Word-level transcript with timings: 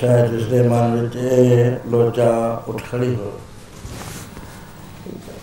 ਬਿਰਲਾ 0.00 0.16
ਪੁਰਸ਼ 0.16 0.20
ਹੈ 0.20 0.26
ਜਿਸ 0.26 0.46
ਦੇ 0.46 0.68
ਮਨ 0.68 1.00
ਵਿੱਚ 1.00 1.16
ਇਹ 1.16 1.76
ਲੋਚਾ 1.86 2.62
ਉੱਠ 2.68 2.82
ਖੜੀ 2.92 3.14
ਹੋ 3.14 3.32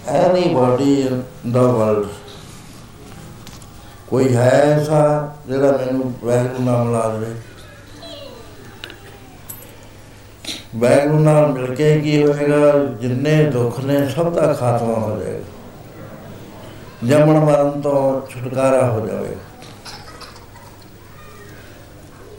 ਐਨੀਬਾਡੀ 0.07 1.01
ਇਨ 1.01 1.23
ਦਾ 1.51 1.61
ਵਰਲਡ 1.61 2.05
ਕੋਈ 4.07 4.35
ਹੈ 4.35 4.49
ਐਸਾ 4.49 5.33
ਜਿਹੜਾ 5.47 5.71
ਮੈਨੂੰ 5.71 6.13
ਵੈਗਰੂ 6.23 6.63
ਨਾਮ 6.63 6.93
ਲਾ 6.93 7.09
ਦੇਵੇ? 7.09 7.35
ਵੈਗਰੂ 10.75 11.19
ਨਾਲ 11.19 11.51
ਮਿਲ 11.51 11.75
ਕੇ 11.75 12.01
ਕੀ 12.01 12.23
ਹੋਏਗਾ 12.23 12.85
ਜਿੰਨੇ 13.01 13.43
ਦੁੱਖ 13.43 13.79
ਨੇ 13.79 14.09
ਸਭ 14.09 14.33
ਦਾ 14.33 14.53
ਖਾਤਮਾ 14.53 14.93
ਹੋ 14.93 15.19
ਜਾਏਗਾ। 15.19 15.43
ਜਮਣ 17.07 17.39
ਮਰਨ 17.39 17.81
ਤੋਂ 17.81 18.27
ਛੁਟਕਾਰਾ 18.27 18.91
ਹੋ 18.91 19.07
ਜਾਵੇਗਾ। 19.07 19.41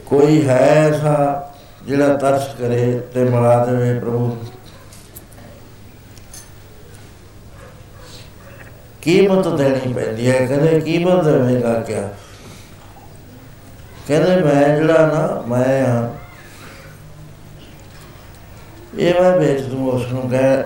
ਕੋਈ 0.05 0.47
ਹੈ 0.47 0.89
ਐਸਾ 0.89 1.45
ਜਿਹੜਾ 1.89 2.13
ਤਰਸ 2.17 2.47
ਕਰੇ 2.59 2.99
ਤੇ 3.13 3.23
ਮਰਾ 3.23 3.65
ਦੇਵੇ 3.65 3.99
ਪ੍ਰਭੂ। 3.99 4.37
ਕੀਮਤ 9.01 9.47
ਦੇਣੀ 9.47 9.93
ਪੈਂਦੀ 9.93 10.29
ਹੈ, 10.31 10.45
ਕਹਿੰਦੇ 10.45 10.79
ਕੀਮਤ 10.79 11.23
ਦੇਵੇਗਾ 11.23 11.73
ਕਿਆ। 11.79 12.09
ਕਹਿੰਦੇ 14.07 14.35
ਮੈਂ 14.35 14.77
ਜਿਹੜਾ 14.77 15.05
ਨਾ, 15.07 15.41
ਮੈਂ 15.47 15.85
ਆ। 15.87 16.09
ਇਹ 18.97 19.21
ਮੈਂ 19.21 19.31
ਵੇਚ 19.37 19.61
ਦੂੰ 19.61 19.89
ਉਸ 19.91 20.05
ਨੂੰ 20.05 20.31
ਗਹਿ 20.31 20.63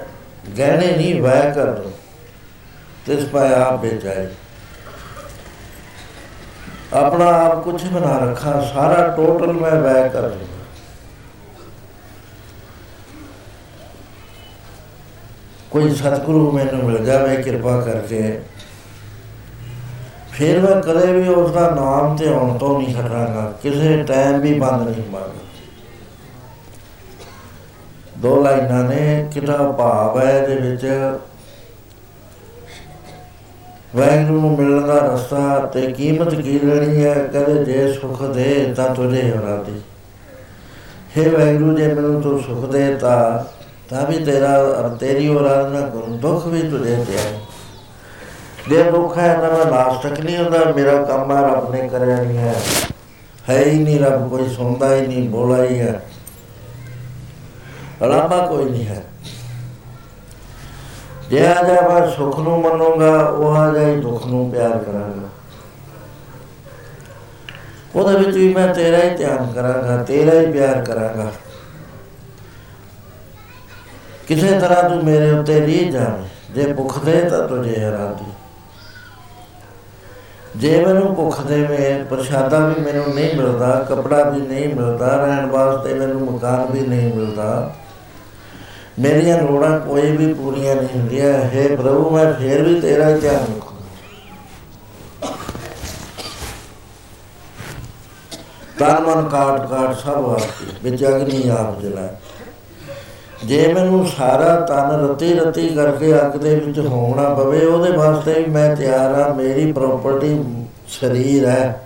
ਗਹਿਣੇ 0.58 0.96
ਨਹੀਂ 0.98 1.22
ਵਾਇਆ 1.22 1.50
ਕਰ 1.52 1.72
ਦੋ। 1.72 1.92
ਤਿਸ 3.06 3.26
ਪਾਇਆ 3.26 3.64
ਆਪ 3.64 3.82
ਵੇਚਾਏ 3.82 4.28
ਆਪਣਾ 6.94 7.26
ਆਪ 7.26 7.64
ਕੁਝ 7.64 7.84
ਬਣਾ 7.86 8.18
ਰੱਖਾ, 8.18 8.72
ਸਾਰਾ 8.74 9.08
ਟੋਟਲ 9.18 9.54
ਮੈਂ 9.54 9.72
ਵੈ 9.72 10.08
ਕਰ 10.08 10.22
ਲੂੰਗਾ 10.22 10.53
ਕੋਈ 15.74 15.90
ਸਤਿਗੁਰੂ 15.96 16.52
ਮੈਨੂੰ 16.52 16.84
ਮਿਲ 16.84 17.06
ਜਾਵੇ, 17.06 17.36
ਕਿਰਪਾ 17.36 17.82
ਕਰਕੇ। 17.82 18.42
ਫਿਰ 20.32 20.60
ਮੈਂ 20.60 20.82
ਕਦੇ 20.82 21.12
ਵੀ 21.14 21.28
ਉਸ 21.28 21.52
ਦਾ 21.52 21.70
ਨਾਮ 21.70 22.16
ਤੇ 22.16 22.28
ਆਉਣ 22.34 22.58
ਤੋਂ 22.58 22.80
ਨਹੀਂ 22.80 22.96
ਹਟਾਂਗਾ। 22.96 23.54
ਕਿਸੇ 23.62 24.04
ਟਾਈਮ 24.04 24.40
ਵੀ 24.40 24.54
ਬੰਦ 24.54 24.88
ਨਹੀਂ 24.88 25.10
ਮਾਰਦਾ 25.10 25.42
ਦੋ 28.18 28.44
ਲਾਈਨਾਂ 28.44 28.84
ਨੇ, 28.84 29.30
ਕਿਹੜਾ 29.34 29.72
ਭਾਵ 29.72 30.22
ਹੈ 30.22 30.48
ਦੇ 30.48 30.56
ਵਿੱਚ? 30.56 30.86
ਵੈਗਰੂ 33.96 34.42
ਨੂੰ 34.42 34.58
ਮਿਲਣ 34.58 34.88
ਦਾ 34.88 34.98
ਰਸਤਾ 34.98 35.60
ਤੇ 35.60 35.92
ਕੀਮਤ 35.92 36.36
ਕੀ 36.36 36.60
ਲੈਣੀ 36.60 37.06
ਹੈ? 37.06 37.14
ਕਹਿੰਦੇ, 37.14 37.66
ਜੇ 37.66 37.94
ਸੁਖ 37.94 38.24
ਦੇ 38.24 38.74
ਤਾਂ 38.78 38.96
ਤੁਝੇ 38.96 39.32
ਹਰਾਦੀ 39.32 39.82
ਹੈ 41.18 41.30
ਵੈਗਰੂ 41.30 41.78
ਜੇ 41.78 41.94
ਮੈਨੂੰ 41.94 42.22
ਤੂੰ 42.22 42.44
ਸੁਖ 42.44 42.70
ਦੇ 42.70 42.96
ਤਾਂ 42.96 43.40
ਤਾਂ 43.90 44.06
ਵੀ 44.08 44.24
ਤੇਰਾ 44.26 44.90
ਤੇਰੀ 45.00 45.28
ਔਰਾਧਨਾ 45.28 45.82
ਕਰੂੰ 45.82 46.20
ਦੁੱਖ 46.20 46.48
ਵੀ 46.48 46.62
ਤੁਝੇ 46.62 46.96
ਤੇ 47.06 47.18
ਹੈ 47.18 47.40
ਜੇ 48.70 48.84
ਦੁੱਖ 48.92 49.18
ਹੈ 49.18 49.34
ਤਾਂ 49.34 49.52
ਮੈਂ 49.52 49.66
ਨਾਸਤਕ 49.66 50.20
ਨਹੀਂ 50.20 50.38
ਹੁੰਦਾ 50.38 50.64
ਮੇਰਾ 50.76 51.02
ਕੰਮ 51.04 51.32
ਹੈ 51.32 51.42
ਰੱਬ 51.44 51.72
ਨੇ 51.72 51.88
ਕਰਿਆ 51.90 52.16
ਨਹੀਂ 52.16 52.38
ਹੈ 52.38 52.56
ਹੈ 53.50 53.64
ਹੀ 53.64 53.80
ਨਹੀਂ 53.80 54.00
ਰੱਬ 54.00 54.30
ਕੋਈ 54.30 54.48
ਸੁਣਦਾ 54.50 54.96
ਹੀ 54.96 55.08
ਨਹੀਂ 55.08 55.30
ਬੋਲਾ 55.30 55.64
ਹੀ 55.64 55.80
ਹੈ 55.80 56.02
ਰੱਬਾ 58.04 58.46
ਕੋਈ 58.48 58.66
ਨਹੀਂ 58.66 58.86
ਹੈ 58.86 59.04
ਜੇ 61.30 61.46
ਆ 61.48 61.54
ਜਾ 61.64 61.82
ਮੈਂ 61.90 62.08
ਸੁਖ 62.08 62.40
ਨੂੰ 62.40 62.60
ਮੰਨੂਗਾ 62.62 63.16
ਉਹ 63.20 63.56
ਆ 63.56 63.70
ਜਾਈ 63.74 63.96
ਦੁੱਖ 63.96 64.26
ਨੂੰ 64.26 64.50
ਪਿਆਰ 64.52 64.78
ਕਰਾਂਗਾ 64.78 65.30
ਉਹਦੇ 67.96 68.18
ਵਿੱਚ 68.18 68.38
ਵੀ 68.38 68.54
ਮੈਂ 68.54 68.68
ਤੇਰਾ 68.74 69.04
ਹੀ 69.04 69.16
ਧਿਆਨ 69.18 69.52
ਕਰਾਂਗਾ 69.52 70.04
ਤੇਰਾ 70.04 70.40
ਹੀ 70.40 70.52
ਪਿਆਰ 70.52 70.84
ਕਰਾਂਗਾ 70.86 71.32
ਕਿਸੇ 74.28 74.60
ਤਰ੍ਹਾਂ 74.60 74.90
ਤੂੰ 74.90 75.06
ਮੇਰੇ 75.06 75.32
ਉੱਤੇ 75.32 75.60
ਨਹੀਂ 75.60 75.92
ਜਾਵੇਂ 75.92 76.54
ਜੇ 76.54 76.74
ਭੁੱਖ 76.74 77.00
ਦੇ 77.00 77.30
ਤਾਂ 77.30 77.48
ਤੁਝੇ 77.48 77.86
ਹਰਾਦੀ 77.86 78.26
ਜੇ 80.56 80.86
ਮੈਨੂੰ 80.86 81.16
ਭੁੱਖ 81.16 81.42
ਦੇ 81.42 81.68
ਮੈਂ 81.68 82.06
ਪ੍ਰਸ਼ਾਦਾ 82.06 82.60
ਵੀ 82.60 82.82
ਮੈਨੂੰ 82.82 83.16
ਨਹੀਂ 83.16 83.36
ਮਿਲਦਾ 83.36 83.86
ਕਪੜਾ 83.90 84.24
ਵੀ 84.24 84.42
ਨਹੀਂ 84.42 84.76
ਮਿਲਦਾ 84.76 85.26
ਰਹਿਣ 85.26 85.46
ਵਾਸਤੇ 85.46 85.94
ਮੈਨੂੰ 85.94 86.22
ਮਕਾਨ 86.22 86.72
ਵੀ 86.72 86.80
ਨਹੀਂ 86.80 87.14
ਮਿਲਦਾ 87.14 87.76
ਮੇਰੀਆਂ 89.00 89.38
ਲੋੜਾਂ 89.38 89.80
ਕੋਈ 89.80 90.18
ਵੀ 90.18 90.34
ਪੂਰੀਆਂ 90.34 90.76
ਨਹੀਂ 90.76 90.88
ਹੁੰਦੀਆਂ। 90.96 91.34
ਹੈ 91.34 91.76
ਪ੍ਰਭੂ 91.76 92.10
ਮੈਂ 92.10 92.34
ਫੇਰ 92.34 92.64
ਵੀ 92.64 92.82
ਤੇਰਾ 92.82 93.10
ਹੀ 93.10 93.20
ਧਿਆਨ 93.20 93.36
ਰੱਖੂੰਗਾ। 93.36 93.80
ਤਨ 98.80 99.04
ਮਨ 99.04 99.30
ਕਾਟ 99.30 99.70
ਕਾਟ 99.70 99.96
ਸਭ 99.96 100.16
ਵਾਸਤੇ 100.16 100.66
ਵਿੱਚ 100.84 101.04
ਅਗਨੀ 101.04 101.50
ਆਪ 101.50 101.82
ਜਲਾ 101.82 102.10
ਜੇ 103.46 103.74
ਮੈਨੂੰ 103.74 104.08
ਸਾਰਾ 104.08 104.56
ਤਨ 104.60 105.08
ਰਤੀ 105.08 105.34
ਰਤੀ 105.34 105.70
ਕਰਕੇ 105.70 106.14
ਅੱਗ 106.16 106.32
ਦੇ 106.32 106.56
ਵਿੱਚ 106.56 106.80
ਹੋਣਾ 106.80 107.30
ਪਵੇ, 107.30 107.66
ਉਹਦੇ 107.66 107.92
ਵਾਸਤੇ 107.92 108.34
ਵੀ 108.34 108.46
ਮੈਂ 108.46 108.76
ਤਿਆਰ 108.76 109.16
ਆ 109.16 109.34
ਮੇਰੀ 109.34 109.72
ਪ੍ਰਾਪਰਟੀ 109.72 110.44
ਸਰੀਰ 110.88 111.48
ਹੈ। 111.48 111.82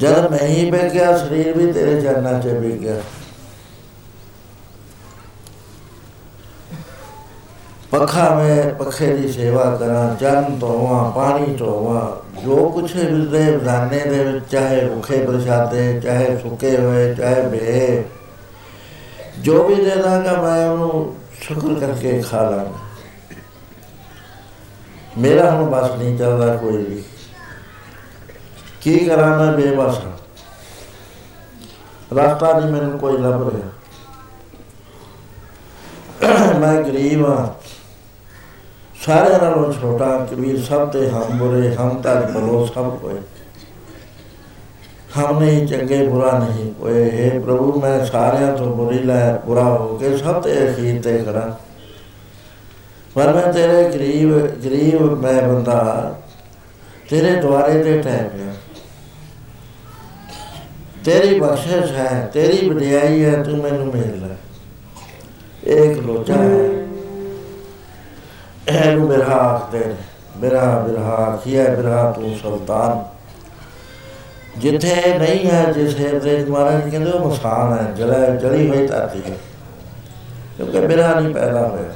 ਜਦ 0.00 0.30
ਮੈਂ 0.30 0.46
ਹੀ 0.46 0.70
ਬੈ 0.70 0.88
ਗਿਆ, 0.88 1.18
ਸਰੀਰ 1.18 1.58
ਵੀ 1.58 1.72
ਤੇਰੇ 1.72 2.00
ਚਰਨਾਂ 2.00 2.40
'ਚ 2.40 2.46
ਬੈ 2.46 2.70
ਗਿਆ। 2.70 3.00
ਪੱਖਾ 7.90 8.34
ਮੈਂ 8.34 8.74
ਪੱਖੇ 8.74 9.16
ਦੀ 9.16 9.32
ਸੇਵਾ 9.32 9.64
ਕਰਾਂ, 9.80 10.16
ਜਨ 10.16 10.58
ਧੋਵਾਂ, 10.58 11.12
ਪਾਣੀ 11.12 11.56
ਧੋਵਾਂ, 11.56 12.40
ਜੋ 12.42 12.68
ਕੁਛ 12.68 12.92
ਦੇ 13.30 13.58
ਦਾਨੇ 13.58 13.98
ਦੇ 13.98 14.24
ਵਿੱਚ, 14.24 14.44
ਚਾਹੇ 14.50 14.86
ਭੁੱਖੇ 14.88 15.26
ਪ੍ਰਸ਼ਾਦੇ, 15.26 16.00
ਚਾਹੇ 16.00 16.38
ਸੁੱਕੇ 16.38 16.76
ਹੋਏ, 16.76 17.14
ਚਾਹੇ 17.14 17.42
ਬੇ 17.42 18.04
ਜੋ 19.40 19.64
ਵੀ 19.64 19.74
ਦੇ 19.74 19.96
ਦਾਂਗਾ 19.96 20.42
ਮੈਂ 20.42 20.70
ਉਹਨੂੰ 20.70 21.16
ਸ਼ੁਕਰ 21.40 21.80
ਕਰਕੇ 21.80 22.22
ਖਾ 22.22 22.50
ਲਾਂਗਾ। 22.50 22.78
ਮੇਰਾ 25.18 25.50
ਹੁਣ 25.50 25.70
ਬਸ 25.70 25.90
ਨਹੀਂ 25.90 26.18
ਚੱਲਦਾ 26.18 26.56
ਕੋਈ 26.56 26.76
ਵੀ। 26.76 27.04
ਕੀ 28.80 28.98
ਕਰਾਂ 28.98 29.38
ਮੈਂ 29.38 29.52
ਬੇਬਸ? 29.52 29.98
ਰਸਤਾ 32.12 32.58
ਨਹੀਂ 32.58 32.70
ਮੈਨੂੰ 32.70 32.98
ਕੋਈ 32.98 33.18
ਲੱਭ 33.18 33.48
ਰਿਹਾ। 33.48 33.68
ਮੈਂ 36.58 36.82
ਗਰੀਬ 36.82 37.26
ਹਾਂ। 37.26 37.48
ਸਾਰਿਆਂ 39.06 39.38
ਨਾਲੋਂ 39.38 39.72
ਛੋਟਾ 39.72 40.26
ਕਬੀਰ 40.30 40.62
ਸਭ 40.62 40.88
ਤੇ 40.88 41.10
ਹਮ 41.10 41.38
ਬੁਰੇ, 41.38 41.76
ਹਮ 41.76 42.02
ਤੱਕ 42.02 42.30
ਬਲੋ 42.30 42.66
ਸਭ 42.66 42.98
ਕੋਏ। 42.98 43.20
ਹਮ 45.18 45.38
ਨਹੀਂ 45.38 45.66
ਚੰਗੇ 45.66 46.08
ਬੁਰਾ 46.08 46.38
ਨਹੀਂ। 46.38 46.74
ਕੋਈ 46.74 47.10
ਹੈ 47.10 47.40
ਪ੍ਰਭੂ, 47.40 47.80
ਮੈਂ 47.80 48.04
ਸਾਰਿਆਂ 48.06 48.56
ਤੋਂ 48.56 48.76
ਬੁਰੀ 48.76 48.98
ਲੈ 48.98 49.36
ਬੁਰਾ 49.36 49.64
ਹੋ 49.64 49.96
ਕੇ 49.96 50.16
ਸਭ 50.16 50.42
ਤੇ 50.42 50.70
ਅਖੀਰ 50.70 51.02
ਤੇ 51.02 51.18
ਕਰਾਂ 51.18 51.50
ਪਰ 53.14 53.32
ਮੈਂ 53.32 53.52
ਤੇਰੇ 53.52 53.90
ਗਰੀਬ 53.90 54.38
ਗਰੀਬ 54.40 55.02
ਮੈਂ 55.22 55.42
ਬੰਦਾ, 55.42 56.14
ਤੇਰੇ 57.10 57.40
ਦੁਆਰੇ 57.40 57.82
ਤੇ 57.82 58.02
ਟਹਿ 58.02 58.28
ਪਿਆ। 58.28 58.54
ਤੇਰੀ 61.04 61.40
ਬਖਸ਼ਿਸ਼ 61.40 61.92
ਹੈ, 61.92 62.30
ਤੇਰੀ 62.32 62.68
ਵਡਿਆਈ 62.68 63.24
ਹੈ, 63.24 63.42
ਤੂੰ 63.42 63.58
ਮੈਨੂੰ 63.58 63.86
ਮਿਲ 63.86 64.28
ਲੈ। 64.28 64.34
ਇੱਕ 65.64 65.98
ਲੋਚਾ 65.98 66.34
ਹੈ। 66.34 66.68
ਇਹਨੂੰ 68.68 69.08
ਬਿਰਹਾ 69.08 69.34
ਆਖਦੇ 69.34 69.94
ਬਿਰਹਾ 70.36 70.78
ਬਿਰਹਾ 70.78 71.14
ਆਖੀਆ 71.14 71.74
ਬਿਰਹਾ 71.74 72.12
ਤੂੰ 72.12 72.36
ਸੁਲਤਾਨ। 72.42 73.09
ਜਿੱਥੇ 74.58 75.18
ਨਹੀਂ 75.18 75.50
ਹੈ 75.50 75.72
ਜਿਸ 75.72 76.00
ਹਿਰਦੇ 76.00 76.44
ਮਹਾਰਾਜ 76.44 76.90
ਕਹਿੰਦੇ 76.90 77.10
ਉਹ 77.10 77.30
ਮਸਾਨ 77.30 77.78
ਹੈ, 77.78 77.92
ਜਲਾ 77.92 78.26
ਜਲੀ 78.26 78.68
ਹੋਈ 78.68 78.86
ਧਰਤੀ 78.86 79.22
ਹੈ। 79.30 79.36
ਕਿਉਂਕਿ 80.56 80.80
ਬਿਰਹਾ 80.80 81.20
ਨਹੀਂ 81.20 81.34
ਪੈਦਾ 81.34 81.68
ਹੋਇਆ। 81.68 81.90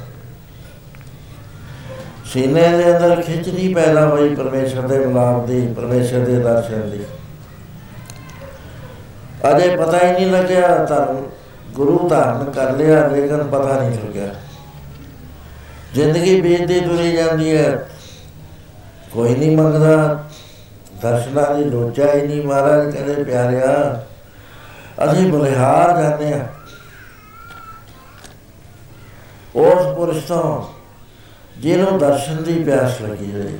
ਸੀਨੇ 2.25 2.77
ਦੇ 2.77 2.97
ਅੰਦਰ 2.97 3.21
ਖਿੱਚ 3.21 3.49
ਨਹੀਂ 3.49 3.75
ਪੈਦਾ 3.75 4.07
ਹੋਈ 4.07 4.35
ਪਰਮੇਸ਼ਰ 4.35 4.81
ਦੇ 4.81 4.99
ਮਿਲਾਪ 4.99 5.45
ਦੀ, 5.45 5.73
ਪਰਮੇਸ਼ਰ 5.73 6.19
ਦੇ 6.19 6.39
ਦਰਸ਼ਨ 6.39 6.89
ਦੀ। 6.89 6.99
ਅਜੇ 9.51 9.75
ਪਤਾ 9.75 9.97
ਹੀ 10.07 10.11
ਨਹੀਂ 10.13 10.31
ਲੱਗਿਆ 10.31 10.85
ਤਾਂ 10.85 11.07
ਗੁਰੂ 11.73 12.09
ਧਾਰਨ 12.09 12.51
ਕਰ 12.51 12.71
ਲਿਆ, 12.71 13.07
ਲੇਕਿਨ 13.07 13.43
ਪਤਾ 13.43 13.79
ਨਹੀਂ 13.79 13.99
ਲੱਗਿਆ। 13.99 14.35
ਜ਼ਿੰਦਗੀ 15.93 16.41
ਬੀਤਦੀ 16.41 16.79
ਤੁਰੀ 16.79 17.11
ਜਾਂਦੀ 17.11 17.57
ਹੈ। 17.57 17.89
ਕੋਈ 19.11 19.35
ਨਹੀਂ 19.35 19.57
ਮੰਗਦਾ। 19.57 20.23
ਦਰਸ਼ਨਾਂ 21.01 21.55
ਦੀ 21.55 21.63
ਲੋਚਾ 21.63 22.13
ਹੀ 22.13 22.27
ਨਹੀਂ 22.27 22.43
ਮਹਾਰਾਜ 22.47 22.95
ਕਹਿੰਦੇ 22.95 23.23
ਪਿਆਰਿਆ 23.23 24.03
ਅਸੀਂ 25.11 25.31
ਬਲਿਹਾਰ 25.31 26.03
ਜਾਂਦੇ 26.03 26.33
ਆ 26.33 26.47
ਉਸ 29.55 29.95
ਪੁਰਸ਼ 29.95 30.25
ਤੋਂ 30.25 30.63
ਜਿਹਨੂੰ 31.57 31.99
ਦਰਸ਼ਨ 31.99 32.43
ਦੀ 32.43 32.63
ਪਿਆਸ 32.63 33.01
ਲੱਗੀ 33.01 33.31
ਹੋਈ। 33.33 33.59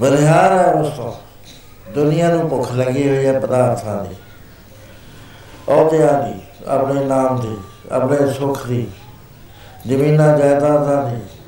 ਬਲਿਹਾਰ 0.00 0.52
ਹੈ 0.52 0.64
ਉਸ 0.64 0.88
ਤੋਂ। 0.88 1.12
ਦੁਨੀਆ 1.94 2.28
ਨੂੰ 2.28 2.48
ਭੁੱਖ 2.48 2.72
ਲੱਗੀ 2.72 3.08
ਹੋਈ 3.08 3.26
ਹੈ 3.26 3.40
ਪਦਾਰਥਾਂ 3.40 4.04
ਦੀ। 4.04 4.14
ਅਹੁਦਿਆਂ 5.68 6.22
ਦੀ 6.22 6.40
ਆਪਣੇ 6.66 7.04
ਨਾਮ 7.04 7.40
ਦੀ 7.40 7.56
ਆਪਣੇ 7.92 8.32
ਸੁੱਖ 8.32 8.66
ਦੀ 8.66 8.86
ਜ਼ਮੀਨਾਂ 9.86 10.38
ਜਾਇਦਾਦਾਂ 10.38 11.10
ਦੀ। 11.10 11.41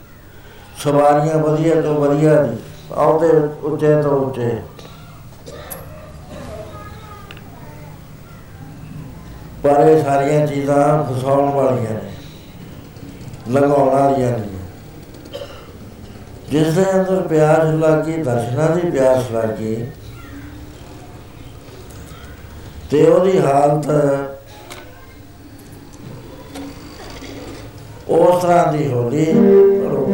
ਸਵਾਰੀਆਂ 0.79 1.39
ਵਧੀਆ 1.39 1.81
ਤੋਂ 1.83 1.95
ਵਧੀਆ 1.95 2.35
ਦੀ 2.43 2.57
ਅਹੁਦੇ 2.95 3.29
ਉੱਚੇ 3.63 4.03
ਤੋਂ 4.03 4.11
ਉੱਚੇ। 4.21 4.51
ਪਰ 9.63 9.81
ਇਹ 9.81 10.03
ਸਾਰੀਆਂ 10.05 10.47
ਚੀਜ਼ਾਂ 10.47 10.83
ਫਸਾਉਣ 11.05 11.51
ਵਾਲੀਆਂ 11.51 11.93
ਨੇ 11.93 12.11
ਲਗਾਉਣ 13.51 13.89
ਵਾਲੀਆਂ 13.91 14.31
ਨੇ। 14.31 14.49
ਜਿਸ 16.51 16.75
ਦੇ 16.75 16.85
ਅੰਦਰ 16.93 17.21
ਪਿਆਸ 17.29 17.75
ਲੱਗੀ, 17.75 18.17
ਦਰਸ਼ਨਾਂ 18.23 18.69
ਦੀ 18.71 18.91
ਪਿਆਸ 18.91 19.31
ਲੱਗੀ, 19.33 19.87
ਤੇ 22.91 23.07
ਉਹਦੀ 23.07 23.39
ਹਾਲਤ 23.39 23.87
ਉਸ 28.09 28.43
ਤਰ੍ਹਾਂ 28.43 28.73
ਦੀ 28.73 28.87
ਹੋ 28.93 29.09
ਗਈ 29.11 29.33
ਰੋ 29.83 30.07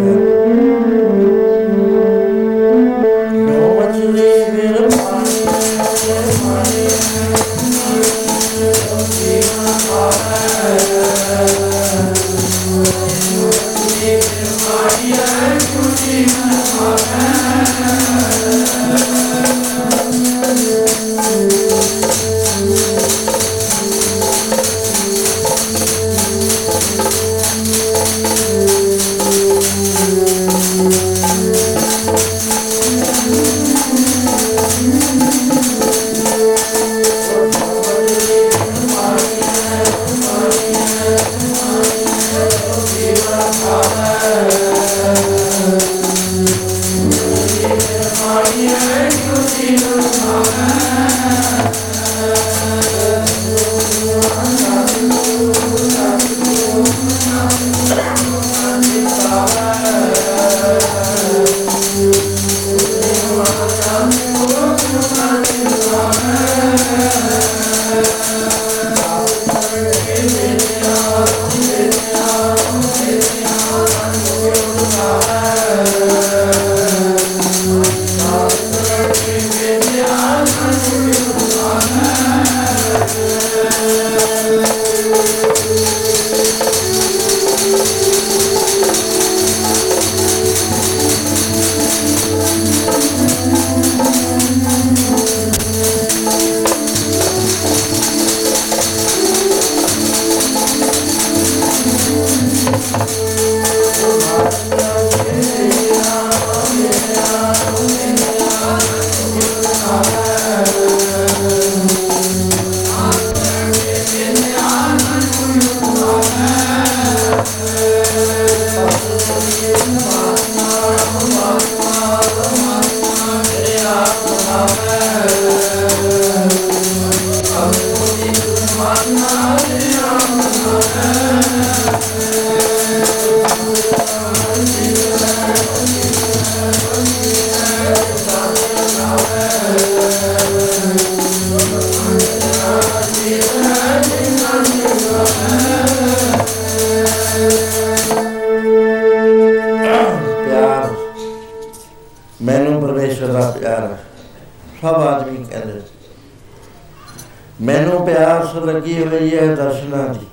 ਮੈਨੂੰ 158.10 158.38
ਪਿਆਸ 158.40 158.54
ਲੱਗੀ 158.56 159.04
ਹੋਈ 159.04 159.36
ਹੈ 159.36 159.54
ਦਰਸ਼ਨਾਂ 159.54 160.08
ਦੀ। 160.08 160.26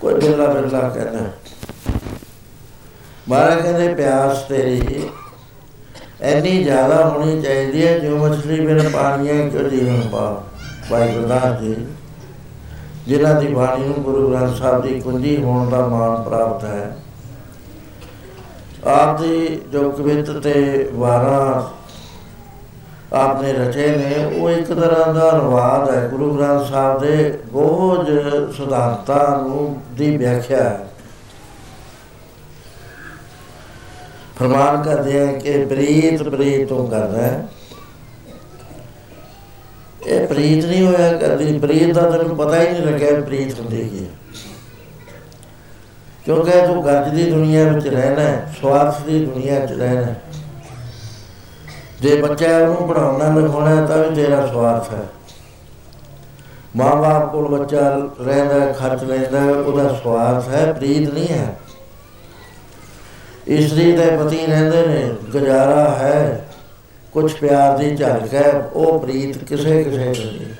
ਕੋਈ 0.00 0.14
ਬਿਰਲਾ 0.14 0.46
ਬਿਰਲਾ 0.46 0.88
ਕਹਿੰਦਾ 0.88 1.30
ਮਹਾਰਾਜ 3.28 3.62
ਕਹਿੰਦੇ, 3.62 3.94
ਪਿਆਸ 3.94 4.42
ਤੇਰੀ 4.42 5.08
ਐਨੀ 6.22 6.62
ਜ਼ਿਆਦਾ 6.64 7.08
ਹੋਣੀ 7.08 7.40
ਚਾਹੀਦੀ 7.42 7.86
ਹੈ 7.86 7.98
ਜੋ 7.98 8.16
ਮਛਲੀ 8.16 8.66
ਬਿਨ 8.66 8.88
ਪਾਣੀਆਂ 8.90 9.48
ਕਿਉਂ 9.50 9.68
ਜੀਵਨ 9.70 10.00
ਪਾ 10.08 10.42
ਭਾਈ 10.90 11.12
ਗੁਰਦਾਸ 11.12 11.60
ਜੀ, 11.60 11.74
ਜਿਨ੍ਹਾਂ 13.06 13.40
ਦੀ 13.40 13.46
ਬਾਣੀ 13.46 13.84
ਨੂੰ 13.84 13.94
ਗੁਰੂ 13.94 14.30
ਗ੍ਰੰਥ 14.30 14.56
ਸਾਹਿਬ 14.56 14.82
ਦੀ 14.82 15.00
ਕੁੰਜੀ 15.00 15.42
ਹੋਣ 15.42 15.70
ਦਾ 15.70 15.86
ਮਾਣ 15.86 16.22
ਪ੍ਰਾਪਤ 16.22 16.64
ਹੈ, 16.64 16.96
ਆਪ 18.86 19.20
ਦੀ 19.20 19.60
ਜੋ 19.72 19.90
ਕਵਿਤ 19.90 20.30
ਤੇ 20.30 20.88
ਵਾਰਾਂ 20.92 21.77
ਆਪਨੇ 23.12 23.52
ਰਚੇ 23.52 23.96
ਨੇ, 23.96 24.38
ਉਹ 24.38 24.50
ਇੱਕ 24.50 24.72
ਤਰ੍ਹਾਂ 24.72 25.14
ਦਾ 25.14 25.30
ਅਨੁਵਾਦ 25.30 25.94
ਹੈ। 25.94 26.08
ਗੁਰੂ 26.08 26.36
ਗ੍ਰੰਥ 26.36 26.66
ਸਾਹਿਬ 26.66 27.00
ਦੇ 27.00 27.38
ਗੋਜ 27.52 28.10
ਸਿਧਾਂਤਾਂ 28.56 29.42
ਨੂੰ 29.42 29.82
ਦੀ 29.92 30.16
ਵਿਆਖਿਆ 30.16 30.62
ਹੈ। 30.62 30.88
ਫਰਮਾਨ 34.38 34.82
ਕਰਦੇ 34.82 35.20
ਆ 35.20 35.26
ਕਿ 35.26 35.64
ਪ੍ਰੀਤ 35.64 36.22
ਪ੍ਰੀਤ 36.22 36.68
ਤੂੰ 36.68 36.88
ਕਰਦਾ 36.88 37.22
ਹੈ। 37.22 37.48
ਇਹ 40.06 40.26
ਪ੍ਰੀਤ 40.26 40.64
ਨਹੀਂ 40.64 40.86
ਹੋਇਆ 40.86 41.12
ਕਰਦੀ। 41.12 41.58
ਪ੍ਰੀਤ 41.58 41.94
ਦਾ 41.94 42.10
ਤੈਨੂੰ 42.10 42.36
ਪਤਾ 42.36 42.62
ਹੀ 42.62 42.70
ਨਹੀਂ 42.70 42.82
ਲੱਗਿਆ 42.82 43.20
ਪ੍ਰੀਤ 43.20 43.60
ਹੁੰਦੀ 43.60 43.88
ਕੀ 43.88 44.04
ਹੈ। 44.04 44.10
ਕਿਉਂਕਿ 46.24 46.50
ਤੂੰ 46.50 46.84
ਗੱਜ 46.84 47.14
ਦੀ 47.14 47.30
ਦੁਨੀਆ 47.30 47.72
ਵਿੱਚ 47.72 47.88
ਰਹਿਣਾ 47.88 48.20
ਹੈ, 48.20 48.54
ਸਵਾਰਥ 48.62 49.02
ਦੀ 49.02 49.26
ਦੁਨੀਆ 49.26 49.58
ਵਿੱਚ 49.58 49.72
ਰਹਿਣਾ 49.72 50.00
ਹੈ। 50.00 50.22
ਜੇ 52.00 52.22
ਬੱਚਾ 52.22 52.58
ਉਹਨੂੰ 52.58 52.88
ਪੜਾਉਣਾ 52.88 53.40
ਲਿਖਾਉਣਾ 53.40 53.86
ਤਾਂ 53.86 53.98
ਵੀ 53.98 54.14
ਤੇਰਾ 54.14 54.46
ਸਵਾਰਥ 54.46 54.92
ਹੈ। 54.92 55.02
ਮਾਂ-ਬਾਪ 56.76 57.32
ਕੋਲ 57.32 57.58
ਬੱਚਾ 57.58 58.08
ਰਹਿੰਦਾ 58.20 58.72
ਖਰਚ 58.72 59.04
ਲੈਂਦਾ 59.04 59.42
ਉਹਦਾ 59.60 59.88
ਸਵਾਰਥ 59.88 60.48
ਹੈ, 60.48 60.72
ਪ੍ਰੀਤ 60.72 61.12
ਨਹੀਂ 61.12 61.28
ਹੈ। 61.28 61.56
ਇਸਤਰੀ 63.46 63.92
ਦੇ 63.92 64.16
ਪਤੀ 64.16 64.46
ਰਹਿੰਦੇ 64.46 64.86
ਨੇ, 64.86 65.14
ਗੁਜ਼ਾਰਾ 65.30 65.90
ਹੈ 65.90 66.48
ਕੁਝ 67.12 67.32
ਪਿਆਰ 67.34 67.78
ਦੀ 67.78 67.96
ਝਲਕ 67.96 68.34
ਹੈ, 68.34 68.68
ਉਹ 68.74 68.98
ਪ੍ਰੀਤ 68.98 69.44
ਕਿਸੇ 69.44 69.84
ਕਿਸੇ 69.84 70.04
ਨਹੀਂ। 70.04 70.54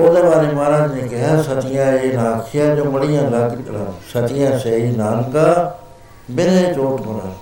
ਉਹਦੇ 0.00 0.22
ਬਾਰੇ 0.22 0.46
ਮਹਾਰਾਜ 0.46 0.94
ਨੇ 0.94 1.08
ਕਿਹਾ, 1.08 1.42
ਸਤੀਆਂ 1.42 1.92
ਇਹ 1.92 2.18
ਨਾਖਿਆ 2.18 2.74
ਜੋ 2.74 2.84
ਮੜੀਆਂ 2.84 3.30
ਲੱਗ 3.30 3.50
ਚਲਾ 3.50 3.92
ਸਤੀਆਂ 4.14 4.58
ਸਹੀ 4.58 4.96
ਨਾਨਕਾ 4.96 5.78
ਬਿਰੇ 6.30 6.72
ਚੋਟ 6.74 7.02
ਬਣਾ 7.02 7.32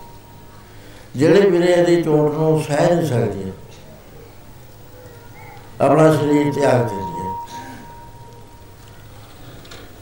ਜਿਹੜੇ 1.16 1.50
ਬਿਰੇ 1.50 1.84
ਦੀ 1.84 2.02
ਚੋਟ 2.02 2.34
ਨੂੰ 2.34 2.62
ਸਹਿ 2.62 2.94
ਨਹੀਂ 2.94 3.06
ਸਕਦੀ 3.06 3.52
ਆਪਣਾ 5.80 6.12
ਸਰੀਰ 6.12 6.52
ਤਿਆਗ 6.52 6.88
ਦਿੰਦੀ 6.88 7.20
ਹੈ 7.20 7.30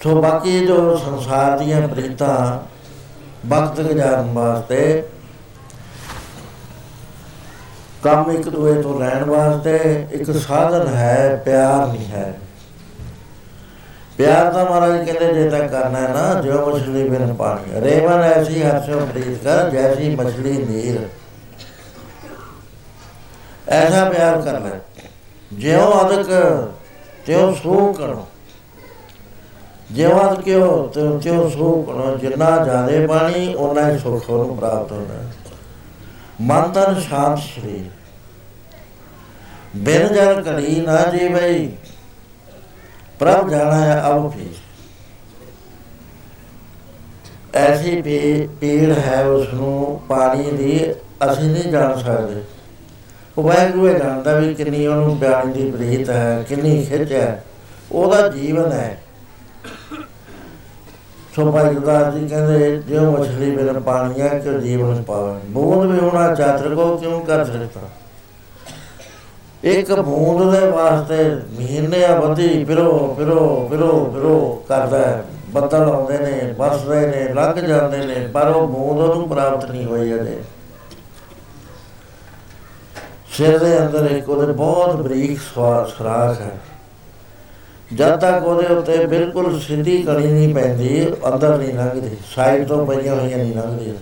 ਸੋ 0.03 0.21
ਬਾਕੀ 0.23 0.67
ਜੋ 0.67 0.97
ਸੰਸਾਰ 0.97 1.59
ਦੀਆਂ 1.59 1.89
ਪ੍ਰੀਤਾਂ 1.89 2.37
ਵਕਤ 3.47 3.81
ਗੁਜ਼ਾਰਨ 3.81 4.33
ਵਾਸਤੇ, 4.33 5.03
ਕੰਮ 8.03 8.31
ਇੱਕ 8.31 8.49
ਦੂਏ 8.49 8.83
ਤੋਂ 8.83 8.99
ਲੈਣ 9.01 9.25
ਵਾਸਤੇ 9.25 9.79
ਇੱਕ 10.13 10.31
ਸਾਧਨ 10.33 10.89
ਹੈ, 10.89 11.43
ਪਿਆਰ 11.45 11.87
ਨਹੀਂ 11.87 12.07
ਹੈ। 12.07 12.33
ਪਿਆਰ 14.21 14.53
ਤਾਂ 14.53 14.65
ਮਹਾਰਾਜ 14.65 15.11
ਕਹਿੰਦੇ, 15.11 15.35
ਜੇ 15.35 15.51
ਤਾਂ 15.51 15.69
ਕਰਨਾ 15.69 16.01
ਹੈ 16.01 16.09
ਨਾ, 16.09 16.41
ਜੋ 16.43 16.67
ਮਛਲੀ 16.67 17.09
ਬਿਨ 17.09 17.35
ਪਾਣੀ। 17.35 17.81
ਰੇਵਨ, 17.81 18.23
ਐਸੀ 18.23 18.63
ਹਰਸ਼ੋ 18.63 19.07
ਪ੍ਰੀਤ 19.07 19.45
ਕਰ 19.45 19.71
ਜੈਸੀ 19.71 20.17
ਮਛਲੀ 20.17 20.53
ਨੀਰ। 20.53 20.99
ਐਸਾ 23.69 24.05
ਪਿਆਰ 24.11 24.41
ਕਰਨਾ 24.41 24.71
ਜਿਉ 25.53 25.91
ਅਦਕ, 26.01 26.31
ਤਿਉ 27.27 27.55
ਸੋ 27.55 27.93
ਕਰੋ 27.93 28.27
ਜਿਉ 29.91 30.19
ਅਦਕ 30.21 30.41
ਕਿਉ, 30.41 30.87
ਤਿਉ 31.23 31.51
ਸੋ 31.51 31.83
ਕਰੋ 31.83 32.17
ਜਿੰਨਾ 32.17 32.65
ਜ਼ਿਆਦਾ 32.65 33.07
ਪਾਣੀ 33.07 33.55
ਉਹਨਾਂ 33.55 33.91
ਹੀ 33.91 33.99
ਸੁਖ 33.99 34.31
ਨੂੰ 34.31 34.57
ਪ੍ਰਾਪਤ 34.57 34.93
ਹੁੰਦਾ 34.93 35.15
ਹੈ। 35.15 35.33
ਮਨ 36.41 36.69
ਤਨ 36.69 37.01
ਸ਼ਾਂਤ 37.01 37.39
ਸਰੀਰ। 37.39 37.91
ਬਿਨ 39.77 40.07
ਜਲ 40.07 40.43
ਕੜੀ 40.43 40.81
ਨਾ 40.81 41.03
ਜੀਵਈ। 41.05 41.69
ਪ੍ਰਭ 43.21 43.49
ਜਾਣਾ 43.49 43.77
ਹੈ 43.77 44.03
ਅਬ 44.11 44.33
ਵੀ 44.37 44.49
ਐਸੀ 47.55 48.03
ਪੀੜ 48.61 48.99
ਹੈ 48.99 49.25
ਉਸ 49.25 49.55
ਨੂੰ 49.55 50.01
ਪਾਣੀ 50.09 50.51
ਦੀ, 50.51 50.93
ਅਸੀਂ 51.31 51.51
ਨਹੀਂ 51.51 51.73
ਜਾਣ 51.73 51.99
ਸਕਦੇ। 51.99 52.43
ਉਹ 53.39 53.43
ਵਾਹਿਗੁਰੂ 53.43 53.89
ਇਹ 53.89 53.99
ਜਾਣਦਾ 53.99 54.39
ਵੀ 54.39 54.55
ਕਿੰਨੀ 54.55 54.87
ਉਹਨੂੰ 54.87 55.17
ਪਿਆਰੀ 55.17 55.53
ਦੀ 55.53 55.71
ਪ੍ਰੀਤ 55.71 56.11
ਹੈ, 56.11 56.45
ਕਿੰਨੀ 56.49 56.85
ਖਿੱਚ 56.85 57.13
ਹੈ, 57.13 57.45
ਉਹਦਾ 57.93 58.29
ਜੀਵਨ 58.29 58.73
ਹੈ। 58.73 59.03
ਸੋ 61.37 61.51
ਭਾਈ 61.53 61.75
ਗੁਰਦਾਸ 61.75 62.15
ਜੀ 62.15 62.29
ਕਹਿੰਦੇ, 62.29 62.83
ਜਿਉ 62.89 63.11
ਮਛਲੀ 63.11 63.51
ਬਿਨ 63.51 63.81
ਪਾਣੀਆਂ 63.81 64.29
ਕਿ 64.29 64.59
ਜੀਵਨ 64.61 65.03
ਪਾਵੇ? 65.03 65.41
ਬੂੰਦ 65.47 65.91
ਵੀ 65.91 65.99
ਹੋਣਾ 65.99 66.35
ਚਾਤਰ 66.35 66.75
ਕੋ 66.75 66.97
ਕਿਉਂ 66.97 67.21
ਕਰ 67.21 67.45
ਸਕਦਾ 67.45 67.89
ਇੱਕ 69.65 69.93
ਬੂੰਦ 69.93 70.57
ਦੇ 70.57 70.67
ਵਾਸਤੇ 70.67 71.25
ਮਹੀਨੇ 71.59 72.07
ਅਵਧੀ 72.07 72.65
ਫਿਰੋ 72.65 73.15
ਫਿਰੋ 73.19 73.67
ਫਿਰੋ 73.71 74.11
ਫਿਰੋ 74.15 74.65
ਕਰਦਾ 74.69 75.23
ਬੱਦਲ 75.49 75.83
ਆਉਂਦੇ 75.83 76.19
ਨੇ 76.19 76.55
ਵਰਸਦੇ 76.59 77.07
ਨੇ, 77.07 77.35
ਲੱਗ 77.35 77.55
ਜਾਂਦੇ 77.55 77.99
ਨੇ, 77.99 78.27
ਪਰ 78.27 78.49
ਉਹ 78.49 78.69
ਬੂੰਦ 78.69 79.01
ਉਹਨੂੰ 79.01 79.29
ਪ੍ਰਾਪਤ 79.29 79.71
ਨਹੀਂ 79.71 79.85
ਹੋਈ 79.85 80.15
ਅਜੇ। 80.15 80.37
ਸਿਰ 83.33 83.59
ਦੇ 83.59 83.79
ਅੰਦਰ 83.79 84.11
ਇੱਕ 84.11 84.29
ਉਹਦੇ 84.29 84.53
ਬਹੁਤ 84.53 84.97
ਬਰੀਕ 84.97 85.41
ਸਵਾਸ 85.55 85.95
ਖਰਾਕ 85.99 86.41
ਹੈ। 86.41 86.51
ਜਦ 87.95 88.21
ਤੱਕ 88.21 88.45
ਉਹਦੇ 88.45 88.75
ਉੱਤੇ 88.75 89.07
ਬਿਲਕੁਲ 89.07 89.61
ਸਿੱਧੀ 89.61 90.03
ਕਣੀ 90.03 90.27
ਨਹੀਂ 90.27 90.55
ਪੈਂਦੀ, 90.55 91.13
ਅੰਦਰ 91.29 91.59
ਨਹੀਂ 91.59 91.75
ਲੰਘਦੀ, 91.75 92.17
ਸਾਈਡ 92.35 92.69
ਤੋਂ 92.69 92.87
ਪਈਆਂ 92.87 93.15
ਹੋਈਆਂ 93.15 93.39
ਨਹੀਂ 93.39 93.55
ਲੰਘਦੀਆਂ। 93.55 93.95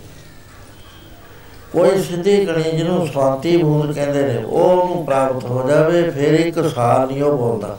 ਕੋਈ 1.72 2.02
ਸਿੱਧੀ 2.02 2.46
ਕਣੀ 2.46 2.62
ਜਿਹਨੂੰ 2.62 3.06
ਸ਼ਾਂਤੀ 3.06 3.56
ਬੂੰਦ 3.56 3.92
ਕਹਿੰਦੇ 3.92 4.22
ਨੇ, 4.22 4.44
ਉਹ 4.44 4.88
ਨੂੰ 4.88 5.04
ਪ੍ਰਾਪਤ 5.04 5.44
ਹੋ 5.44 5.68
ਜਾਵੇ, 5.68 6.10
ਫਿਰ 6.10 6.34
ਇੱਕ 6.34 6.74
ਸਾਲ 6.74 7.06
ਨਹੀਂ 7.06 7.22
ਉਹ 7.22 7.38
ਬੋਲਦਾ। 7.38 7.78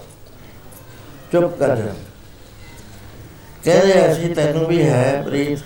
ਚੁੱਪ 1.32 1.56
ਕਰ 1.56 1.76
ਜਾ। 1.76 1.94
ਕਹਿੰਦੇ, 3.64 4.12
ਅਸੀਂ 4.12 4.36
ਤੈਨੂੰ 4.36 4.66
ਵੀ 4.66 4.90
ਹੈ 4.90 5.22
ਪ੍ਰੀਤ। 5.26 5.60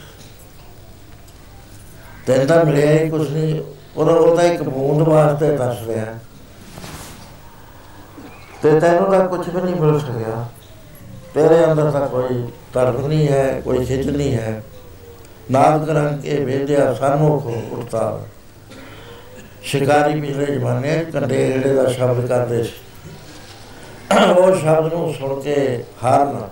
ਤੈਨੂੰ 2.28 2.48
ਤਾਂ 2.48 2.66
ਮਿਲਿਆ 2.66 2.92
ਹੀ 2.92 3.10
ਕੁਛ 3.10 3.30
ਨਹੀਂ। 3.30 3.64
ਉਹਦਾ 3.98 4.14
ਉਹਦਾ 4.14 4.44
ਇੱਕ 4.44 4.64
ਬੂੰਦ 4.64 5.08
ਵਾਸਤੇ 5.08 5.58
ਦੱਸ 5.58 5.78
ਰਿਹਾ। 5.88 6.06
ਤੇ 8.62 8.80
ਤੈਨੂੰ 8.80 9.12
ਤਾਂ 9.12 9.28
ਕੁਝ 9.28 9.50
ਵੀ 9.50 9.62
ਨਹੀਂ 9.62 9.76
ਮਿਲ 9.76 10.00
ਸਕਿਆ। 10.00 10.46
ਤੇਰੇ 11.34 11.72
ਅੰਦਰ 11.72 11.92
ਤਾਂ 11.92 12.08
ਕੋਈ 12.08 12.48
ਤਰਕ 12.74 13.00
ਨਹੀਂ 13.00 13.28
ਹੈ, 13.28 13.62
ਕੋਈ 13.62 13.86
ਖਿੱਚ 13.86 14.08
ਨਹੀਂ 14.08 14.34
ਹੈ। 14.34 14.64
ਨਾਦ 15.52 15.86
ਕਰਾਂ 15.86 16.18
ਕੇ 16.18 16.36
ਵੇਦਿਆ 16.46 16.94
ਸਨਮੁਖ 16.94 17.46
ਉਠਤਾ 17.46 18.22
ਸ਼ਿਕਾਰੀ 19.64 20.22
ਪਿਛਲੇ 20.22 20.46
ਜ਼ਮਾਨੇ 20.46 21.06
ਕੰਡੇੜੇ 21.14 21.74
ਦਾ 21.74 21.86
ਸ਼ਬਦ 21.90 22.26
ਕਰਦੇ 22.28 22.64
ਸੀ। 22.64 22.72
ਉਹ 24.30 24.56
ਸ਼ਬਦ 24.56 24.94
ਨੂੰ 24.94 25.14
ਸੁਣ 25.14 25.42
ਕੇ 25.42 25.84
ਹਾਰਨਾ 26.04 26.50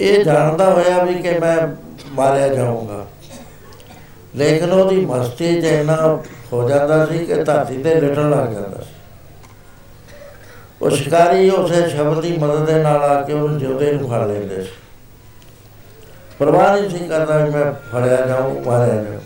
ਇਹ 0.00 0.24
ਜਾਣਦਾ 0.24 0.70
ਹੋਇਆ 0.70 1.04
ਵੀ 1.04 1.14
ਕਿ 1.14 1.38
ਮੈਂ 1.38 1.56
ਮਾਰਿਆ 2.12 2.48
ਜਾਊਂਗਾ। 2.48 3.06
ਲੇਕਿਨ 4.36 4.72
ਉਹਦੀ 4.72 5.04
ਮਸਤੀ 5.06 5.60
ਚ 5.60 5.64
ਇੰਨਾ 5.64 6.22
ਹੋ 6.52 6.68
ਜਾਂਦਾ 6.68 7.06
ਸੀ 7.06 7.24
ਕਿ 7.26 7.34
ਧਰਤੀ 7.34 7.82
ਤੇ 7.82 7.94
ਲਿਟਣ 7.94 8.30
ਲੱਗ 8.30 8.52
ਜਾਂਦਾ 8.52 8.82
ਸੀ। 8.82 8.96
ਉਹ 10.82 10.90
ਸ਼ਿਕਾਰੀ 10.90 11.50
ਉਸੇ 11.50 11.88
ਸ਼ਬਦ 11.88 12.20
ਦੀ 12.22 12.36
ਮਦਦ 12.38 12.66
ਦੇ 12.66 12.82
ਨਾਲ 12.82 13.02
ਆ 13.02 13.22
ਕੇ 13.22 13.32
ਉਹਨੂੰ 13.32 13.58
ਜਿਉਂਦੇ 13.58 13.92
ਨੂੰ 13.92 14.08
ਫੜ 14.10 14.26
ਲੈਂਦੇ 14.26 14.62
ਸੀ। 14.62 14.70
ਪਰਵਾਹ 16.38 16.76
ਨਹੀਂ 16.76 16.90
ਸੀ 16.90 17.06
ਕਰਦਾ 17.08 17.38
ਮੈਂ 17.46 17.72
ਫੜਿਆ 17.92 18.26
ਜਾਉਂ 18.26 18.60
ਮਾਰਿਆ 18.64 18.94
ਜਾਉਂ 18.94 19.20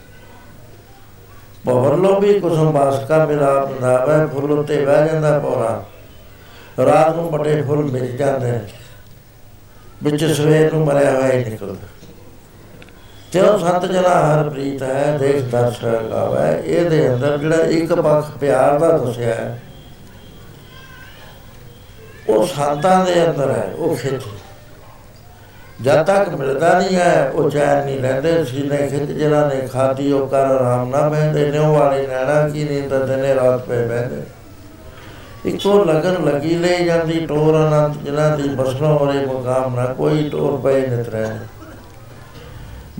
ਬਹਰ 1.66 2.20
ਵੀ 2.20 2.38
ਕੁਸਮ 2.40 2.70
ਬਾਸਕਾ 2.72 3.24
ਮੇਰਾ 3.26 3.54
ਬੰਦਾਵਾ 3.64 4.26
ਫੁੱਲ 4.26 4.52
ਉੱਤੇ 4.52 4.84
ਬਹਿ 4.84 5.08
ਜਾਂਦਾ 5.08 5.38
ਪੌਰਾ। 5.38 5.82
ਰਾਤ 6.86 7.16
ਨੂੰ 7.16 7.30
ਬਟੇ 7.32 7.60
ਫੁੱਲ 7.62 7.82
ਮਿਲ 7.84 8.16
ਜਾਂਦੇ 8.16 8.58
ਵਿੱਚ 10.02 10.24
ਸਵੇਰ 10.26 10.72
ਨੂੰ 10.72 10.84
ਮਰਿਆ 10.86 11.10
ਹੋਇਆ 11.10 11.32
ਹੀ 11.32 11.44
ਨਿਕਲਦਾ 11.44 11.86
ਜੋ 13.32 13.58
ਸੰਤ 13.58 13.84
ਜਨਾ 13.86 14.14
ਹਰ 14.22 14.48
ਪ੍ਰੀਤ 14.50 14.82
ਹੈ 14.82 15.16
ਦੇਖ 15.18 15.42
ਦਰਸ਼ 15.42 15.84
ਗਾਵੇ। 16.10 16.48
ਇਹਦੇ 16.66 17.08
ਅੰਦਰ 17.08 17.36
ਜਿਹੜਾ 17.38 17.56
ਇੱਕ 17.56 17.92
ਪੱਖ 17.92 18.30
ਪਿਆਰ 18.40 18.78
ਦਾ 18.78 18.88
ਦੱਸਿਆ 18.98 19.34
ਹੈ, 19.34 19.60
ਉਹ 22.28 22.46
ਸੰਤਾਂ 22.46 23.04
ਦੇ 23.06 23.24
ਅੰਦਰ 23.26 23.50
ਹੈ, 23.50 23.72
ਉਹ 23.76 23.96
ਖਿੱਚ। 23.96 24.22
ਜਦ 25.82 26.04
ਤੱਕ 26.06 26.28
ਮਿਲਦਾ 26.30 26.72
ਨਹੀਂ 26.78 26.96
ਹੈ, 26.96 27.30
ਉਹ 27.34 27.48
ਚੈਨ 27.50 27.84
ਨਹੀਂ 27.84 27.98
ਲੈਂਦੇ, 28.00 28.44
ਸੀਨੇ 28.44 28.76
ਖਿੱਚ 28.88 29.10
ਜਿਹੜਾ 29.10 29.46
ਨੇ 29.48 29.66
ਖਾਦੀ 29.68 30.12
ਉਹ 30.12 30.26
ਕਰ 30.28 30.44
ਆਰਾਮ 30.46 30.90
ਨਾ 30.90 31.08
ਬਹਿੰਦੇ 31.08 31.50
ਨੇ 31.50 31.58
ਉਹ 31.58 31.74
ਵਾਲੀ 31.74 32.06
ਨੈਣਾ 32.06 32.48
ਕੀ 32.48 32.64
ਨਹੀਂ 32.64 32.88
ਤਾਂ 32.88 33.00
ਦਿਨੇ 33.06 33.34
ਰਾਤ 33.34 33.66
ਪੇ 33.66 33.84
ਬਹਿੰਦੇ। 33.86 34.22
ਇੱਕੋ 35.44 35.82
ਲਗਨ 35.84 36.24
ਲੱਗੀ 36.24 36.54
ਲੈ 36.56 36.78
ਜਾਂਦੀ, 36.78 37.26
ਟੋਰ 37.26 37.56
ਅਨੰਤ, 37.56 37.96
ਜਿਨ੍ਹਾਂ 38.04 38.36
ਦੀ 38.38 38.48
ਬਸਨੋਂ 38.48 38.98
ਹੋਰੇ 38.98 39.24
ਮੁਕਾਮ 39.26 39.74
ਨਾ, 39.76 39.86
ਕੋਈ 39.86 40.28
ਟੋਰ 40.30 40.60
ਪਏ 40.60 40.86
ਨਿਤਰੈ 40.86 41.28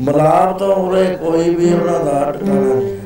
ਮਲਾਪ 0.01 0.59
ਤੋਂ 0.59 0.75
ਉਰੇ 0.77 1.05
ਕੋਈ 1.17 1.55
ਵੀ 1.55 1.73
ਉਹਨਾਂ 1.73 1.99
ਦਾ 2.05 2.31
ਟਿਕਾਣਾ 2.33 2.75
ਨਹੀਂ 2.75 2.97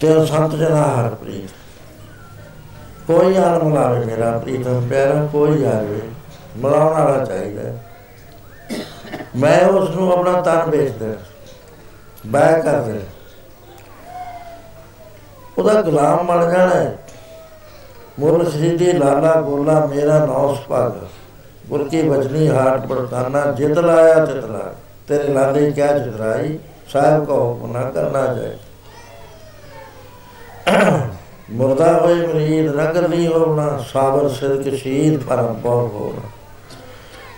ਤੇ 0.00 0.24
ਸੰਤ 0.26 0.54
ਜਨਾ 0.54 0.82
ਹਰ 0.88 1.14
ਪ੍ਰੀਤ 1.14 1.50
ਕੋਈ 3.06 3.34
ਯਾਰ 3.34 3.62
ਮਲਾਵੇ 3.64 4.04
ਮੇਰਾ 4.04 4.30
ਪ੍ਰੀਤਮ, 4.38 4.88
ਪਿਆਰਾ, 4.88 5.26
ਕੋਈ 5.32 5.64
ਆਵੇ, 5.64 6.00
ਮਲਾਉਣ 6.56 6.92
ਵਾਲਾ 6.92 7.24
ਚਾਹੀਦਾ। 7.24 7.62
ਮੈਂ 9.36 9.60
ਉਸ 9.66 9.90
ਨੂੰ 9.90 10.12
ਆਪਣਾ 10.12 10.40
ਤਨ 10.40 10.70
ਵੇਚਦਾ, 10.70 11.06
ਬੈ 12.26 12.52
ਕਰ 12.60 12.98
ਉਹਦਾ 15.58 15.82
ਗੁਲਾਮ 15.82 16.26
ਬਣ 16.26 16.50
ਜਾਣਾ 16.50 16.74
ਹੈ। 16.74 16.98
ਮੁਰ 18.18 18.50
ਸ੍ਰੀ 18.50 18.92
ਲਾਲਾ 18.92 19.40
ਗੋਲਾ, 19.40 19.86
ਮੇਰਾ 19.86 20.18
ਨੌਸ 20.26 20.58
ਭਾਗ। 20.68 20.92
ਗੁਰ 21.68 21.88
ਕੀ 21.88 22.02
ਬਚਨੀ 22.02 22.48
ਹਾਟ 22.48 22.86
ਪੜਤਾਨਾ 22.86 23.44
ਜਿਤ 23.52 23.78
ਲਾਇਆ 23.78 24.24
ਤਿਤ 24.26 24.44
ਲਾ 24.44 24.72
ਤੇਰੇ 25.08 25.28
ਲਾਲੇ 25.28 25.70
ਕਿਆ 25.70 25.98
ਜਿਤਰਾਈ 25.98 26.58
ਸਾਹਿਬ 26.88 27.24
ਕੋ 27.24 27.34
ਹੁਕਮ 27.34 27.72
ਨਾ 27.72 27.90
ਕਰਨਾ 27.90 28.26
ਜਾਏ। 28.34 28.56
ਮੁਰਦਾ 31.50 31.98
ਹੋਏ 31.98 32.26
ਮਰੀਦ, 32.26 32.74
ਨਗਰ 32.76 33.08
ਨਹੀਂ 33.08 33.28
ਹੋਣਾ 33.28 33.84
ਸਾਬਰ 33.92 34.28
ਸਿਰ 34.28 34.62
ਕਸ਼ੀਦ 34.62 35.22
ਪਰਮ 35.22 35.54
ਪੌਰ 35.54 35.82
ਹੋਣਾ? 35.82 36.30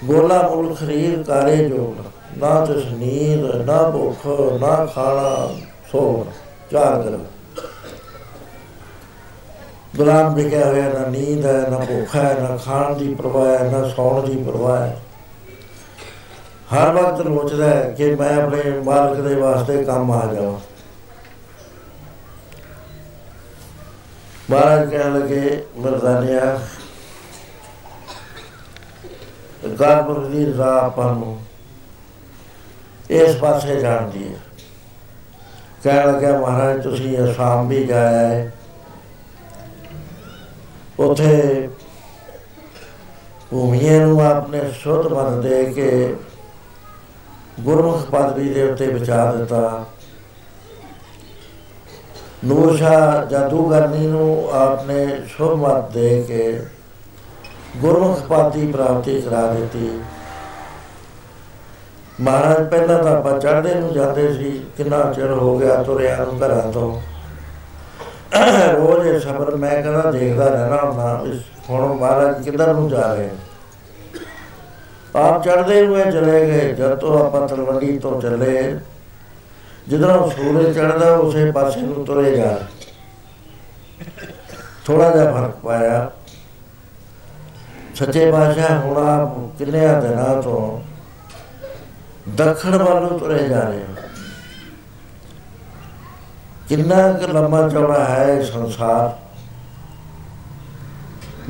ਗੋਲਾ 0.04 0.48
ਮੁਲ 0.48 0.74
ਖਰੀਦ 0.74 1.22
ਕਾਰੇ 1.22 1.56
ਜੋੜ, 1.56 2.02
ਨਾ 2.38 2.64
ਤਿਸ 2.64 2.84
ਨੀਂਦ, 2.84 3.54
ਨਾ 3.66 3.90
ਭੁੱਖ, 3.90 4.26
ਨਾ 4.60 4.86
ਖਾਣਾ 4.86 5.48
ਸੋਣਾ 5.92 6.30
ਚਾਰ 6.70 7.02
ਕਰ 7.02 7.18
ਗੁਲਾਮ 9.96 10.34
ਵਿਕਿਆ 10.34 10.66
ਹੋਇਆ 10.66 10.88
ਨਾ 10.88 11.06
ਨੀਂਦ 11.06 11.46
ਹੈ, 11.46 11.66
ਨਾ 11.70 11.78
ਭੁੱਖ 11.78 12.16
ਹੈ, 12.16 12.36
ਨਾ 12.40 12.56
ਖਾਣ 12.56 12.94
ਦੀ 12.94 13.14
ਪਰਵਾਹ 13.14 13.46
ਹੈ, 13.46 13.70
ਨਾ 13.70 13.88
ਸੌਣ 13.88 14.26
ਦੀ 14.26 14.42
ਪਰਵਾਹ 14.42 14.76
ਹੈ। 14.76 14.96
ਹਰ 16.74 16.92
ਵਕਤ 16.92 17.22
ਸੋਚਦਾ 17.22 17.66
ਹੈ 17.66 17.94
ਕਿ 17.96 18.14
ਮੈਂ 18.14 18.42
ਆਪਣੇ 18.42 18.80
ਮਾਲਕ 18.80 19.20
ਦੇ 19.20 19.34
ਵਾਸਤੇ 19.34 19.84
ਕੰਮ 19.84 20.10
ਆ 20.10 20.34
ਜਾਵਾਂ। 20.34 20.75
ਮਹਾਰਾਜ 24.50 24.90
ਕਹਿਣ 24.90 25.18
ਲੱਗੇ 25.18 25.64
ਮਰਦਾਨਿਆ 25.76 26.58
ਗਾਬਰ 29.80 30.18
ਦੀ 30.24 30.44
ਰਜ਼ਾ 30.46 30.78
ਆਪਾਂ 30.80 31.14
ਨੂੰ 31.14 31.38
ਇਸ 33.10 33.36
ਪਾਸੇ 33.36 33.80
ਜਾਣਦੀ 33.80 34.28
ਹੈ। 34.28 34.38
ਕਹਿਣ 35.84 36.06
ਲੱਗਾ, 36.06 36.38
ਮਹਾਰਾਜ, 36.38 36.82
ਤੁਸੀਂ 36.82 37.16
ਅਸਾਮ 37.24 37.68
ਵੀ 37.68 37.84
ਜਾਇਆ 37.84 38.28
ਹੈ 38.28 38.52
ਉਥੇ 41.00 41.68
ਭੂਮੀਏ 43.50 43.98
ਨੂੰ 43.98 44.26
ਆਪਣੇ 44.26 44.60
ਸ਼ੁੱਧ 44.72 45.06
ਮਨ 45.06 45.40
ਦੇ 45.40 45.64
ਕੇ 45.64 46.16
ਗੁਰਮੁਖ 47.60 48.10
ਪਦਵੀ 48.10 48.48
ਦੇ 48.48 48.70
ਉੱਤੇ 48.70 48.86
ਵਿਚਾਰ 48.86 49.36
ਦਿੱਤਾ। 49.36 49.84
ਨੂਰਸ਼ਾ 52.44 53.24
ਜਾਦੂਗਰਨੀ 53.30 54.06
ਨੂੰ 54.06 54.48
ਆਪਨੇ 54.52 55.06
ਸ਼ੁਭ 55.26 55.52
ਮਤ 55.58 55.90
ਦੇ 55.92 56.24
ਕੇ 56.28 56.60
ਗੁਰਮੁਖ 57.76 58.20
ਪਾਤੀ 58.22 58.66
ਪ੍ਰਾਪਤੀ 58.72 59.20
ਕਰਾ 59.20 59.46
ਦਿੱਤੀ। 59.46 59.90
ਮਹਾਰਾਜ, 62.20 62.68
ਪਹਿਲਾਂ 62.68 63.02
ਤਾਂ 63.04 63.16
ਆਪਾਂ 63.16 63.38
ਚੜ੍ਹਦੇ 63.40 63.74
ਨੂੰ 63.74 63.92
ਜਾਂਦੇ 63.92 64.32
ਸੀ, 64.34 64.50
ਕਿੰਨਾ 64.76 65.02
ਚਿਰ 65.12 65.32
ਹੋ 65.32 65.58
ਗਿਆ 65.58 65.82
ਤੁਰਿਆ 65.82 66.16
ਨੂੰ 66.16 66.38
ਘਰਾਂ 66.40 66.72
ਤੋਂ। 66.72 67.00
ਰੋਜ਼ 68.74 69.06
ਇਹ 69.06 69.18
ਸਬਰ 69.20 69.54
ਮੈਂ 69.56 69.82
ਕਹਿੰਦਾ 69.82 70.10
ਦੇਖਦਾ 70.10 70.48
ਰਹਿਣਾ 70.48 70.80
ਹੁੰਦਾ, 70.82 71.22
ਇਸ 71.26 71.40
ਹੁਣ 71.70 71.94
ਮਹਾਰਾਜ 71.94 72.42
ਕਿੱਧਰ 72.44 72.72
ਨੂੰ 72.74 72.88
ਜਾ 72.88 73.12
ਰਹੇ 73.14 73.30
ਆਪ 75.16 75.44
ਚੜ੍ਹਦੇ 75.44 75.86
ਹੋਏ 75.86 76.04
ਚਲੇ 76.04 76.46
ਗਏ, 76.46 76.72
ਜਦ 76.72 76.94
ਤੋਂ 76.94 77.18
ਆਪਾਂ 77.18 77.46
ਤਲਵੰਡੀ 77.48 77.98
ਤੋਂ 77.98 78.20
ਚੱਲੇ। 78.20 78.78
ਜਿੱਧਰੋਂ 79.88 80.30
ਸੂਰਜ 80.30 80.78
ਚੜ੍ਹਦਾ, 80.78 81.14
ਉਸੇ 81.14 81.50
ਪਾਸੇ 81.52 81.80
ਨੂੰ 81.80 82.04
ਤੁਰੇ 82.04 82.36
ਜਾ। 82.36 82.58
ਥੋੜਾ 84.86 85.10
ਜਿਹਾ 85.10 85.32
ਫ਼ਰਕ 85.32 85.56
ਪਾਇਆ। 85.56 86.10
ਸੱਚੇ 87.94 88.30
ਬਾਦਸ਼ਾਹ 88.30 88.80
ਹੁਣ 88.80 88.96
ਆਪ 88.96 89.58
ਕਿੰਨੇ 89.58 89.80
ਦਿਨਾਂ 89.80 90.42
ਤੋਂ 90.42 90.80
ਦੱਖਣ 92.30 92.82
ਵੱਲ 92.82 93.02
ਨੂੰ 93.02 93.18
ਤੁਰੇ 93.18 93.48
ਜਾ 93.48 93.60
ਰਹੇ 93.60 93.84
ਕਿੰਨਾ 96.68 97.12
ਕੁ 97.12 97.32
ਲੰਮਾ 97.32 97.68
ਚੌੜਾ 97.68 98.04
ਹੈ 98.04 98.42
ਸੰਸਾਰ। 98.42 99.16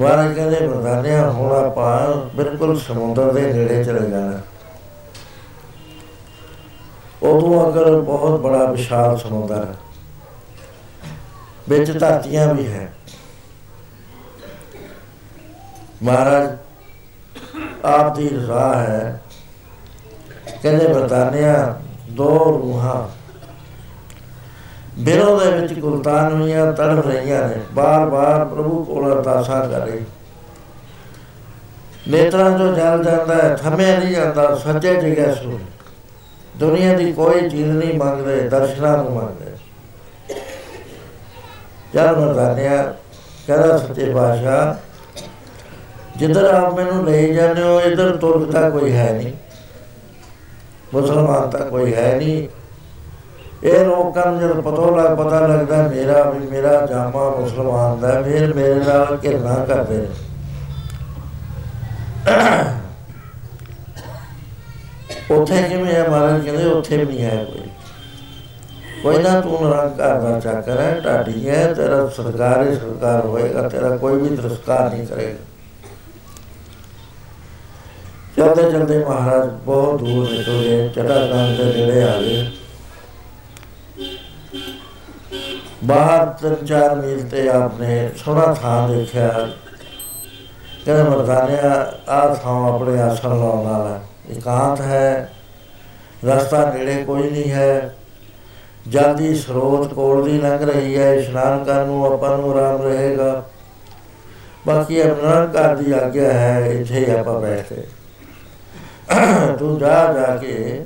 ਮਹਾਰਾਜ 0.01 0.35
ਕਹਿੰਦੇ, 0.35 0.66
ਬਰਦਾਨਿਆ, 0.66 1.31
ਹੁਣ 1.31 1.53
ਆਪਾਂ 1.53 2.16
ਬਿਲਕੁਲ 2.37 2.79
ਸਮੁੰਦਰ 2.81 3.33
ਦੇ 3.33 3.53
ਨੇੜੇ 3.53 3.85
ਚਲੇ 3.85 4.11
ਜਾਣਾ। 4.11 4.40
ਉਦੋਂ 7.22 7.68
ਅਗਰ 7.68 8.00
ਬਹੁਤ 8.00 8.40
ਬੜਾ 8.40 8.64
ਵਿਸ਼ਾਲ 8.64 9.18
ਸਮੁੰਦਰ 9.18 9.64
ਹੈ, 9.64 9.74
ਵਿੱਚ 11.68 11.98
ਧਰਤੀਆਂ 12.00 12.55
ਵੀ 12.55 12.66
ਹੈ। 12.66 12.92
ਮਹਾਰਾਜ, 16.02 16.57
ਆਪ 17.85 18.16
ਦੀ 18.16 18.29
ਰਜ਼ਾ 18.29 18.74
ਹੈ। 18.74 19.20
ਕਹਿੰਦੇ, 20.62 20.88
ਬਰਤਾਨਿਆ, 20.88 21.81
ਦੋ 22.11 22.61
ਰੂਹਾਂ। 22.62 23.09
ਬਿਰੋ 24.98 25.40
ਦੇ 25.40 25.50
ਵਿੱਚ 25.50 25.72
ਗੁਲਤਾਨ 25.72 26.40
ਹੋਈਆਂ 26.42 26.72
ਤੜਫ 26.72 27.07
ਰਹੀਆਂ 27.07 27.48
ਨੇ। 27.48 27.61
ਬਾਰ-ਬਾਰ 27.72 28.44
ਪ੍ਰਭੂ 28.44 28.85
ਕੋਲ 28.85 29.12
ਅਰਦਾਸਾਂ 29.12 29.68
ਕਰ 29.68 29.81
ਰਹੀ। 29.81 30.05
ਨੇਤਰਾਂ 32.09 32.59
ਤੋਂ 32.59 32.72
ਜਲ 32.74 33.05
ਜਾਂਦਾ 33.05 33.35
ਹੈ, 33.35 33.57
ਥੰਮਿਆ 33.57 33.98
ਨਹੀਂ 33.98 34.14
ਜਾਂਦਾ 34.14 34.55
ਸੱਚੇ 34.57 34.94
ਜਗ੍ਹਾ 34.94 35.35
ਸੁਣ 35.35 35.59
ਦੁਨੀਆ 36.59 36.92
ਦੀ 36.97 37.12
ਕੋਈ 37.12 37.49
ਚੀਜ਼ 37.51 37.71
ਨਹੀਂ 37.71 37.99
ਮੰਗਦੇ, 37.99 38.49
ਦਰਸ਼ਨਾਂ 38.49 38.97
ਨੂੰ 38.99 39.12
ਮੰਗਦੇ। 39.12 39.51
ਜਦ 41.95 42.19
ਮਰਦਾਨਿਆ 42.19 42.83
ਕਹਿੰਦਾ, 43.47 43.77
ਸੱਚੇ 43.79 44.12
ਬਾਦਸ਼ਾਹ 44.12 44.75
ਜਿੱਧਰ 46.19 46.45
ਆਪ 46.45 46.75
ਮੈਨੂੰ 46.75 47.05
ਲੈ 47.07 47.23
ਜਾਂਦੇ 47.27 47.62
ਹੋ, 47.62 47.81
ਇਧਰ 47.81 48.16
ਤੁਰਕਤਾ 48.16 48.69
ਕੋਈ 48.71 48.92
ਹੈ 48.92 49.12
ਨਹੀਂ, 49.12 49.33
ਮੁਸਲਮਾਨ 50.95 51.51
ਤਾਂ 51.51 51.66
ਕੋਈ 51.66 51.95
ਹੈ 51.95 52.14
ਨਹੀਂ। 52.16 52.49
ਇਹ 53.64 53.85
ਲੋਕਾਂ 53.85 54.27
ਨੂੰ 54.27 54.40
ਜਦ 54.40 54.61
ਪਤਾ 54.61 54.90
ਲੱਗ, 54.97 55.16
ਪਤਾ 55.16 55.47
ਲੱਗਦਾ 55.47 55.77
ਮੇਰਾ 55.88 56.23
ਵੀ 56.23 56.47
ਮੇਰਾ 56.49 56.87
ਜਾਮਾ 56.87 57.29
ਮੁਸਲਮਾਨ 57.31 58.01
ਦਾ 58.01 58.21
ਫਿਰ 58.23 58.55
ਮੇਰੇ 58.55 58.75
ਨਾਲ 58.77 59.16
ਕਿਰਨਾ 59.16 59.55
ਕਰਦੇ 59.64 59.97
ਨੇ। 59.97 60.09
ਉੱਥੇ 65.31 65.62
ਕਿਵੇਂ 65.62 65.97
ਆ 65.97 66.09
ਮਹਾਰਾਜ? 66.09 66.45
ਕਹਿੰਦੇ 66.45 66.65
ਉੱਥੇ 66.65 66.97
ਵੀ 66.97 67.05
ਨਹੀਂ 67.05 67.23
ਹੈ 67.23 67.45
ਕੋਈ। 67.45 67.69
ਕੋਈ 69.03 69.23
ਨਾ 69.23 69.41
ਤੂੰ 69.41 69.73
ਰੰਗ 69.73 69.97
ਕਰਦਾ 69.97 70.41
ਚੱਕਰ 70.41 70.81
ਹੈ 70.81 71.01
ਢਾਡੀ 71.05 71.49
ਹੈ, 71.49 71.75
ਤੇਰਾ 71.75 72.09
ਸਰਕਾਰ 72.09 72.69
ਹੀ 72.69 72.75
ਸਰਕਾਰ 72.75 73.27
ਹੋਏਗਾ, 73.27 73.69
ਤੇਰਾ 73.69 73.97
ਕੋਈ 73.97 74.21
ਵੀ 74.21 74.37
ਦਰਸਕਾਰ 74.37 74.91
ਨਹੀਂ 74.91 75.07
ਕਰੇਗਾ। 75.07 75.45
ਚਲਦੇ 78.37 78.62
ਚਲਦੇ 78.62 79.05
ਮਹਾਰਾਜ 79.05 79.49
ਬਹੁਤ 79.49 80.01
ਦੂਰ 80.01 80.31
ਨਿਕਲ 80.31 80.61
ਗਏ 80.61 80.89
ਚਟਾਕਾਂ 80.89 81.49
ਦੇ 81.49 81.65
ਨੇੜੇ 81.65 82.03
ਆ 82.03 82.21
ਗਏ। 82.21 82.51
ਬਾਹਰ 85.85 86.27
ਤਿੰਨ 86.27 86.67
ਚਾਰ 86.67 86.95
ਮੀਲ 86.95 87.29
ਤੇ 87.29 87.49
ਆਪਨੇ 87.49 88.11
ਸੋਹਣਾ 88.17 88.55
ਥਾਂ 88.55 88.89
ਦੇਖਿਆ। 88.89 89.49
ਕਹਿੰਦਾ 90.85 91.05
ਮਰਦਾਨਿਆ 91.05 91.93
ਆ 92.09 92.35
ਥਾਂ 92.35 92.75
ਆਪਣੇ 92.75 93.01
ਆਸਣ 93.03 93.29
ਲਾਉਣ 93.29 93.67
ਵਾਲਾ 93.67 94.01
ਇਕਾਂਤ 94.31 94.81
ਹੈ 94.81 95.31
ਰਸਤਾ 96.25 96.65
ਨੇੜੇ 96.73 97.03
ਕੋਈ 97.05 97.31
ਨਹੀਂ 97.31 97.51
ਹੈ 97.51 97.95
ਜਲਦੀ 98.87 99.35
ਸਰੋਤ 99.35 99.95
ਕੋਲ 99.95 100.25
ਦੀ 100.25 100.39
ਲੰਘ 100.39 100.62
ਰਹੀ 100.62 100.97
ਹੈ 100.97 101.12
ਇਸ਼ਨਾਨ 101.15 101.65
ਕਰਨ 101.65 101.87
ਨੂੰ 101.87 102.05
ਆਪਾਂ 102.07 102.37
ਨੂੰ 102.39 102.51
ਆਰਾਮ 102.53 102.83
ਰਹੇਗਾ 102.83 103.43
ਬਾਕੀ 104.67 105.01
ਆਪਣਾ 105.01 105.45
ਘਰ 105.47 105.77
ਦੀ 105.77 105.93
ਆਗਿਆ 105.93 106.33
ਹੈ 106.33 106.67
ਇੱਥੇ 106.71 107.05
ਆਪਾਂ 107.11 107.41
ਬੈਠੇ 107.41 107.83
ਤੂੰ 109.59 109.79
ਜਾ 109.79 110.12
ਜਾ 110.12 110.37
ਕੇ 110.37 110.85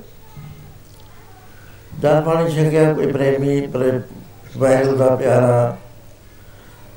ਜਦ 2.01 2.25
ਪਾਣੀ 2.25 2.51
ਛਕਿਆ 2.51 2.93
ਕੋਈ 2.93 3.13
ਪ੍ਰੇਮੀ 3.13 3.61
ਵੈਗੁਰੂ 4.57 4.97
ਦਾ 4.97 5.15
ਪਿਆਰਾ 5.17 5.77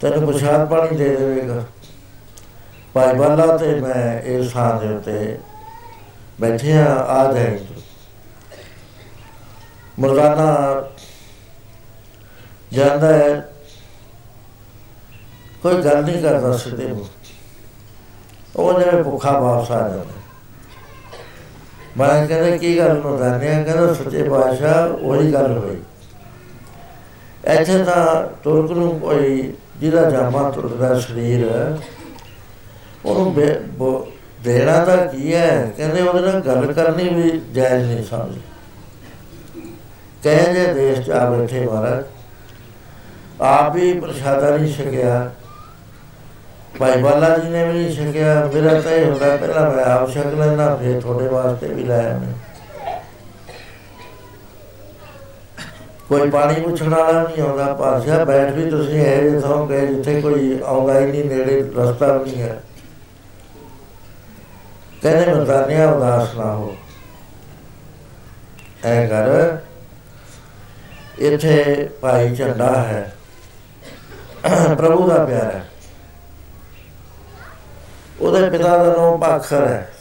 ਤੈਨੂੰ 0.02 0.28
ਪ੍ਰਸ਼ਾਦ 0.28 0.68
ਪਾਣੀ 0.70 0.98
ਦੇ 0.98 1.16
ਦੇਵੇਗਾ 1.16 1.64
ਭਾਈ 2.94 3.14
ਬਾਲਾ 3.14 3.58
ਤੇ 3.58 3.74
ਮੈਂ 3.80 4.22
ਇਸ 4.22 4.52
ਥਾਂ 4.52 4.74
ਦੇ 4.82 4.94
ਉੱਤੇ 4.94 5.38
ਬੈਠੇ 6.42 6.74
ਆ 6.74 6.86
ਆ 7.10 7.32
ਜਾਏ 7.34 7.60
ਮਰਦਾਨਾ 10.00 10.84
ਜਾਂਦਾ 12.74 13.08
ਹੈ, 13.08 13.50
ਕੋਈ 15.64 15.82
ਗੱਲ 15.84 16.04
ਨਹੀਂ 16.06 16.22
ਕਰਦਾ 16.22 16.56
ਸਿੱਧੇ 16.58 16.94
ਉਹ 18.56 18.80
ਜਿਵੇਂ 18.80 19.04
ਭੁੱਖਾ 19.04 19.38
ਵਾਪਸ 19.40 19.72
ਆ 19.72 19.88
ਜਾਂਦਾ 19.90 20.22
ਮੈਂ 21.98 22.28
ਕਹਿੰਦਾ, 22.28 22.58
ਕੀ 22.58 22.78
ਗੱਲ 22.78 23.02
ਮਰਦਾਨਿਆ 23.02 23.64
ਕਹਿੰਦਾ, 23.64 23.94
ਸੱਚੇ 23.94 24.24
ਪਾਤਸ਼ਾਹ, 24.30 24.88
ਉਹੀ 24.88 25.34
ਗੱਲ 25.34 25.58
ਹੋਈ। 25.58 25.78
ਇੱਥੇ 27.52 27.84
ਤਾਂ 27.84 28.24
ਤੁਰਕ 28.44 28.72
ਨੂੰ 28.72 29.00
ਕੋਈ 29.00 29.54
ਜਿਹਦਾ 29.80 30.10
ਜਾਮਾ 30.10 30.50
ਤੁਰਦਾ 30.52 31.00
ਸਰੀਰ, 31.00 31.46
ਉਹਨੂੰ 33.06 33.34
ਦੇਣਾ 34.44 34.84
ਤਾਂ 34.86 34.98
ਕੀ 35.08 35.34
ਹੈ? 35.34 35.72
ਕਹਿੰਦੇ 35.78 36.02
ਉਹਦੇ 36.02 36.22
ਨਾਲ 36.22 36.42
ਗੱਲ 36.42 36.74
ਕਰਨੀ 36.74 37.10
ਵੀ 37.10 37.42
ਜਾਇਜ਼ 37.54 37.86
ਨਹੀਂ 37.86 38.04
ਸਮਝ। 38.06 38.36
ਕਹੇ 40.24 40.54
ਜੇ 40.54 40.74
ਦੇਸ਼ 40.74 41.00
ਚ 41.00 41.10
ਆ 41.12 41.30
ਬੈਠੇ 41.30 41.66
ਮਹਾਰਾਜ, 41.66 42.04
ਆਪ 43.42 43.74
ਵੀ 43.76 43.94
ਪ੍ਰਸ਼ਾਦਾ 44.00 44.56
ਨਹੀਂ 44.58 44.74
ਛਕਿਆ। 44.74 45.32
ਭਾਈ 46.80 47.02
ਬਾਲਾ 47.02 47.38
ਜੀ 47.38 47.50
ਨੇ 47.50 47.64
ਵੀ 47.68 47.74
ਨਹੀਂ 47.74 47.94
ਛਕਿਆ। 47.94 48.34
ਮੇਰਾ 48.54 48.80
ਤਾਂ 48.82 48.92
ਇਹ 48.92 49.06
ਹੁੰਦਾ, 49.06 49.36
ਪਹਿਲਾਂ 49.36 49.70
ਮੈਂ 49.72 49.84
ਆਪ 49.86 50.12
ਛਕ 50.12 50.34
ਲੈਣਾ 50.40 50.76
ਫਿਰ 50.76 51.00
ਤੁਹਾਡੇ 51.02 51.28
ਵਾਸਤੇ 51.28 51.68
ਵੀ 51.68 51.84
ਲਾਇਆ 51.84 52.18
ਮੈਂ 52.18 52.34
ਕੋਈ 56.10 56.30
ਪਾਣੀ 56.30 56.62
ਪੁੱਛਣ 56.62 56.90
ਵਾਲਾ 56.90 57.22
ਨਹੀਂ 57.22 57.42
ਆਉਂਦਾ। 57.44 57.74
ਪਾਸਿਆ 57.74 58.24
ਬੈਠ 58.26 58.52
ਵੀ 58.54 58.70
ਤੁਸੀਂ 58.70 59.00
ਹੈ 59.00 59.22
ਜਿੱਥੋਂ 59.22 59.68
ਗਏ 59.68 59.86
ਜਿੱਥੇ 59.88 60.22
ਕੋਈ 60.22 60.60
ਆਉਂਦਾ 60.66 61.00
ਹੀ 61.00 61.06
ਨਹੀਂ, 61.06 61.24
ਨੇੜੇ 61.26 61.60
ਰਸਤਾ 61.78 62.18
ਵੀ 62.18 62.32
ਨਹੀਂ 62.32 62.42
ਹੈ। 62.42 62.62
ਕਹਿੰਦੇ 65.04 65.34
ਮਰਦਾਨਿਆ 65.34 65.92
ਉਦਾਸ 65.92 66.36
ਨਾ 66.36 66.46
ਹੋ। 66.46 66.76
ਐ 68.86 69.08
ਕਰ, 69.08 69.58
ਇੱਥੇ 71.20 71.90
ਭਾਈ 72.02 72.36
ਝੰਡਾ 72.36 72.76
ਹੈ। 72.76 73.16
ਪ੍ਰਭੂ 74.78 75.08
ਦਾ 75.08 75.26
ਪਿਆਰਾ 75.26 75.62
ਉਹਦੇ 78.22 78.50
ਪਿਤਾ 78.50 78.84
ਦਾ 78.84 78.94
ਨਾਮ 78.98 79.20
ਪਾਖਰ 79.20 79.68
ਹੈ। 79.68 79.94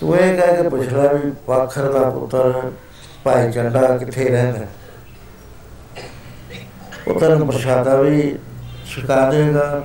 ਤੂੰ 0.00 0.16
ਇਹ 0.16 0.40
ਕਹਿ 0.40 0.62
ਕੇ 0.62 0.68
ਪੁੱਛ 0.68 0.88
ਲੈ 0.88 1.12
ਵੀ 1.14 1.30
ਪਾਖਰ 1.46 1.92
ਦਾ 1.92 2.10
ਪੁੱਤਰ 2.10 2.70
ਭਾਈ 3.24 3.52
ਚੰਡਾ 3.52 3.98
ਕਿੱਥੇ 3.98 4.28
ਰਹਿੰਦਾ 4.28 4.66
ਉਹ 7.08 7.20
ਤੈਨੂੰ 7.20 7.46
ਪ੍ਰਸ਼ਾਦਾ 7.46 7.96
ਵੀ 7.96 8.38
ਛਕਾ 8.86 9.30
ਦੇਗਾ 9.30 9.84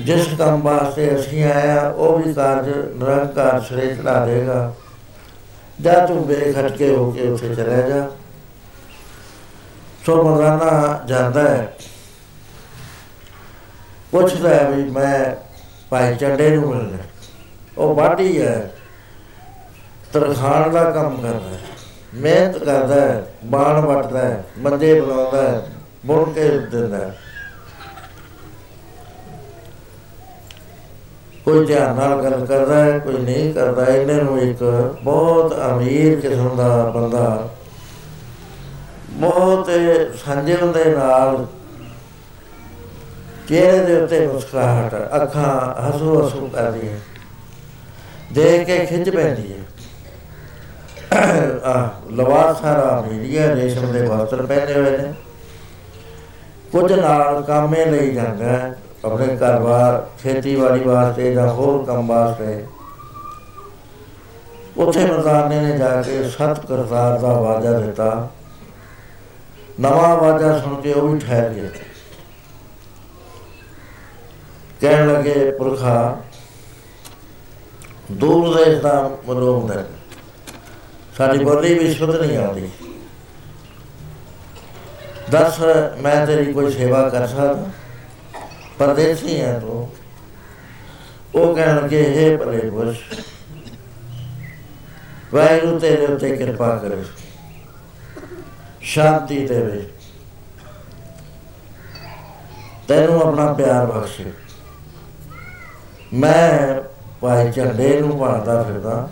ਜਿਸ 0.00 0.26
ਕੰਮ 0.38 0.62
ਵਾਸਤੇ 0.62 1.20
ਅਸੀਂ 1.20 1.44
ਆਇਆ 1.44 1.88
ਉਹ 1.88 2.18
ਵੀ 2.18 2.34
ਕਾਰਜ 2.34 2.68
ਨਿਰੰਕਾਰ 2.68 3.60
ਸਰੇ 3.60 3.94
ਚਲਾ 3.94 4.26
ਦੇਗਾ 4.26 4.74
ਜਾ 5.80 6.06
ਤੂੰ 6.06 6.26
ਬੇਖਟ 6.26 6.72
ਕੇ 6.72 6.96
ਹੋ 6.96 7.10
ਕੇ 7.10 7.28
ਉੱਥੇ 7.28 7.54
ਚਲੇ 7.54 7.90
ਜਾ। 7.90 8.08
ਸੋ 10.06 10.22
ਮਰਦਾਨਾ 10.22 11.00
ਜਾਂਦਾ 11.06 11.42
ਹੈ। 11.42 11.76
ਪੁੱਛਦਾ 14.12 14.50
ਹੈ 14.50 14.70
ਵੀ 14.70 14.90
ਮੈਂ 14.90 15.36
ਭਾਈ 15.90 16.16
ਚੰਡੇ 16.16 16.56
ਨੂੰ 16.56 16.70
ਮਿਲਣਾ 16.70 16.98
ਉਹ 17.78 17.94
ਬਾਟੀ 17.94 18.42
ਹੈ। 18.42 18.72
ਤਰਖਾਨ 20.12 20.70
ਦਾ 20.70 20.90
ਕੰਮ 20.90 21.22
ਕਰਦਾ 21.22 21.48
ਹੈ। 21.48 21.58
ਮਿਹਨਤ 22.14 22.58
ਕਰਦਾ 22.58 22.94
ਹੈ, 22.94 23.26
ਬਾਣ 23.44 23.80
ਵੱਟਦਾ 23.80 24.18
ਹੈ, 24.18 24.44
ਮੰਜੇ 24.58 25.00
ਬਣਾਉਂਦਾ 25.00 25.42
ਹੈ 25.42 25.66
ਬੁਣ 26.06 26.32
ਕੇ 26.32 26.48
ਦਿੰਦਾ 26.58 26.96
ਹੈ। 26.96 27.18
ਕੋਈ 31.46 31.66
ਧਿਆਨ 31.66 31.94
ਨਾਲ 31.96 32.22
ਗੱਲ 32.22 32.44
ਕਰਦਾ 32.46 32.84
ਹੈ, 32.84 32.98
ਕੋਈ 32.98 33.18
ਨਹੀਂ 33.18 33.52
ਕਰਦਾ 33.54 33.84
ਇਹਨਾਂ 33.86 34.14
ਨੂੰ 34.24 34.38
ਇੱਕ 34.40 34.62
ਬਹੁਤ 35.02 35.52
ਅਮੀਰ 35.66 36.20
ਕਿਸਮ 36.20 36.56
ਦਾ 36.56 36.68
ਬੰਦਾ 36.94 37.48
ਬਹੁਤ 39.10 39.70
ਸੰਜਮ 40.16 40.72
ਦੇ 40.72 40.84
ਨਾਲ 40.84 41.46
ਚਿਹਰੇ 43.48 43.78
ਦੇ 43.78 44.00
ਉੱਤੇ 44.00 44.26
ਮੁਸਕਰਾਹਟ, 44.26 44.94
ਅੱਖਾਂ 45.16 45.50
ਹਸੂ 45.82 46.20
ਹਸੂ 46.20 46.48
ਕਰਦੀ 46.48 46.88
ਹੈ 46.88 46.98
ਦੇਖ 48.32 48.66
ਕੇ 48.66 48.78
ਖਿੱਚ 48.86 49.10
ਪੈਂਦੀ 49.10 49.52
ਹੈ। 49.52 49.64
ਆ 51.64 51.88
ਲਵਾਸ 52.12 52.60
ਸਾਰਾ 52.60 53.04
ਮੀਡੀਆ, 53.08 53.54
ਰੇਸ਼ਮ 53.54 53.92
ਦੇ 53.92 54.00
ਵਸਤਰ 54.06 54.46
ਪਹਿਨੇ 54.46 54.72
ਹੋਏ 54.74 54.96
ਨੇ। 54.98 55.12
ਕੁਝ 56.72 56.92
ਨਾਲ 56.92 57.42
ਕਾਮੇ 57.42 57.84
ਲਈ 57.84 58.10
ਜਾਂਦਾ 58.14 58.44
ਹੈ। 58.44 58.74
ਆਪਣੇ 59.06 59.36
ਘਰ-ਬਾਰ 59.36 60.06
ਖੇਤੀਬਾੜੀ 60.22 60.84
ਵਾਸਤੇ 60.84 61.34
ਜਾਂ 61.34 61.46
ਹੋਰ 61.48 61.84
ਕੰਮ 61.84 62.06
ਵਾਸਤੇ। 62.06 62.64
ਉੱਥੇ 64.76 65.04
ਮਰਦਾਨੇ 65.06 65.60
ਨੇ 65.60 65.76
ਜਾ 65.78 66.02
ਕੇ 66.02 66.22
ਸਤ 66.28 66.66
ਕਰਤਾਰ 66.66 67.18
ਦਾ 67.18 67.32
ਵਾਜਾ 67.40 67.78
ਦਿੱਤਾ। 67.80 68.28
ਨਵਾਂ 69.80 70.16
ਵਾਜਾ 70.16 70.58
ਸੁਣ 70.58 70.80
ਕੇ 70.80 70.92
ਉਹ 70.92 71.08
ਵੀ 71.08 71.18
ਠਹਿਰ 71.18 71.50
ਗਿਆ 71.50 71.68
ਕਹਿਣ 74.80 75.12
ਲੱਗੇ, 75.12 75.50
ਪੁਰਖਾ, 75.50 76.16
ਦੂਰ 78.12 78.56
ਦੇ 78.56 78.74
ਦਾ 78.74 79.10
ਮਰੋਮ 79.28 79.66
ਦਾ 79.66 79.84
ਸਾਡੀ 81.16 81.44
ਬੋਲੀ 81.44 81.78
ਵੀ 81.78 81.94
ਸ਼ੁੱਧ 81.94 82.14
ਨਹੀਂ 82.16 82.36
ਆਉਂਦੀ। 82.38 82.70
ਦੱਸ, 85.30 85.60
ਮੈਂ 86.00 86.26
ਤੇਰੀ 86.26 86.52
ਕੋਈ 86.52 86.72
ਸੇਵਾ 86.72 87.08
ਕਰ 87.08 87.26
ਸਕਦਾ? 87.26 87.70
ਪਰਦੇਸੀ 88.78 89.40
ਹੈ 89.40 89.58
ਤੂੰ। 89.58 89.92
ਉਹ 91.34 91.56
ਕਹਿਣ 91.56 91.76
ਲੱਗੇ 91.76 92.30
ਹੈ 92.30 92.36
ਭਲੇ 92.36 92.70
ਬੁਸ਼ 92.70 93.00
ਵਾਹਿਗੁਰੂ 95.34 95.78
ਤੇਰੇ 95.78 96.06
ਉੱਤੇ 96.06 96.36
ਕਿਰਪਾ 96.36 96.76
ਕਰੇ। 96.76 97.04
ਸ਼ਾਂਤੀ 98.80 99.46
ਦੇਵੇ। 99.46 99.88
ਤੈਨੂੰ 102.88 103.22
ਆਪਣਾ 103.22 103.52
ਪਿਆਰ 103.52 103.86
ਬਖਸ਼ੇ। 103.86 104.32
ਮੈਂ 106.14 106.82
ਭਾਈ 107.20 107.52
ਝੰਡੇ 107.52 108.00
ਨੂੰ 108.00 108.18
ਪੜਦਾ 108.18 108.62
ਫਿਰਦਾ। 108.62 109.10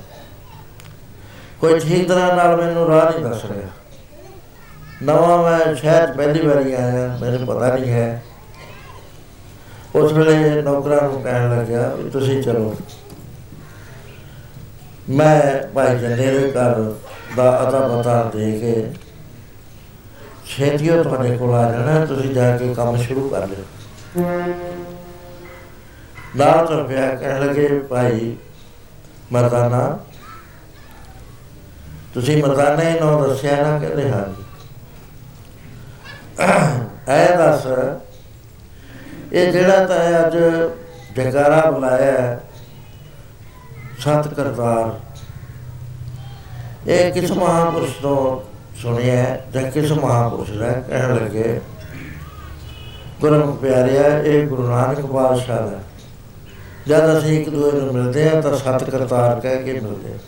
ਕੋਈ 1.61 1.81
ਠੀਕ 1.81 2.09
ਤਰ੍ਹਾਂ 2.09 2.37
ਨਾਲ 2.37 2.57
ਮੈਨੂੰ 2.57 2.88
ਰਾਹ 2.88 3.11
ਨਹੀਂ 3.11 3.24
ਦੱਸ 3.24 3.44
ਰਿਹਾ। 3.44 3.68
ਨਵਾਂ 5.03 5.42
ਮੈਂ 5.42 5.74
ਸ਼ਹਿਰ 5.74 6.12
ਪਹਿਲੀ 6.12 6.46
ਵਾਰੀ 6.46 6.72
ਆਇਆ, 6.72 7.18
ਮੈਨੂੰ 7.20 7.46
ਪਤਾ 7.46 7.77
ਨਹੀਂ 7.77 7.92
ਹੈ। 7.92 8.22
ਉਸ 9.95 10.13
ਵੇਲੇ 10.13 10.63
ਨੌਕਰਾਂ 10.63 11.03
ਨੂੰ 11.03 11.23
ਕਹਿਣ 11.23 11.59
ਲੱਗਿਆ 11.59 11.89
ਵੀ 11.89 12.11
ਤੁਸੀਂ 12.11 12.43
ਚਲੋ। 12.43 12.75
ਮੈਂ 15.11 15.69
ਭਾਈ 15.75 15.97
ਦੇ 15.97 16.53
ਘਰ 16.53 16.93
ਦਾ 17.37 17.51
ਅਤਾ 17.63 17.81
ਪਤਾ 17.89 18.23
ਦੇ 18.35 18.59
ਕੇ 18.61 18.93
ਛੇਤੀਓ 20.47 21.03
ਤੁਹਾਡੇ 21.03 21.37
ਕੋਲ 21.37 21.55
ਆ 21.55 21.73
ਜਾਣਾ 21.73 22.05
ਤੁਸੀਂ 22.07 22.35
ਜਾ 22.35 22.57
ਕੇ 22.57 22.75
ਕੰਮ 22.75 22.97
ਸ਼ੁਰੂ 22.97 23.29
ਕਰ 23.29 23.47
ਲਿਓ। 23.47 24.25
ਨਾਲ 26.37 26.67
ਤੋਂ 26.67 26.85
ਪਿਆ 26.85 27.15
ਕਹਿਣ 27.15 27.47
ਲੱਗੇ 27.47 27.69
ਭਾਈ 27.91 28.37
ਮਰਦਾਨਾ 29.33 29.99
ਤੁਸੀਂ 32.15 32.43
ਮਰਦਾਨੇ 32.43 33.01
ਨੂੰ 33.01 33.29
ਦੱਸਿਆ 33.29 33.57
ਨਾ 33.57 33.79
ਕਹਿੰਦੇ 33.79 34.11
ਹਾਂ 34.11 34.25
ਐ 37.09 37.37
ਦੱਸ 37.37 37.67
ਇਹ 39.35 39.53
ਜਿਹੜਾ 39.53 39.87
ਤਾਂ 39.87 40.27
ਅੱਜ 40.27 40.37
ਜਗਾਰਾ 41.16 41.70
ਬੁਲਾਇਆ 41.70 42.40
ਸਤ 43.99 44.35
ਕਰਤਾਰ 44.35 45.01
ਇਹ 46.90 47.12
ਕਿਸ 47.12 47.31
ਮਹਾਪੁਰਸ਼ 47.31 47.92
ਤੋਂ 48.03 48.40
ਸੁਣਿਆ 48.77 49.38
ਜਾਂ 49.53 49.62
ਕਿਸ 49.62 49.92
ਮਹਾਪੁਰਸ਼ 49.92 50.53
ਦਾ 50.53 50.73
ਕਹਿਣ 50.73 51.14
ਲੱਗੇ। 51.14 51.61
ਗੁਰੂ 53.20 53.53
ਪਿਆਰਿਆ, 53.53 54.18
ਇਹ 54.18 54.47
ਗੁਰੂ 54.47 54.68
ਨਾਨਕ 54.68 55.07
ਪਾਤਸ਼ਾਹ 55.07 55.57
ਦਾ 55.57 55.81
ਜਦ 56.87 57.18
ਅਸੀਂ 57.18 57.40
ਇੱਕ 57.40 57.51
ਦੂਜੇ 57.51 57.81
ਨੂੰ 57.81 57.94
ਮਿਲਦੇ 57.94 58.31
ਆ 58.31 58.40
ਤਾਂ 58.40 58.57
ਸਤ 58.57 58.90
ਕਰਤਾਰ 58.90 59.40
ਕਹਿ 59.40 59.62
ਕੇ 59.62 59.73
ਮਿਲਦੇ 59.73 60.12
ਆ 60.12 60.18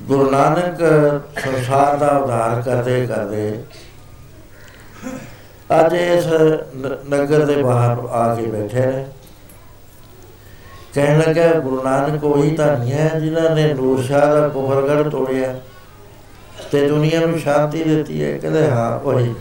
ਗੁਰੂ 0.00 0.30
ਨਾਨਕ 0.30 0.78
ਸੰਸਾਰ 1.44 1.96
ਦਾ 1.96 2.08
ਉਧਾਰ 2.08 2.62
ਕਰਦੇ 2.62 3.06
ਕਰਦੇ 3.06 3.64
ਅੱਜ 5.70 5.94
ਇਸ 5.94 6.26
ਨਗਰ 7.08 7.44
ਦੇ 7.46 7.62
ਬਾਹਰ 7.62 7.98
ਆ 8.10 8.34
ਕੇ 8.34 8.46
ਬੈਠੇ 8.46 8.86
ਨੇ 8.86 9.04
ਕਹਿਣ 10.94 11.18
ਲੱਗਾ 11.18 11.48
ਗੁਰੂ 11.60 11.82
ਨਾਨਕ 11.82 12.24
ਉਹੀ 12.24 12.54
ਤਾਂ 12.56 12.76
ਨਹੀਂ 12.78 12.92
ਹੈ 12.92 13.08
ਜਿਨ੍ਹਾਂ 13.20 13.50
ਨੇ 13.50 13.74
ਨੂਰ 13.74 14.02
ਸ਼ਾਹ 14.02 14.34
ਦਾ 14.34 14.48
ਕੁਫਰਗੜ 14.48 15.08
ਤੋੜਿਆ 15.10 15.60
ਤੇ 16.72 16.88
ਦੁਨੀਆ 16.88 17.20
ਨੂੰ 17.20 17.38
ਸ਼ਾਂਤੀ 17.38 17.82
ਦਿੱਤੀ 17.84 18.22
ਹੈ? 18.24 18.38
ਕਹਿੰਦੇ, 18.38 18.70
ਹਾਂ, 18.70 18.98
ਉਹੀ 19.00 19.34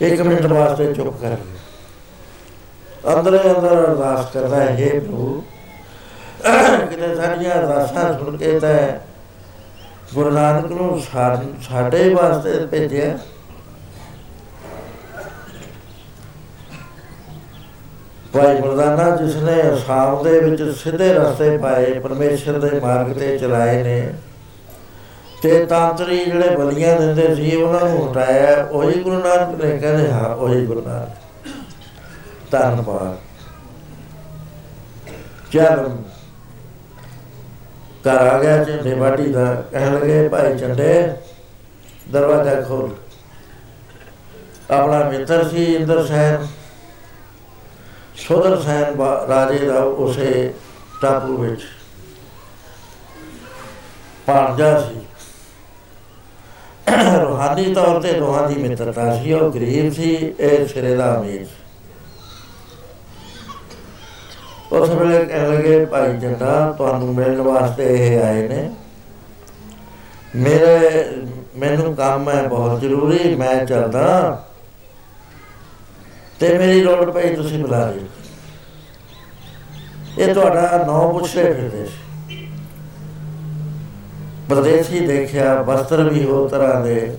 ਇੱਕ 0.00 0.20
ਮਿੰਟ 0.20 0.46
ਵਾਸਤੇ 0.46 0.92
ਚੁੱਪ 0.94 1.20
ਕਰ 1.20 1.28
ਗਿਆ। 1.28 3.14
ਅੰਦਰੇ 3.14 3.38
ਅੰਦਰ 3.50 3.74
ਅਰਦਾਸ 3.78 4.30
ਕਰਦਾ, 4.32 4.56
ਹੈ 4.56 4.76
हे 4.80 5.00
ਪ੍ਰਭੂ, 5.00 5.42
ਕਿਤੇ 6.90 7.14
ਸਾਡੀਆਂ 7.14 7.54
ਅਰਦਾਸਾਂ 7.54 8.12
ਸੁਣ 8.18 8.36
ਕੇ 8.36 8.58
ਤਾਂ 8.60 8.74
ਗੁਰੂ 10.14 10.30
ਨਾਨਕ 10.30 10.72
ਨੂੰ 10.72 11.02
ਸਾਡੇ 11.68 12.14
ਵਾਸਤੇ 12.14 12.66
ਭੇਜਿਆ। 12.66 13.18
ਭਾਈ 18.32 18.60
ਮਰਦਾਨਾ 18.60 19.16
ਜਿਸ 19.16 19.36
ਨੇ 19.36 19.62
ਸ਼ਾਮ 19.86 20.22
ਦੇ 20.22 20.38
ਵਿੱਚ 20.40 20.62
ਸਿੱਧੇ 20.62 21.14
ਰਸਤੇ 21.14 21.58
ਪਾਏ, 21.58 21.98
ਪਰਮੇਸ਼ਰ 21.98 22.58
ਦੇ 22.58 22.80
ਮਾਰਗ 22.80 23.12
ਤੇ 23.12 23.38
ਚਲਾਏ 23.38 23.82
ਨੇ 23.82 24.14
ਤੇ 25.42 25.64
ਤਾਂਤਰੀ 25.66 26.24
ਜਿਹੜੇ 26.24 26.56
ਬਲੀਆਂ 26.56 27.00
ਦਿੰਦੇ 27.00 27.34
ਸੀ, 27.34 27.56
ਉਹਨਾਂ 27.56 27.88
ਨੂੰ 27.90 28.10
ਹਟਾਇਆ। 28.10 28.64
ਉਹੀ 28.64 29.02
ਗੁਰੂ 29.02 29.18
ਨਾਨਕ 29.18 29.64
ਨੇ 29.64 29.78
ਕਹਿੰਦੇ, 29.78 30.10
ਹਾਂ, 30.10 30.36
ਉਹੀ 30.36 30.66
ਗੁਰੂ 30.66 30.82
ਨਾਨਕ। 30.82 31.08
ਧੰਨਵਾਦ। 32.50 33.16
ਚਲ, 35.52 35.88
ਘਰ 38.06 38.26
ਆ 38.26 38.38
ਗਿਆ, 38.42 38.64
ਝੰਡੇ 38.64 38.94
ਬਾਟੀ 38.94 39.32
ਦਾ। 39.32 39.54
ਕਹਿਣ 39.72 39.94
ਲੱਗੇ, 39.94 40.28
ਭਾਈ 40.28 40.58
ਝੰਡੇ, 40.58 41.12
ਦਰਵਾਜ਼ਾ 42.12 42.60
ਖੋਲ 42.60 42.90
ਆਪਣਾ 44.70 45.08
ਮਿੱਤਰ 45.08 45.48
ਸੀ 45.48 45.64
ਇੰਦਰ 45.64 46.06
ਸੈਨ 46.06 46.46
ਸੋਦਰ 48.16 48.60
ਸੈਨ 48.60 49.00
ਰਾਜੇ 49.28 49.66
ਦਾ 49.66 49.82
ਉਸੇ 49.82 50.52
ਟਾਪੂ 51.00 51.36
ਵਿੱਚ 51.36 51.62
ਪਾਂਜਾ 54.26 54.80
ਸੀ। 54.80 55.00
ਰੋਹਾਨੀ 57.20 57.74
ਤੌਰ 57.74 58.00
ਤੇ 58.02 58.12
ਦੋਹਾਂ 58.12 58.48
ਦੀ 58.48 58.54
ਮਿੱਤਰਤਾ 58.54 59.22
ਸੀ, 59.22 59.32
ਉਹ 59.32 59.50
ਗਰੀਬ 59.50 59.92
ਸੀ, 59.92 60.34
ਇਹ 60.40 60.66
ਸਿਰੇ 60.66 60.94
ਦਾ 60.96 61.20
ਅਮੀਰ 61.20 61.46
ਉਸ 64.72 64.90
ਵੇਲੇ 64.90 65.24
ਕਹਿਣ 65.24 65.54
ਲੱਗੇ, 65.54 65.84
ਭਾਈ 65.84 66.16
ਜੰਡਾ 66.16 66.74
ਤੁਹਾਨੂੰ 66.78 67.14
ਮਿਲਣ 67.14 67.40
ਵਾਸਤੇ 67.40 67.84
ਇਹ 67.84 68.22
ਆਏ 68.22 68.48
ਨੇ। 68.48 68.70
ਮੇਰੇ, 70.36 71.04
ਮੈਨੂੰ 71.56 71.94
ਕੰਮ 71.96 72.30
ਹੈ 72.30 72.42
ਬਹੁਤ 72.42 72.80
ਜ਼ਰੂਰੀ, 72.80 73.34
ਮੈਂ 73.34 73.66
ਚੱਲਦਾ। 73.66 74.46
ਤੇ 76.42 76.56
ਮੇਰੀ 76.58 76.80
ਲੋੜ 76.80 77.10
ਪਈ, 77.10 77.34
ਤੁਸੀਂ 77.34 77.58
ਬੁਲਾ 77.58 77.90
ਲਿਓ। 77.90 78.06
ਇਹ 80.18 80.32
ਤੁਹਾਡਾ 80.34 80.84
ਨੌ 80.86 81.12
ਪੁੱਛੇ 81.12 81.42
ਫਿਰਦੇ 81.44 81.86
ਪਰਦੇਸੀ 84.50 85.00
ਦੇਖਿਆ 85.06 85.54
ਵਸਤਰ 85.62 86.02
ਵੀ 86.08 86.24
ਹੋ 86.24 86.48
ਤਰ੍ਹਾਂ 86.48 86.80
ਦੇ। 86.80 87.16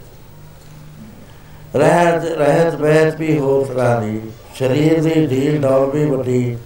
ਰਹਿਤ 1.75 2.25
ਰਹਿਤ 2.38 2.75
ਬੈਤ 2.75 3.15
ਵੀ 3.15 3.38
ਹੋ 3.39 3.63
ਸਰਾਨੀ 3.65 4.19
ਸਰੀਰ 4.59 5.01
ਦੀ 5.03 5.25
ਢੀਲ 5.27 5.62
ਡੌਲ 5.62 5.89
ਵੀ 5.89 6.05
ਵੱਡੀ। 6.05 6.57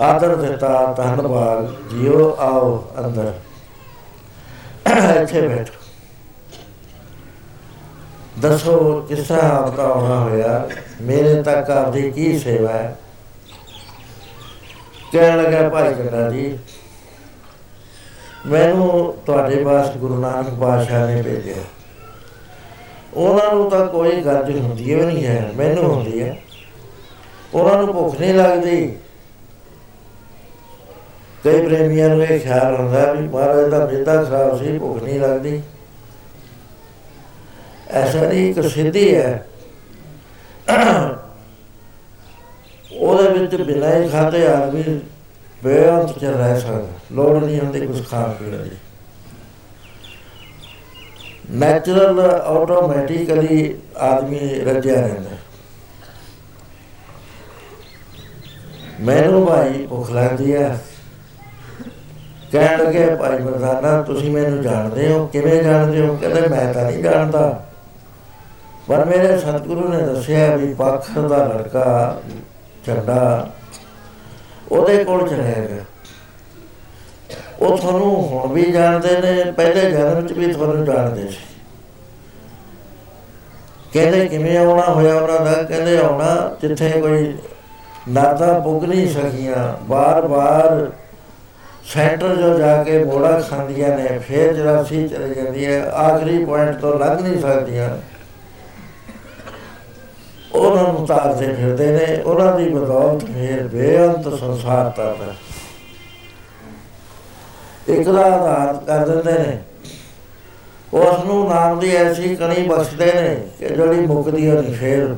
ਆਦਰ 0.00 0.36
ਦਿੱਤਾ, 0.36 0.94
ਧੰਨਵਾਦ। 0.96 1.74
ਜਿਉ 1.94 2.36
ਆਓ 2.40 2.92
ਅੰਦਰ। 2.98 3.32
ਇੱਥੇ 5.22 5.48
ਬੈਠੋ। 5.48 5.77
ਦੱਸੋ 8.40 9.00
ਕਿਸ 9.08 9.26
ਤਰ੍ਹਾਂ 9.26 9.50
ਆਪਦਾ 9.52 9.82
ਆਉਣਾ 9.84 10.18
ਹੋਇਆ? 10.20 10.68
ਮੇਰੇ 11.02 11.42
ਤੱਕ 11.42 11.70
ਆਪਦੀ 11.70 12.10
ਕੀ 12.10 12.38
ਸੇਵਾ 12.38 12.72
ਹੈ? 12.72 12.96
ਕਹਿਣ 15.12 15.42
ਲੱਗਾ 15.42 15.68
ਭਾਈ 15.68 15.94
ਕੰਡਾ 15.94 16.28
ਜੀ, 16.30 16.58
ਮੈਨੂੰ 18.46 19.14
ਤੁਹਾਡੇ 19.26 19.62
ਪਾਸ 19.64 19.96
ਗੁਰੂ 19.96 20.18
ਨਾਨਕ 20.18 20.58
ਪਾਤਸ਼ਾਹ 20.60 21.06
ਨੇ 21.06 21.22
ਭੇਜਿਆ। 21.22 21.62
ਉਹਨਾਂ 23.14 23.54
ਨੂੰ 23.54 23.70
ਤਾਂ 23.70 23.86
ਕੋਈ 23.86 24.20
ਗੱਲ 24.22 24.58
ਹੁੰਦੀ 24.58 24.94
ਹੀ 24.94 25.00
ਨਹੀਂ 25.02 25.24
ਹੈ, 25.26 25.50
ਮੈਨੂੰ 25.56 25.84
ਹੁੰਦੀ 25.84 26.22
ਹੈ। 26.22 26.36
ਉਹਨਾਂ 27.54 27.82
ਨੂੰ 27.82 27.94
ਭੁੱਖ 27.94 28.20
ਨਹੀਂ 28.20 28.34
ਲੱਗਦੀ। 28.34 28.96
ਕਈ 31.44 31.66
ਪ੍ਰੇਮੀਆਂ 31.66 32.08
ਨੂੰ 32.08 32.22
ਇਹ 32.22 32.40
ਖਿਆਲ 32.40 32.74
ਹੁੰਦਾ 32.76 33.12
ਵੀ 33.12 33.26
ਮਹਾਰਾਜ 33.28 33.68
ਦਾ 33.70 33.84
ਮਿੱਦਾ 33.86 34.22
ਖਰਾਬ 34.24 34.58
ਸੀ, 34.58 34.78
ਭੁੱਖ 34.78 35.02
ਨਹੀਂ 35.02 35.20
ਲੱਗਦੀ। 35.20 35.60
ਐਸਾ 37.90 38.20
ਨਹੀਂ 38.20 38.50
ਇੱਕ 38.50 38.68
ਸਿੱਧੀ 38.68 39.14
ਹੈ। 39.14 39.46
ਉਹਦੇ 42.92 43.38
ਵਿੱਚ 43.38 43.62
ਬਿਨਾਂ 43.62 43.96
ਹੀ 43.96 44.08
ਖਾਤੇ 44.08 44.46
ਆਦਮੀ 44.48 45.00
ਬੇਅੰਤ 45.64 46.18
ਚ 46.18 46.24
ਰਹਿ 46.24 46.60
ਸਕਦਾ 46.60 46.86
ਲੋੜ 47.12 47.44
ਨਹੀਂ 47.44 47.60
ਹੁੰਦੀ 47.60 47.86
ਕੁਝ 47.86 48.08
ਖਾਣ 48.08 48.32
ਪੀਣ 48.32 48.56
ਦੀ। 48.56 48.70
ਨੈਚੁਰਲ 51.50 52.20
ਆਟੋਮੈਟਿਕਲੀ 52.20 53.78
ਆਦਮੀ 53.96 54.60
ਰੱਜਿਆ 54.64 55.00
ਰਹਿੰਦਾ 55.00 55.36
ਮੈਨੂੰ 59.00 59.46
ਭਾਈ 59.46 59.86
ਭੁੱਖ 59.86 60.10
ਲੱਗਦੀ 60.10 60.54
ਹੈ। 60.54 60.78
ਕਹਿਣ 62.52 62.84
ਲੱਗੇ, 62.84 63.14
ਭਾਈ 63.14 63.38
ਮਰਦਾਨਾ, 63.38 64.02
ਤੁਸੀਂ 64.02 64.30
ਮੈਨੂੰ 64.30 64.62
ਜਾਣਦੇ 64.62 65.12
ਹੋ? 65.12 65.26
ਕਿਵੇਂ 65.26 65.62
ਜਾਣਦੇ 65.62 66.00
ਹੋ? 66.00 66.16
ਕਹਿੰਦੇ, 66.16 66.48
ਮੈਂ 66.48 66.74
ਤਾਂ 66.74 66.84
ਨਹੀਂ 66.84 67.02
ਜਾਣਦਾ। 67.02 67.67
ਪਰ 68.88 69.04
ਮੇਰੇ 69.04 69.38
ਸਤਿਗੁਰੂ 69.38 69.88
ਨੇ 69.88 70.02
ਦੱਸਿਆ 70.02 70.56
ਵੀ 70.56 70.74
ਪੱਖ 70.74 71.18
ਦਾ 71.18 71.36
ਲੜਕਾ 71.36 72.20
ਛੱਡਾ 72.86 73.50
ਉਹਦੇ 74.72 75.04
ਕੋਲ 75.04 75.28
ਚਲਿਆ 75.28 75.66
ਗਿਆ। 75.66 75.84
ਉਹ 77.60 77.78
ਤੁਹਾਨੂੰ 77.78 78.28
ਹੁਣ 78.28 78.52
ਵੀ 78.52 78.72
ਜਾਣਦੇ 78.72 79.20
ਨੇ, 79.20 79.52
ਪਹਿਲੇ 79.52 79.90
ਜਨਮ 79.90 80.26
ਚ 80.26 80.32
ਵੀ 80.32 80.52
ਤੁਹਾਨੂੰ 80.52 80.84
ਜਾਣਦੇ 80.84 81.28
ਸੀ। 81.28 81.36
ਕਹਿੰਦੇ 83.92 84.26
ਕਿਵੇਂ 84.26 84.58
ਆਉਣਾ 84.58 84.92
ਹੋਇਆ 84.92 85.14
ਉਹਨਾਂ 85.14 85.40
ਦਾ? 85.40 85.62
ਕਹਿੰਦੇ 85.62 85.98
ਆਉਣਾ 85.98 86.56
ਜਿੱਥੇ 86.62 86.90
ਕੋਈ 86.90 87.34
ਨਾਦਾ 88.08 88.58
ਪੁੱਗ 88.58 88.84
ਨਹੀਂ 88.84 89.08
ਸਕੀਆਂ। 89.08 89.86
ਬਾਰ-ਬਾਰ 89.86 90.90
ਸੈਂਟਰ 91.84 92.36
ਜੋ 92.36 92.58
ਜਾ 92.58 92.82
ਕੇ 92.82 93.04
ਮੋੜਾ 93.04 93.40
ਖਾਂਦੀਆਂ 93.40 93.98
ਨੇ, 93.98 94.18
ਫੇਰ 94.18 94.52
ਜਰਾਸੀ 94.52 95.08
ਚਲੇ 95.08 95.34
ਜਾਂਦੀ 95.34 95.66
ਹੈ 95.66 95.90
ਆਖਰੀ 95.90 96.44
ਪੁਆਇੰਟ 96.44 96.80
ਤੋਂ 96.80 96.98
ਲੱਗ 96.98 97.20
ਨਹੀਂ 97.20 97.40
ਸਕਦੀਆਂ। 97.40 97.98
ਉਹਨਾਂ 100.52 100.92
ਨੂੰ 100.92 101.06
ਤਾਰਦੇ 101.06 101.46
ਫਿਰਦੇ 101.54 101.90
ਨੇ, 101.92 102.22
ਉਹਨਾਂ 102.22 102.58
ਦੀ 102.58 102.68
ਬਦੌਲਤ 102.68 103.24
ਫੇਰ 103.24 103.68
ਬੇਅੰਤ 103.68 104.28
ਸੰਸਾਰ 104.40 104.90
ਤਰਦਾ 104.90 105.34
ਇੱਕ 107.88 108.08
ਦਾ 108.08 108.22
ਆਧਾਰ 108.24 108.76
ਕਰ 108.86 109.06
ਦਿੰਦੇ 109.08 109.32
ਨੇ। 109.32 109.58
ਉਸ 110.94 111.24
ਨੂੰ 111.24 111.48
ਨਾਮ 111.48 111.78
ਦੀ 111.78 111.94
ਐਸੀ 111.96 112.36
ਕਣੀ 112.36 112.66
ਬਖਸ਼ਦੇ 112.66 113.12
ਨੇ 113.12 113.48
ਕਿ 113.58 113.74
ਜਿਹੜੀ 113.74 114.06
ਮੁਕਦੀ 114.06 114.50
ਨਹੀਂ 114.50 114.74
ਫੇਰ 114.74 115.16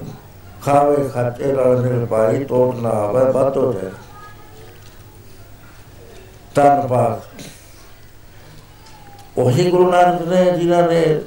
ਖਾਵੇ 0.65 1.09
ਖਰਚੇ 1.09 1.53
ਨਾਲ 1.53 1.81
ਮਿਲ 1.81 2.07
ਪਾਈ, 2.07 2.45
ਤੋੜ 2.45 2.75
ਨਾ 2.77 2.89
ਆਵੇ, 2.89 3.33
ਵੱਧ 3.33 3.57
ਹੋ 3.57 3.73
ਜਾਏ। 3.73 3.91
ਧੰਨਵਾਦ। 6.55 7.21
ਉਹੀ 9.39 9.71
ਗੁਰੂ 9.71 9.91
ਨਾਨਕ 9.93 10.23
ਨੇ 10.23 10.59
ਜਿਨ੍ਹਾਂ 10.59 10.83
ਨੇ 10.89 11.21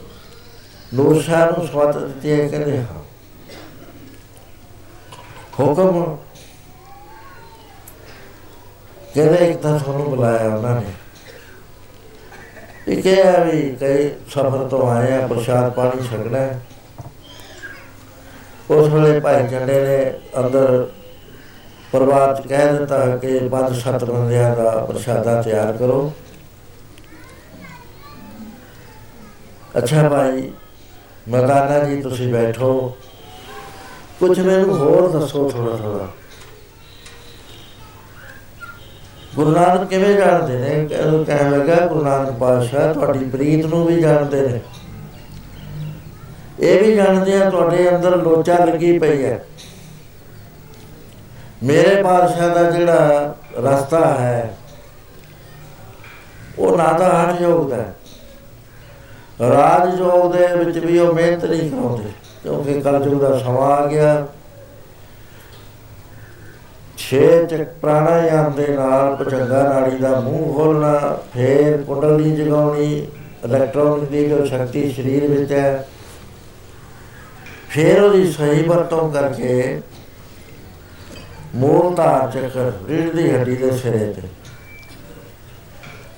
ਨੂਰ 0.94 1.22
ਸ਼ਾਹ 1.22 1.46
ਨੂੰ 1.48 1.68
ਸਵਾਤ 1.68 1.98
ਦਿੱਤੀ 1.98 2.32
ਹੈ, 2.32 2.48
ਕਹਿੰਦੇ 2.48 2.78
ਹਾਂ 2.78 3.03
ਹੁਕਮ 5.60 6.18
ਕਹਿੰਦੇ 9.16 9.50
ਇੱਕ 9.50 9.60
ਤਾਂ 9.62 9.78
ਤੁਹਾਨੂੰ 9.80 10.10
ਬੁਲਾਇਆ 10.10 10.56
ਉਹਨਾਂ 10.56 10.76
ਨੇ 10.76 10.94
ਇਹ 12.88 13.02
ਕਿਹਾ 13.04 13.44
ਵੀ 13.44 13.62
ਕਈ 13.82 14.10
ਸਫਰ 14.30 14.68
ਤੋਂ 14.70 14.88
ਆਏ 14.92 15.12
ਆ 15.14 15.28
ਪ੍ਰਸ਼ਾਦ 15.28 15.72
ਪਾਣੀ 15.74 16.04
ਛਕਣਾ 16.04 16.38
ਹੈ 16.38 16.60
ਉਸ 18.70 18.90
ਵੇਲੇ 18.90 19.20
ਭਾਈ 19.20 19.48
ਚੰਡੇ 19.48 19.80
ਨੇ 19.82 20.14
ਅੰਦਰ 20.40 20.86
ਪਰਿਵਾਰ 21.94 22.36
ਚ 22.36 22.48
ਕਹਿ 22.48 22.74
ਦਿੱਤਾ 22.74 23.06
ਕਿ 23.18 23.40
ਪੰਜ 23.50 23.78
ਸੱਤ 23.80 24.04
ਬੰਦਿਆਂ 24.04 24.56
ਦਾ 24.56 24.72
ਪ੍ਰਸ਼ਾਦਾ 24.86 25.42
ਤਿਆਰ 25.42 25.78
ਕਰੋ 25.78 26.12
ਅੱਛਾ 29.78 30.10
ਭਾਈ 30.10 30.52
ਮਰਦਾਨਾ 31.30 31.80
ਜੀ 31.80 32.02
ਤੁਸੀਂ 32.02 32.32
ਬੈਠੋ 32.34 32.74
ਕੁਝ 34.20 34.40
ਮੈਨੂੰ 34.40 34.78
ਹੋਰ 34.78 35.10
ਦੱਸੋ 35.10 35.50
ਥੋੜਾ 35.50 35.76
ਥੋੜਾ 35.76 36.08
ਗੁਰੂ 39.36 39.52
ਨਾਨਕ 39.52 39.90
ਕਿਵੇਂ 39.90 40.14
ਜਾਣਦੇ 40.16 40.58
ਨੇ? 40.58 40.86
ਕਹਿੰਦੇ 40.88 41.24
ਕਹਿਣ 41.26 41.52
ਲੱਗਾ, 41.52 41.86
ਗੁਰੂ 41.88 42.04
ਨਾਨਕ 42.04 42.32
ਪਾਤਸ਼ਾਹ, 42.32 42.94
ਤੁਹਾਡੀ 42.94 43.26
ਪ੍ਰੀਤ 43.26 43.66
ਨੂੰ 43.66 43.86
ਵੀ 43.86 44.02
ਜਾਣਦੇ 44.02 44.42
ਨੇ। 44.42 44.60
ਇਹ 46.60 46.84
ਵੀ 46.84 46.96
ਜਾਣਦੇ 46.96 47.42
ਆ, 47.42 47.50
ਤੁਹਾਡੇ 47.50 47.90
ਅੰਦਰ 47.90 48.16
ਲੋਚਾ 48.18 48.58
ਲੱਗੀ 48.66 48.98
ਪਈ 49.00 49.24
ਹੈ 49.24 49.46
ਮੇਰੇ 51.64 52.02
ਪਾਤਸ਼ਾਹ 52.04 52.54
ਦਾ 52.56 52.70
ਜਿਹੜਾ 52.72 53.36
ਰਸਤਾ 53.60 54.06
ਹੈ, 54.14 54.58
ਉਹ 56.60 56.78
ਨਾਦਾ 56.78 57.10
ਹਟ 57.22 57.42
ਯੋਗ 57.42 57.70
ਦਾ 57.70 57.84
ਰਾਜ 59.50 60.00
ਯੋਗ 60.00 60.32
ਦੇ 60.32 60.48
ਵਿੱਚ 60.56 60.78
ਵੀ 60.78 61.00
ਉਹ 61.00 61.14
ਮਿਹਨਤ 61.14 61.46
ਨਹੀਂ 61.46 61.70
ਕਰਾਉਂਦੇ। 61.72 62.10
ਕਿਉਂਕਿ 62.44 62.80
ਕਲਯੁਗ 62.82 63.22
ਦਾ 63.22 63.38
ਸਮਾਂ 63.38 63.70
ਆ 63.72 63.86
ਗਿਆ। 63.88 64.26
ਛੇ 66.98 67.46
ਚੱਕ 67.46 67.70
ਪ੍ਰਾਣਾਯਾਮ 67.82 68.54
ਦੇ 68.56 68.68
ਨਾਲ 68.68 69.16
ਪਚੰਗਾ 69.16 69.62
ਨਾੜੀ 69.64 69.98
ਦਾ 69.98 70.20
ਮੂੰਹ 70.20 70.54
ਖੋਲਣਾ, 70.56 71.18
ਫੇਰ 71.34 71.82
ਕੁੰਡਲੀ 71.82 72.36
ਜਗਾਉਣੀ 72.36 73.08
ਇਲੈਕਟ੍ਰੋਨ 73.46 74.06
ਦੀ 74.06 74.28
ਜੋ 74.30 74.46
ਸ਼ਕਤੀ 74.46 74.92
ਸਰੀਰ 74.92 75.28
ਵਿੱਚ 75.28 75.52
ਹੈ, 75.52 75.88
ਫੇਰ 77.70 78.02
ਉਹਦੀ 78.04 78.32
ਸਹੀ 78.32 78.64
ਵਰਤੋਂ 78.64 79.10
ਕਰਕੇ 79.12 79.82
ਮੂਲ 81.56 81.94
ਧਾਰ 81.96 82.30
ਚੱਕਰ 82.32 82.72
ਰੀੜ 82.88 83.10
ਦੀ 83.12 83.30
ਹੱਡੀ 83.32 83.56
ਦੇ 83.56 83.72
ਸਿਰੇ 83.78 84.14
ਤੇ। 84.14 84.28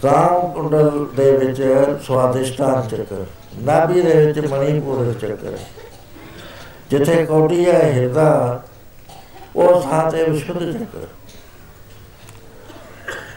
ਕਾਮ 0.04 0.52
ਕੁੰਡਲ 0.54 1.06
ਦੇ 1.18 1.32
ਵਿੱਚ 1.32 1.62
ਸਵਾਦਿਸ਼ਟਾਨ 2.06 2.88
ਚੱਕਰ, 2.88 3.26
ਨਾਭੀ 3.64 4.02
ਦੇ 4.02 4.26
ਵਿੱਚ 4.26 4.48
ਮਣੀਪੁਰ 4.48 5.14
ਚੱਕਰ। 5.22 5.58
ਜਿੱਥੇ 6.90 7.26
ਕੌਟੀ 7.26 7.66
ਹੈ 7.66 7.82
ਹਿਰਦਾ 7.94 8.62
ਉਹ 9.56 9.82
ਥਾਂ 9.82 10.10
ਤੇ 10.12 10.24
ਵਿਸ਼ੁੱਧ 10.24 10.60
ਚੱਕਰ 10.72 11.06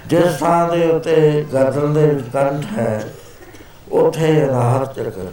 ਜਿਸ 0.06 0.38
ਥਾਂ 0.40 0.68
ਦੇ 0.68 0.86
ਉੱਤੇ 0.86 1.44
ਗਰਦਨ 1.52 1.92
ਦੇ 1.94 2.06
ਵਿੱਚ 2.06 2.28
ਕੰਠ 2.28 2.64
ਹੈ 2.78 3.00
ਉਥੇ 3.92 4.32
ਅਨਾਹਰ 4.44 4.84
ਚੱਕਰ 4.86 5.30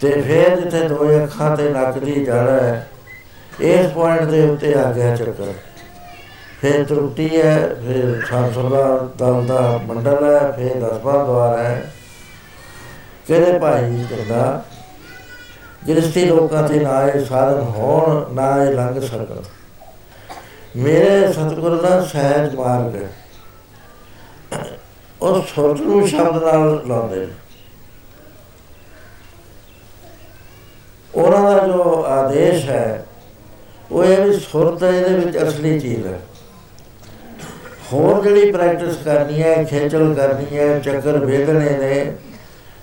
ਤੇ 0.00 0.10
ਫਿਰ 0.22 0.56
ਜਿੱਥੇ 0.60 0.88
ਦੋ 0.88 1.08
ਅੱਖਾਂ 1.24 1.56
ਤੇ 1.56 1.68
ਨੱਕ 1.68 1.98
ਦੀ 1.98 2.24
ਜੜ 2.24 2.48
ਹੈ 2.50 2.88
ਇਸ 3.60 3.90
ਪੁਆਇੰਟ 3.92 4.22
ਦੇ 4.22 4.42
ਉੱਤੇ 4.48 4.74
ਆ 4.74 4.90
ਗਿਆ 4.92 5.14
ਚੱਕਰ 5.16 5.52
ਫਿਰ 6.60 6.84
ਤਰੁੱਟੀ 6.84 7.28
ਹੈ 7.36 7.56
ਫਿਰ 7.80 8.20
ਸੰਸਰਦਾ 8.30 8.86
ਦਲ 9.18 9.46
ਦਾ 9.46 9.60
ਮੰਡਲ 9.86 10.24
ਹੈ 10.24 10.50
ਫਿਰ 10.52 10.74
ਦਸਵਾਂ 10.80 11.24
ਦਵਾਰ 11.24 11.58
ਹੈ। 11.58 11.90
ਕਿਹੜੇ 13.26 13.58
ਭਾਈ 13.58 14.04
ਕਹਿੰਦਾ 14.10 14.62
ਗ੍ਰਸਤੀ 15.88 16.24
ਲੋਕਾਂ 16.24 16.68
ਤੇ 16.68 16.80
ਨਾ 16.80 17.02
ਇਹ 17.08 17.24
ਸਾਧਨ 17.24 17.60
ਹੋਣ 17.60 18.34
ਨਾ 18.34 18.64
ਇਹ 18.64 18.72
ਲੰਘ 18.72 19.00
ਸਕਣ। 19.00 19.42
ਮੇਰੇ 20.76 21.32
ਸਤਿਗੁਰੂ 21.32 21.76
ਦਾ 21.76 22.00
ਸਹਿਜ 22.04 22.54
ਮਾਰਗ 22.54 22.94
ਹੈ। 22.96 23.08
ਉਹ 25.22 25.42
ਸੁਰਤ 25.42 25.80
ਨੂੰ 25.80 26.08
ਸ਼ਬਦ 26.08 26.42
ਨਾਲ 26.44 26.82
ਲਾਉਂਦੇ 26.86 27.26
ਨੇ। 27.26 27.32
ਉਹਨਾਂ 31.14 31.42
ਦਾ 31.42 31.66
ਜੋ 31.66 32.04
ਆਦੇਸ਼ 32.06 32.68
ਹੈ 32.68 33.04
ਉਹ 33.92 34.04
ਇਹ 34.04 34.24
ਵੀ 34.24 34.32
ਸੁਰਤ 34.40 34.82
ਇਹਦੇ 34.82 35.14
ਵਿੱਚ 35.14 35.38
ਅਸਲੀ 35.48 35.80
ਚੀਜ਼ 35.80 36.06
ਹੈ। 36.06 36.18
ਹੋਰ 37.92 38.22
ਜਿਹੜੀ 38.22 38.50
ਪ੍ਰੈਕਟਿਸ 38.52 38.96
ਕਰਨੀ 39.04 39.42
ਹੈ 39.42 39.64
ਖੇਚਲ 39.64 40.14
ਕਰਨੀ 40.14 40.58
ਹੈ 40.58 40.78
ਚੱਕਰ 40.78 41.18
ਵੇਦਣੇ 41.18 41.70
ਨੇ 41.70 42.16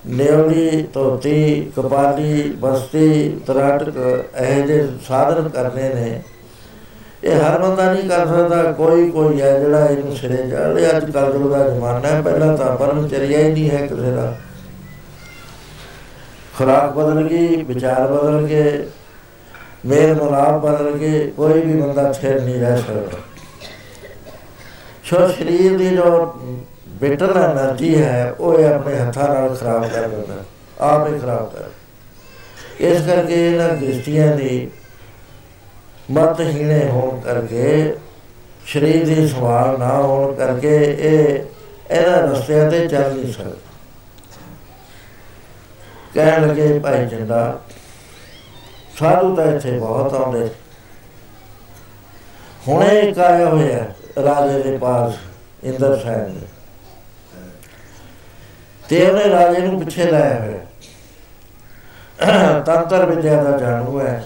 ਨਿਉਲੀ 0.08 0.84
ਤੋਤੀ 0.84 1.72
ਕਪਾਲੀ, 1.78 2.56
ਬਸਤੀ, 2.60 3.40
ਤਰਾਟਕ, 3.48 4.24
ਇਹ 4.42 4.64
ਜੇ 4.64 4.88
ਸਾਧਨ 5.08 5.50
ਕਰਨੇ 5.50 5.94
ਨੇ। 5.94 6.22
ਇਹ 7.24 7.36
ਹਰ 7.36 7.62
ਬੰਦਾ 7.62 7.94
ਨਹੀਂ 7.94 8.10
ਕਰ 8.10 8.28
ਸਕਦਾ, 8.28 8.72
ਕੋਈ 8.72 9.12
ਕੋਈ 9.12 9.42
ਹੈ 9.42 9.60
ਜਿਹੜਾ 9.60 9.86
ਇਹਨੂੰ 9.86 10.16
ਸਿਰੇ 10.16 10.38
ਚੜ੍ਹਦੇ 10.38 10.98
ਅੱਜ 10.98 11.12
ਕੱਲ੍ਹ 11.12 11.50
ਦਾ 11.50 11.70
ਜ਼ਮਾਨਾ 11.70 12.08
ਹੈ, 12.08 12.22
ਪਹਿਲਾਂ 12.22 12.58
ਤਾਂ 12.58 12.76
ਪਰਮਚਰਿਆ 12.76 13.40
ਹੀ 13.40 13.52
ਨਹੀਂ 13.52 13.70
ਹੈ 13.70 13.88
ਕਿਸੇ 13.88 14.12
ਦਾ। 14.12 14.36
ਖੁਰਾਕ 16.58 16.94
ਬਦਲ 16.94 17.24
ਗਈ, 17.24 17.64
ਵਿਚਾਰ 17.64 18.08
ਬਦਲ 18.08 18.42
ਗਏ 18.42 18.88
ਮੇਰ 19.86 20.24
ਮਨਾਪ 20.24 20.66
ਬਦਲ 20.66 20.92
ਗਏ, 20.92 21.28
ਕੋਈ 21.28 21.62
ਵੀ 21.62 21.82
ਬੰਦਾ 21.82 22.14
ਛੇੜ 22.14 22.42
ਨਹੀਂ 22.42 22.60
ਰਹਿ 22.60 22.78
ਸਕਦਾ। 22.78 23.18
ਸੋ 25.04 25.28
ਸਰੀਰ 25.28 25.78
ਦੀ 25.78 25.90
ਜੋ 25.90 26.40
ਬਿਟਰ 27.00 27.32
એનર્ਜੀ 27.36 27.96
ਹੈ? 28.02 28.32
ਉਹ 28.40 28.60
ਇਹ 28.60 28.74
ਆਪਣੇ 28.74 28.96
ਹੱਥਾਂ 28.96 29.28
ਨਾਲ 29.30 29.56
ਖਰਾਬ 29.56 29.88
ਕਰ 29.88 30.08
ਦਿੰਦਾ 30.08 30.44
ਆਪ 30.82 31.08
ਹੀ 31.08 31.20
ਖਰਾਬ 31.20 31.54
ਕਰ। 31.54 31.70
ਇਸ 32.82 33.02
ਕਰਕੇ 33.02 33.46
ਇਹਨਾਂ 33.48 33.70
ਦ੍ਰਿਸ਼ਟੀਆਂ 33.70 34.36
ਦੀ 34.38 34.70
ਮਤ 36.12 36.40
ਹੀਣੇ 36.42 36.80
ਹੋਣ 36.86 37.20
ਕਰਕੇ, 37.20 37.96
ਸਰੀਰ 38.68 39.06
ਦੇ 39.06 39.28
ਸਵਾਲ 39.28 39.78
ਨਾ 39.80 39.92
ਹੋਣ 39.94 40.34
ਕਰਕੇ 40.34 40.76
ਇਹ 41.00 41.40
ਇਹਨਾਂ 41.92 42.22
ਰਸਤਿਆਂ 42.22 42.70
ਤੇ 42.72 42.88
ਚੱਲ 42.88 43.14
ਨਹੀਂ 43.14 43.34
ਸਕਦਾ। 43.34 43.56
ਕਹਿਣ 46.14 46.48
ਲੱਗੇ, 46.48 46.80
ਭਾਈ 46.80 47.06
ਜੰਦਾ 47.06 47.60
ਸਾਧੂ 49.00 49.36
ਤਾਂ 49.36 49.46
ਇੱਥੇ 49.46 49.78
ਬਹੁਤ 49.80 50.14
ਆਉਂਦੇ 50.14 50.50
ਹੁਣੇ 52.68 53.00
ਇੱਕ 53.00 53.20
ਆਇਆ 53.20 53.50
ਹੋਇਆ 53.50 53.86
ਰਾਜੇ 54.26 54.62
ਦੇ 54.64 54.78
ਪਾਸ, 54.78 55.14
ਇੰਦਰ 55.64 55.98
ਸਾਹਿਬ 55.98 56.34
ਦੇ। 56.34 56.55
ਤੇ 58.90 59.06
ਉਹਨੇ 59.08 59.30
ਰਾਜੇ 59.30 59.60
ਨੂੰ 59.60 59.80
ਪਿੱਛੇ 59.80 60.06
ਲਾਇਆ 60.06 60.40
ਹੋਇਆ 60.40 60.60
ਤੰਤਰ 62.60 63.06
ਵਿਦਿਆ 63.06 63.44
ਦਾ 63.44 63.58
ਜਾਣੂ 63.58 64.00
ਹੈ। 64.00 64.24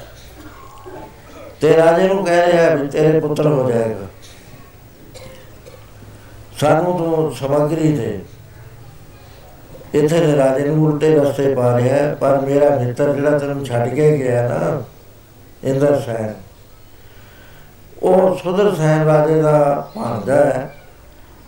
ਤੇ 1.61 1.75
ਰਾਜੇ 1.77 2.07
ਨੂੰ 2.07 2.25
ਕਹਿ 2.25 2.51
ਰਿਹਾ 2.51 2.75
ਵੀ 2.75 2.87
ਤੇਰੇ 2.87 3.19
ਪੁੱਤਰ 3.19 3.47
ਹੋ 3.47 3.69
ਜਾਏਗਾ। 3.71 4.07
ਸਾਨੂੰ 6.59 6.97
ਤੋਂ 6.97 7.31
ਸਮਗਰੀ 7.31 7.91
ਦੇ। 7.93 8.19
ਇੱਥੇ 9.93 10.19
ਦੇ 10.19 10.35
ਰਾਜੇ 10.35 10.63
ਨੂੰ 10.65 10.85
ਉਲਟੇ 10.85 11.15
ਰਸਤੇ 11.15 11.53
ਪਾ 11.55 11.77
ਰਿਹਾ 11.77 12.13
ਪਰ 12.13 12.39
ਮੇਰਾ 12.39 12.69
ਮਿੱਤਰ 12.75 13.13
ਜਿਹੜਾ 13.13 13.37
ਤੈਨੂੰ 13.39 13.65
ਛੱਡ 13.65 13.87
ਕੇ 13.89 14.17
ਗਿਆ 14.17 14.47
ਨਾ 14.47 14.81
ਇੰਦਰ 15.63 15.99
ਸੈਨ 15.99 16.33
ਉਹ 18.03 18.35
ਸੁਦਰ 18.35 18.75
ਸੈਨ 18.75 19.05
ਰਾਜੇ 19.05 19.41
ਦਾ 19.41 19.87
ਭਾਂਜਾ 19.95 20.35
ਹੈ। 20.35 20.75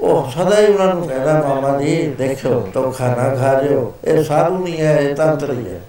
ਉਹ 0.01 0.31
ਸਦਾ 0.31 0.59
ਹੀ 0.59 0.65
ਉਹਨਾਂ 0.65 0.95
ਨੂੰ 0.95 1.07
ਕਹਿੰਦਾ, 1.07 1.33
ਮਾਮਾ 1.47 1.81
ਜੀ 1.81 2.07
ਦੇਖੋ 2.07 2.69
ਧੋਖਾ 2.73 3.07
ਨਾ 3.07 3.35
ਖਾ 3.35 3.61
ਜਿਓ। 3.61 3.93
ਇਹ 4.03 4.23
ਸਾਧੂ 4.23 4.57
ਨਹੀਂ 4.57 4.81
ਹੈ, 4.81 4.99
ਇਹ 4.99 5.15
ਤੰਤਰੀ 5.15 5.69
ਹੈ। 5.69 5.81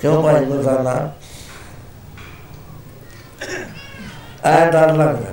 ਕਿਉਂ 0.00 0.22
ਭਾਈ 0.22 0.44
ਮਰਦਾਨਾ? 0.44 1.12
ਐ 4.44 4.70
ਡਰ 4.70 4.92
ਲੱਗਦਾ 4.92 5.30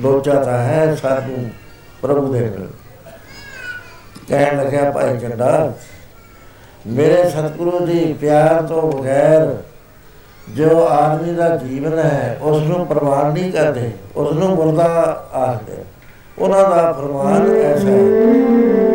ਲੋਚਾਤਾ 0.00 0.62
ਹੈ 0.62 0.94
ਸਾਧੂ 0.94 1.48
ਪ੍ਰਭੂ 2.02 2.32
ਦੇ 2.32 2.40
ਨਾਲ 2.40 2.68
ਕਹਿਣ 4.28 4.56
ਲੱਗਿਆ, 4.56 4.90
ਭਾਈ 4.90 5.18
ਚੰਡਾ 5.18 5.72
ਮੇਰੇ 6.86 7.30
ਸਤਿਗੁਰੂ 7.30 7.86
ਜੀ 7.86 8.12
ਪਿਆਰ 8.12 8.62
ਤੋਂ 8.62 8.92
ਬਗੈਰ 8.92 9.56
ਜੋ 10.50 10.88
ਆਦਮੀ 10.88 11.32
ਦਾ 11.32 11.56
ਜੀਵਨ 11.56 11.98
ਹੈ 11.98 12.38
ਉਸ 12.42 12.62
ਨੂੰ 12.62 12.86
ਪ੍ਰਵਾਨ 12.86 13.32
ਨਹੀਂ 13.32 13.52
ਕਰਦੇ 13.52 13.90
ਉਸ 14.16 14.32
ਨੂੰ 14.32 14.48
ਮੁਰਦਾ 14.48 14.84
ਆਖਦੇ। 15.34 15.72
ਉਹਨਾਂ 16.38 16.70
ਦਾ 16.70 16.92
ਫਰਮਾਨ 16.92 17.56
ਐਸਾ 17.56 17.88
ਹੈ 17.88 18.91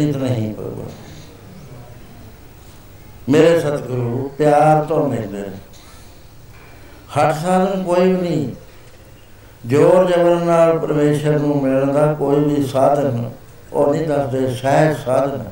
ਪ੍ਰੀਤ 0.00 0.16
ਨਹੀਂ 0.16 0.54
ਪਊਗਾ 0.54 0.90
ਮੇਰੇ 3.28 3.60
ਸਤਿਗੁਰੂ, 3.60 4.30
ਪਿਆਰ 4.38 4.84
ਤੋਂ 4.84 5.08
ਮਿਲਦੇ 5.08 5.38
ਨੇ। 5.38 5.56
ਹੱਠ 7.16 7.34
ਸਾਧਨ 7.34 7.82
ਕੋਈ 7.82 8.12
ਵੀ 8.12 8.28
ਨਹੀਂ, 8.28 8.48
ਜੋਰ 9.66 10.10
ਜਬਰ 10.10 10.40
ਨਾਲ 10.40 10.78
ਪਰਮੇਸ਼ਰ 10.78 11.38
ਨੂੰ 11.38 11.62
ਮਿਲਣ 11.62 11.92
ਦਾ 11.92 12.12
ਕੋਈ 12.12 12.44
ਵੀ 12.44 12.66
ਸਾਧਨ 12.66 13.30
ਉਹ 13.72 13.94
ਨਹੀਂ 13.94 14.06
ਦੱਸਦੇ, 14.08 14.54
ਸਹਿਜ 14.54 14.96
ਸਾਧਨ। 14.96 15.44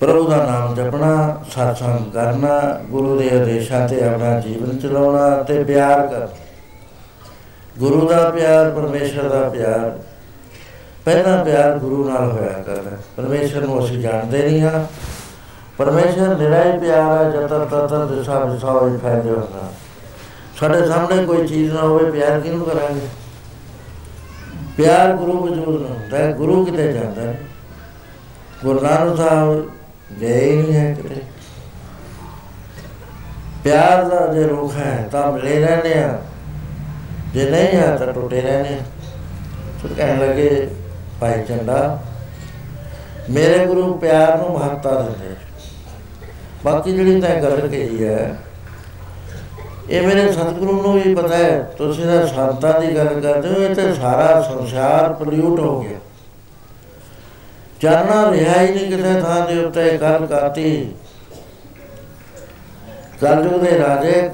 ਪ੍ਰਭੂ 0.00 0.28
ਦਾ 0.28 0.36
ਨਾਮ 0.36 0.74
ਜਪਣਾ 0.74 1.42
satsang 1.48 2.10
ਕਰਨਾ, 2.10 2.80
ਗੁਰੂ 2.90 3.18
ਦੇ 3.18 3.30
ਆਦੇਸ਼ਾਂ 3.40 3.88
ਤੇ 3.88 4.04
ਆਪਣਾ 4.04 4.40
ਜੀਵਨ 4.40 4.78
ਚਲਾਉਣਾ 4.78 5.42
ਤੇ 5.42 5.64
ਪਿਆਰ 5.64 6.06
ਕਰ 6.06 6.28
ਗੁਰੂ 7.78 8.08
ਦਾ 8.08 8.30
ਪਿਆਰ, 8.30 8.70
ਪਰਮੇਸ਼ਰ 8.70 9.28
ਦਾ 9.28 9.48
ਪਿਆਰ। 9.48 9.98
ਪਹਿਲਾ 11.04 11.44
ਪਿਆਰ 11.44 11.78
ਗੁਰੂ 11.78 12.10
ਨਾਲ 12.10 12.32
ਹੋਇਆ 12.32 12.50
ਕਰਦਾ 12.50 12.90
ਪਰਮੇਸ਼ਰ 13.16 13.60
ਨੂੰ 13.60 13.84
ਅਸੀਂ 13.84 13.98
ਜਾਣਦੇ 13.98 14.42
ਨਹੀਂ 14.42 14.62
ਹਾਂ। 14.62 14.84
ਪਰਮੇਸ਼ਰ 15.78 16.36
ਨਿਰਾਇ 16.36 16.78
ਪਿਆਰ 16.78 17.24
ਹੈ 17.24 17.30
ਜਤਰ 17.30 17.64
ਤਤਰ 17.64 18.06
ਦਿਸ਼ਾ 18.06 18.44
ਦਿਸ਼ਾ 18.44 18.70
ਹੋਈ 18.70 18.96
ਫੈਲੇ 18.96 19.30
ਹੁੰਦਾ 19.30 19.72
ਸਾਡੇ 20.60 20.86
ਸਾਹਮਣੇ 20.86 21.24
ਕੋਈ 21.24 21.46
ਚੀਜ਼ 21.46 21.72
ਨਾ 21.72 21.80
ਹੋਵੇ 21.80 22.10
ਪਿਆਰ 22.10 22.40
ਕਿਹਨੂੰ 22.40 22.66
ਕਰਾਂਗੇ? 22.66 23.00
ਪਿਆਰ 24.76 25.12
ਗੁਰੂ 25.12 25.44
ਵਜੂਦ 25.44 25.82
ਨਾਲ 25.82 25.90
ਹੁੰਦਾ 25.90 26.18
ਹੈ 26.18 26.32
ਗੁਰੂ 26.32 26.64
ਕਿਤੇ 26.64 26.92
ਜਾਂਦਾ 26.92 27.22
ਹੈ। 27.22 27.38
ਗੁਰੂ 28.64 28.80
ਨਾਨਕ 28.80 29.16
ਸਾਹਿਬ 29.16 29.70
ਗਏ 30.20 30.62
ਨਹੀਂ 30.62 30.74
ਹੈ 30.74 30.94
ਕਿਤੇ। 30.94 31.20
ਪਿਆਰ 33.64 34.04
ਦਾ 34.04 34.32
ਜੇ 34.32 34.42
ਰੂਖ 34.44 34.76
ਹੈ 34.76 35.08
ਤਾਂ 35.12 35.32
ਮਿਲੇ 35.32 35.66
ਰਹਿੰਦੇ 35.66 35.98
ਆ 35.98 36.18
ਜੇ 37.34 37.50
ਨਹੀਂ 37.50 37.82
ਆ 37.82 37.96
ਤਾਂ 37.96 38.12
ਟੁੱਟੇ 38.12 38.40
ਰਹਿੰਦੇ 38.40 38.74
ਆ 38.74 38.78
ਫਿਰ 39.82 39.92
ਕਹਿਣ 39.94 40.20
ਲੱਗੇ 40.20 40.68
ਭਾਈ 41.24 41.42
ਚੰਡਾ 41.44 41.98
ਮੇਰੇ 43.30 43.64
ਗੁਰੂ 43.66 43.92
ਪਿਆਰ 43.98 44.36
ਨੂੰ 44.38 44.48
ਮਹੱਤਤਾ 44.52 44.90
ਦਿੰਦੇ। 44.94 45.34
ਬਾਕੀ 46.64 46.92
ਜਿਹੜੀ 46.92 47.20
ਤਾਂ 47.20 47.34
ਗੱਲ 47.42 47.68
ਕਹੀ 47.68 48.04
ਹੈ, 48.04 48.36
ਇਹ 49.90 50.06
ਮੇਰੇ 50.06 50.32
ਸਤਿਗੁਰੂ 50.32 50.80
ਨੂੰ 50.82 50.92
ਵੀ 50.94 51.14
ਪਤਾ 51.14 51.36
ਹੈ। 51.36 51.58
ਤੁਸੀਂ 51.78 52.04
ਤਾਂ 52.06 52.26
ਸੰਤਾਂ 52.26 52.80
ਦੀ 52.80 52.94
ਗੱਲ 52.96 53.20
ਕਰਦੇ 53.20 53.48
ਹੋ, 53.48 53.62
ਇਹ 53.62 53.74
ਤੇ 53.74 53.94
ਸਾਰਾ 53.94 54.40
ਸੰਸਾਰ 54.42 55.12
ਪੋਲਿਊਟ 55.14 55.60
ਹੋ 55.60 55.80
ਗਿਆ। 55.80 55.98
ਜਾਨਣਾ 57.82 58.30
ਰਿਹਾ 58.30 58.60
ਹੀ 58.60 58.68
ਨਹੀਂ 58.68 58.90
ਕਿਸੇ 58.90 59.20
ਥਾਂ 59.20 59.46
ਦੇ 59.48 59.64
ਉੱਤੇ 59.64 59.96
ਗੱਲ 59.98 60.26
ਕਰਤੀ। 60.26 60.94
ਕਲਯੁਗ 63.20 63.60
ਦੇ 63.62 63.78
ਰਾਜੇ 63.78 64.30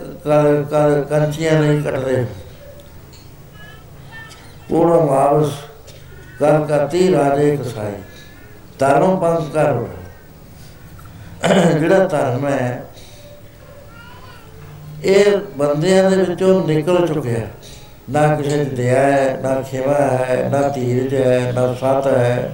ਕੰਚੀਆਂ 1.10 1.60
ਨਹੀਂ 1.60 1.82
ਕੱਟਦੇ 1.82 2.24
ਪੂਰਾ 4.68 5.04
ਮਾਵਸ 5.04 5.52
ਗੱਲ 6.40 6.64
ਕਰਤੀ 6.66 7.10
ਰਾਜੇ 7.12 7.56
ਕਸਾਈ। 7.56 7.92
ਧਰਮ 8.78 9.16
ਪੰਥ 9.16 9.52
ਕਰ 9.54 9.84
ਜਿਹੜਾ 11.78 12.06
ਧਰਮ 12.06 12.46
ਹੈ, 12.46 12.84
ਇਹ 15.04 15.36
ਬੰਦਿਆਂ 15.58 16.10
ਦੇ 16.10 16.16
ਵਿੱਚੋਂ 16.16 16.62
ਨਿਕਲ 16.66 17.06
ਚੁੱਕਿਆ 17.06 17.46
ਨਾ 18.10 18.34
ਕਿਸੇ 18.36 18.64
ਦੀ 18.64 18.76
ਦਇਆ 18.76 19.02
ਹੈ, 19.02 19.38
ਨਾ 19.42 19.54
ਖਿਵਾ 19.62 19.94
ਹੈ, 19.94 20.48
ਨਾ 20.52 20.60
ਧੀਰਜ 20.68 21.14
ਹੈ, 21.14 21.52
ਨਾ 21.54 21.72
ਸਤ 21.74 22.06
ਹੈ, 22.06 22.50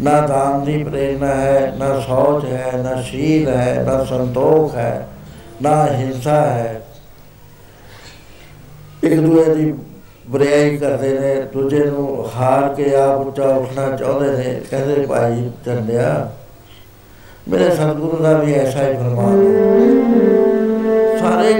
ਨਾ 0.00 0.20
ਦਾਨ 0.26 0.64
ਦੀ 0.64 0.82
ਪ੍ਰੇਰਣਾ 0.84 1.34
ਹੈ, 1.34 1.72
ਨਾ 1.78 1.98
ਸੋਚ 2.00 2.44
ਹੈ, 2.44 2.72
ਨਾ 2.76 3.00
ਸ਼ੀਲ 3.02 3.48
ਹੈ, 3.48 3.82
ਨਾ 3.86 4.04
ਸੰਤੋਖ 4.04 4.74
ਹੈ, 4.74 5.06
ਨਾ 5.62 5.86
ਹਿੰਸਾ 5.88 6.40
ਹੈ। 6.42 6.80
ਇੱਕ 9.02 9.20
ਦੂਜੇ 9.20 9.54
ਦੀ 9.54 9.72
ਬੁਰਾਈ 10.32 10.76
ਕਰਦੇ 10.76 11.18
ਨੇ, 11.18 11.34
ਦੂਜੇ 11.52 11.84
ਨੂੰ 11.84 12.28
ਹਾਰ 12.36 12.74
ਕੇ 12.74 12.94
ਆਪ 12.96 13.26
ਉੱਚਾ 13.26 13.42
ਉੱਠਣਾ 13.42 13.96
ਚਾਹੁੰਦੇ 13.96 14.30
ਨੇ, 14.30 14.60
ਕਹਿੰਦੇ 14.70 15.06
ਭਾਈ 15.06 15.50
ਚੰਦਿਆ 15.66 16.30
ਮੇਰੇ 17.48 17.70
ਸਤਿਗੁਰੂ 17.70 18.22
ਦਾ 18.22 18.32
ਵੀ 18.32 18.54
ਐਸਾ 18.54 18.88
ਹੀ 18.88 18.94
ਫਰਮਾਨ 18.94 19.42
ਹੈ। 19.42 19.56
ਸਾਰੇ 21.18 21.54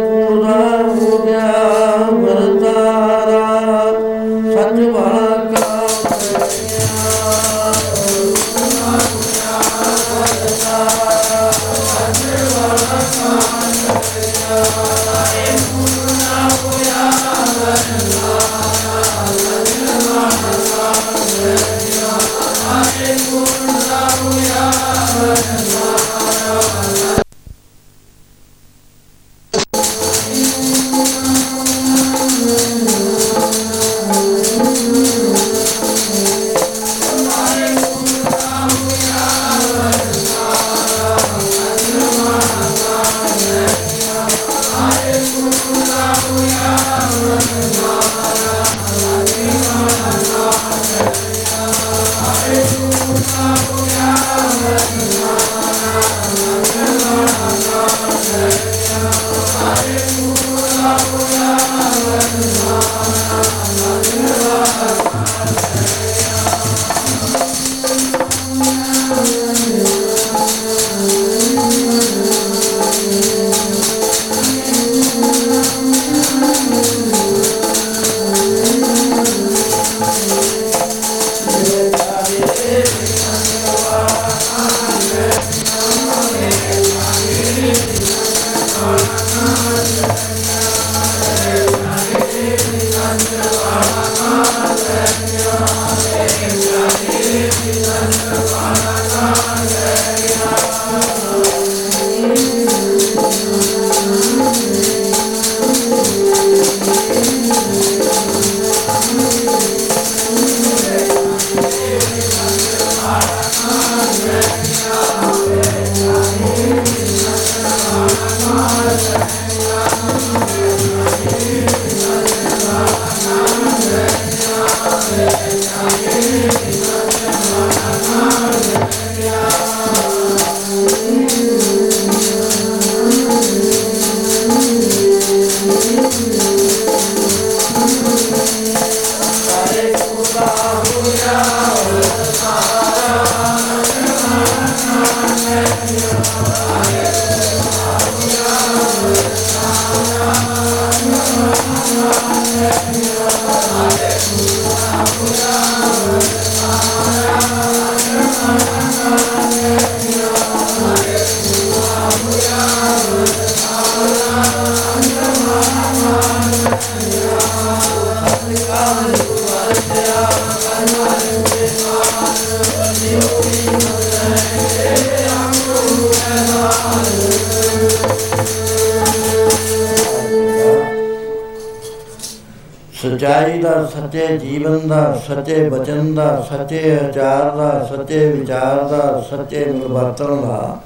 ਸਚਾਈ 183.03 183.59
ਦਾ 183.59 183.73
ਸੱਚੇ 183.87 184.27
ਜੀਵਨ 184.39 184.87
ਦਾ, 184.89 185.21
ਸੱਚੇ 185.29 185.69
ਬਚਨ 185.69 186.15
ਦਾ, 186.15 186.25
ਸੱਚੇ 186.49 186.81
ਆਚਾਰ 186.97 187.51
ਦਾ, 187.57 187.85
ਸੱਚੇ 187.87 188.19
ਵਿਚਾਰ 188.31 188.83
ਦਾ, 188.89 189.21
ਸੱਚੇ 189.31 189.65
ਨਿਵਰਤਨ 189.65 190.41
ਦਾ। 190.43 190.79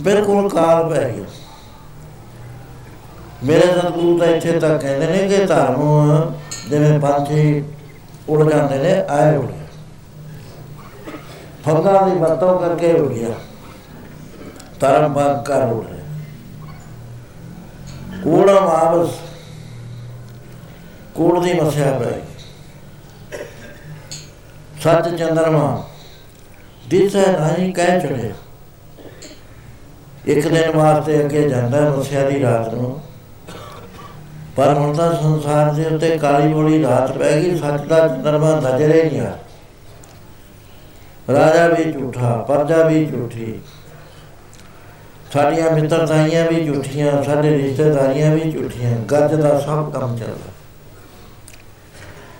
ਬਿਲਕੁਲ 0.00 0.48
ਕਾਲ 0.48 0.88
ਪੈ 0.88 1.08
ਗਿਆ 1.08 1.24
ਮੇਰੇ 3.44 3.66
ਸਤਿਗੁਰੂ 3.72 4.18
ਤਾਂ 4.18 4.26
ਇੱਥੇ 4.26 4.52
ਤੱਕ 4.52 4.80
ਕਹਿੰਦੇ 4.82 5.06
ਨੇ 5.06 5.28
ਕਿ 5.28 5.44
ਧਰਮ, 5.46 6.32
ਜਿਵੇਂ 6.70 6.98
ਪੰਛੀ 7.00 7.64
ਉੜ 8.28 8.50
ਜਾਂਦੇ 8.50 8.78
ਨੇ, 8.78 9.02
ਆਏ 9.10 9.36
ਉੜੇ 9.36 9.63
ਫੰਗਾ 11.66 12.00
ਦੀ 12.02 12.18
ਵਰਤੋਂ 12.18 12.58
ਕਰਕੇ 12.60 12.92
ਉੜ 12.92 13.12
ਗਿਆ। 13.12 13.34
ਧਰਮ 14.80 15.12
ਬਾਗ 15.14 15.44
ਕਰ 15.44 15.62
ਉੜ 15.62 15.84
ਰਿਹਾ। 15.86 16.02
ਕੂੜਾ 18.22 18.54
ਵਾਪਸ 18.54 19.10
ਕੂੜ 21.14 21.44
ਦੀ 21.44 21.52
ਮਸਿਆ 21.52 21.90
ਪੈ 21.98 22.12
ਸੱਚ 24.80 25.08
ਚੰਦਰਮਾ। 25.16 25.82
ਦਿਸੇ 26.88 27.24
ਨਹੀਂ 27.26 27.72
ਕਹਿ 27.74 28.00
ਚੜੇ 28.00 28.32
ਇੱਕ 30.26 30.48
ਦਿਨ 30.48 30.76
ਵਾਸਤੇ 30.76 31.20
ਅੱਗੇ 31.20 31.48
ਜਾਂਦਾ 31.48 31.80
ਮਸਿਆ 31.90 32.28
ਦੀ 32.30 32.42
ਰਾਤ 32.42 32.74
ਨੂੰ। 32.74 33.00
ਪਰ 34.56 34.74
ਹੁਣ 34.74 34.94
ਤਾਂ 34.96 35.12
ਸੰਸਾਰ 35.22 35.72
ਦੇ 35.72 35.84
ਉੱਤੇ 35.86 36.18
ਕਾਲੀ 36.18 36.52
ਮੋੜੀ 36.54 36.82
ਰਾਤ 36.82 37.12
ਪੈ 37.12 37.32
ਗਈ, 37.32 37.56
ਸੱਚ 37.58 37.82
ਦਾ 37.82 38.08
ਚੰਦਰਮਾ 38.08 38.54
ਨਜ਼ਰੇ 38.60 39.02
ਨਹੀਂ 39.04 39.20
ਆ 39.20 39.32
ਰਾਜਾ 41.32 41.66
ਵੀ 41.68 41.92
ਝੂਠਾ, 41.92 42.36
ਪਰਜਾ 42.48 42.82
ਵੀ 42.82 43.06
ਝੂਠੀ। 43.06 43.60
ਸਾਡੀਆਂ 45.32 45.70
ਮਿੱਤਰਤਾਈਆਂ 45.70 46.46
ਵੀ 46.50 46.64
ਝੂਠੀਆਂ, 46.66 47.22
ਸਾਡੇ 47.22 47.50
ਰਿਸ਼ਤੇਦਾਰੀਆਂ 47.50 48.34
ਵੀ 48.34 48.50
ਝੂਠੀਆਂ, 48.52 48.98
ਗੱਜ 48.98 49.34
ਦਾ 49.34 49.60
ਸਭ 49.60 49.92
ਕੰਮ 49.92 50.16
ਚੱਲਦਾ। 50.16 50.52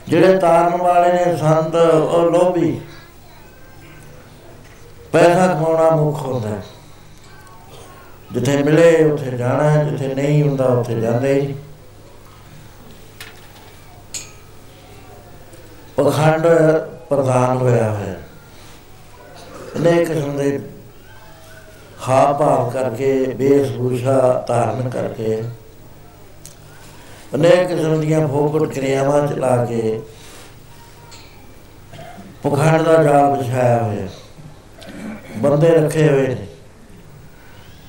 ਜਿਹੜੇ 0.09 0.39
ਤਾਰਨ 0.39 0.77
ਵਾਲੇ 0.77 1.13
ਨੇ 1.13 1.37
ਸੰਤ, 1.37 1.75
ਉਹ 1.75 2.31
ਲੋਭੀ। 2.31 2.81
ਪੈਸਾ 5.13 5.47
ਕਮਾਉਣਾ 5.47 5.91
ਮੁੱਖ 5.91 6.23
ਹੁੰਦਾ 6.23 6.61
ਜਿੱਥੇ 8.33 8.63
ਮਿਲੇ, 8.63 9.05
ਉੱਥੇ 9.05 9.31
ਜਾਣਾ 9.31 9.85
ਜਿੱਥੇ 9.85 10.15
ਨਹੀਂ 10.15 10.43
ਹੁੰਦਾ, 10.43 10.65
ਉੱਥੇ 10.65 11.01
ਜਾਂਦੇ। 11.01 11.41
ਹੀ 11.41 11.55
ਪਖੰਡ 15.97 16.47
ਪ੍ਰਧਾਨ 17.09 17.57
ਹੋਇਆ 17.57 17.91
ਹੈ 17.95 18.24
ਅਨੇਕ 19.77 20.09
ਕਿਸਮ 20.09 20.37
ਦੇ 20.37 20.61
ਹਾਵ 22.09 22.39
ਭਾਵ 22.39 22.71
ਕਰਕੇ 22.71 23.27
ਬੇਸਭੂਸ਼ਾ 23.27 24.45
ਧਾਰਨ 24.49 24.89
ਕਰਕੇ। 24.89 25.43
ਅਨੇਕ 27.35 27.69
ਕਿਸਮ 27.69 28.01
ਦੀਆਂ 28.01 28.29
ਫੋਕਟ 28.29 28.69
ਕਿਰਿਆਵਾਂ 28.69 29.27
ਚਲਾ 29.27 29.65
ਕੇ 29.65 30.01
ਪਖੰਡ 32.43 32.83
ਦਾ 32.83 33.03
ਜਾਲ 33.03 33.39
ਵਿਛਾਇਆ 33.39 33.83
ਹੋਇਆ। 33.83 34.09
ਬੰਦੇ 35.37 35.69
ਰੱਖੇ 35.69 36.09
ਹੋਏ 36.09 36.27
ਨੇ। 36.27 36.47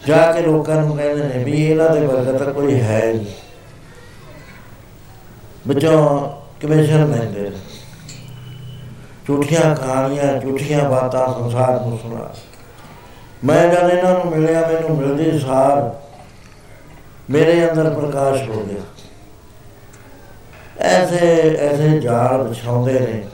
ਜਾ 0.08 0.32
ਕੇ 0.32 0.42
ਲੋਕਾਂ 0.42 0.76
ਨੂੰ 0.76 0.98
ਕਹਿੰਦੇ 0.98 1.28
ਨੇ 1.28 1.44
ਵੀ 1.44 1.66
ਇਹਨਾਂ 1.66 1.90
ਦੇ 1.90 2.08
ਵਰਗਾ 2.08 2.38
ਤਾਂ 2.38 2.54
ਕੋਈ 2.54 2.82
ਹੈ 2.82 3.14
ਨਹੀਂ। 3.14 3.26
ਵਿੱਚੋਂ 5.68 6.30
ਕਮਿਸ਼ਨ 6.62 7.12
ਲੈਂਦੇ 7.12 7.50
ਨੇ। 7.50 7.58
ਝੂਠੀਆਂ 9.28 9.76
ਕਹਾਣੀਆਂ, 9.76 10.42
ਝੂਠੀਆਂ 10.42 10.90
ਬਾਤਾਂ, 10.90 11.34
ਸੰਸਾਰ 11.34 11.82
ਨੂੰ 11.82 12.00
ਸੁਣਾ। 12.00 12.36
ਮੈਂ 13.44 13.70
ਜਦ 13.70 13.90
ਇਹਨਾਂ 13.90 14.14
ਨੂੰ 14.14 14.26
ਮਿਲਿਆ, 14.26 14.68
ਮੈਨੂੰ 14.68 14.98
ਮਿਲਦੀ 14.98 15.40
ਸਾਰ 15.40 15.96
ਮੇਰੇ 17.30 17.70
ਅੰਦਰ 17.70 17.90
ਪ੍ਰਕਾਸ਼ 17.90 18.50
ਹੋ 18.50 18.64
ਗਿਆ। 18.64 18.82
ਐਸੇ 20.80 21.58
ਐਸੇ 21.60 22.00
ਜਾਲ 22.00 22.44
ਵਿਛਾਉਂਦੇ 22.44 23.00
ਨੇ, 23.00 23.28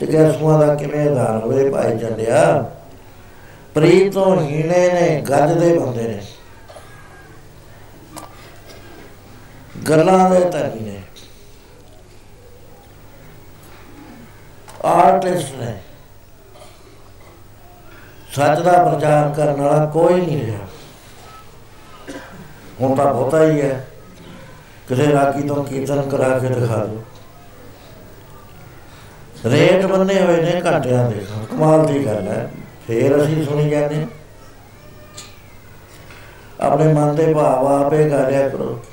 ਤੇ 0.00 0.12
ਗੈਸੂਆਂ 0.12 0.66
ਦਾ 0.66 0.74
ਕਿਵੇਂ 0.74 1.10
ਆਧਾਰ 1.10 1.36
ਹੋਵੇ 1.36 1.70
ਭਾਈ 1.70 1.98
ਜੰਡਿਆ? 1.98 2.70
ਪ੍ਰੀਤ 3.74 4.12
ਤੋਂ 4.12 4.40
ਹੀਣੇ 4.40 4.92
ਨੇ 4.92 5.24
ਗੱਜਦੇ 5.30 5.78
ਬੰਦੇ 5.78 6.02
ਨੇ। 6.02 6.22
ਗੱਲਾਂ 9.88 10.30
ਦੇ 10.30 10.40
ਧਨੀ 10.40 10.80
ਨੇ। 10.80 11.00
ਆਰਟਿਸਟ 14.84 15.54
ਨੇ। 15.54 15.78
ਸੱਚ 18.32 18.60
ਦਾ 18.60 18.84
ਪ੍ਰਚਾਰ 18.84 19.34
ਕਰਨ 19.36 19.60
ਵਾਲਾ 19.60 19.86
ਕੋਈ 19.86 20.20
ਨਹੀਂ 20.20 20.46
ਰਿਹਾ। 20.46 20.58
ਹੁਣ 22.80 22.96
ਤਾਂ 22.96 23.14
ਬਹੁਤਾ 23.14 23.44
ਹੀ 23.44 23.60
ਹੈ। 23.60 23.88
ਕਿਸੇ 24.88 25.12
ਰਾਗੀ 25.12 25.48
ਤੋਂ 25.48 25.64
ਕੀਰਤਨ 25.64 26.02
ਕਰਾ 26.02 26.38
ਕੇ 26.38 26.48
ਦਿਖਾ 26.48 26.84
ਦਿਓ। 26.84 27.04
ਰੇਟ 29.46 29.86
ਬੰਨੇ 29.86 30.20
ਹੋਏ 30.20 30.42
ਨੇ 30.42 30.62
ਘਾਟਿਆਂ 30.66 31.10
ਦੇ। 31.10 31.26
ਕਮਾਲ 31.50 31.86
ਦੀ 31.86 32.06
ਗੱਲ 32.06 32.28
ਹੈ। 32.28 32.50
ਫੇਰ 32.86 33.24
ਅਸੀਂ 33.24 33.44
ਸੁਣੀ 33.44 33.70
ਜਾਂਦੇ 33.70 34.06
ਆਪਣੇ 36.60 36.92
ਮਨ 36.92 37.16
ਦੇ 37.16 37.34
ਭਾਵ 37.34 37.66
ਆਪੇ 37.66 38.10
ਕਰਿਆ 38.10 38.48
ਕਰੋ। 38.48 38.84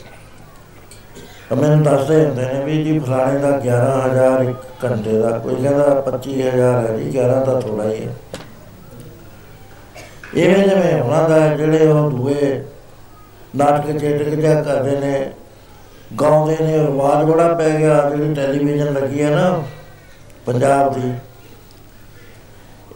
ਮੈਨੂੰ 1.56 1.84
ਦੱਸਦੇ 1.84 2.26
ਹੁੰਦੇ 2.26 2.46
ਨੇ 2.46 2.64
ਵੀ 2.66 2.84
ਜੀ 2.84 3.00
ਫਲਾਣੇ 3.00 3.40
ਦਾ 3.40 3.50
11000 3.60 4.44
ਇੱਕ 4.44 4.86
ਘੰਟੇ 4.86 5.18
ਦਾ, 5.18 5.30
ਕੋਈ 5.38 5.56
ਕਹਿੰਦਾ 5.56 6.02
25000 6.02 6.86
ਹੈ 6.86 6.98
ਜੀ 6.98 7.10
11 7.10 7.44
ਤਾਂ 7.46 7.62
ਥੋੜਾ 7.62 7.84
ਹੀ 7.84 8.06
ਹੈ। 8.08 8.14
ਇਵੇਂ 10.36 10.68
ਜਿਵੇਂ 10.68 11.02
ਉਹਨਾਂ 11.02 11.30
ਦਾ 11.30 11.48
ਜਿਹੜੇ 11.56 11.88
ਉਹ 11.88 12.12
ਦੂਏ 12.12 12.64
ਨਾਟਕ 13.56 13.98
ਚੇਟਕ 13.98 14.30
ਜਿਹਾ 14.30 14.62
ਕਰਦੇ 14.64 15.00
ਨੇ, 15.00 15.32
ਗਾਉਂਦੇ 16.22 16.56
ਨੇ, 16.62 16.78
ਰਵਾਜ 16.78 17.26
ਬੜਾ 17.26 17.54
ਪੈ 17.54 17.70
ਗਿਆ, 17.70 18.10
ਜਿਹੜੀ 18.10 18.34
ਟੈਲੀਵਿਜ਼ਨ 18.34 18.94
ਲੱਗੀ 18.94 19.24
ਹੈ 19.24 19.30
ਨਾ, 19.30 19.64
ਪੰਜਾਬ 20.46 20.94
ਦੀ, 20.94 21.12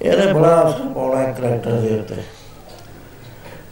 ਇਹਨੇ 0.01 0.33
ਬੜਾ 0.33 0.69
ਅਸਰ 0.69 0.87
ਪਾਉਣਾ 0.95 1.21
ਹੈ 1.21 1.31
ਕਰੈਕਟਰ 1.31 1.71
ਦੇ 1.71 1.99
ਉੱਤੇ। 1.99 2.15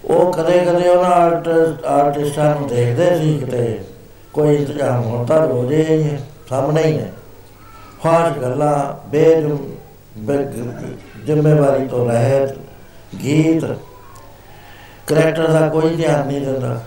ਉਹ 0.05 0.33
ਕਦੇ 0.33 0.59
ਕਦੇ 0.59 0.89
ਉਹਨਾਂ 0.89 1.11
ਆਰਟ 1.11 1.47
ਆਰਟਿਸਟਾਂ 1.85 2.55
ਨੂੰ 2.55 2.67
ਦੇਖਦੇ 2.67 3.17
ਸੀ 3.17 3.37
ਕਿਤੇ। 3.39 3.79
ਕੋਈ 4.33 4.55
ਇੰਤਜ਼ਾਮ 4.55 5.03
ਹੁੰਦਾ 5.03 5.45
ਰੋਜੇ 5.45 5.83
ਹੀ 5.83 6.17
ਸਾਹਮਣੇ 6.49 6.83
ਹੀ 6.83 6.97
ਨੇ 6.97 7.11
ਫਾਸ਼ 8.03 8.39
ਗੱਲਾਂ 8.39 9.09
ਬੇਜੁਮ 9.09 9.75
ਜ਼ਿੰਮੇਵਾਰੀ 11.25 11.87
ਤੋਂ 11.87 12.09
ਰਹਿਤ, 12.09 12.55
ਗੀਤ। 13.23 13.65
ਕਰੈਕਟਰ 15.07 15.47
ਦਾ 15.47 15.69
ਕੋਈ 15.69 15.95
ਧਿਆਨ 15.95 16.27
ਨਹੀਂ 16.27 16.41
ਦਿੰਦਾ। 16.41 16.83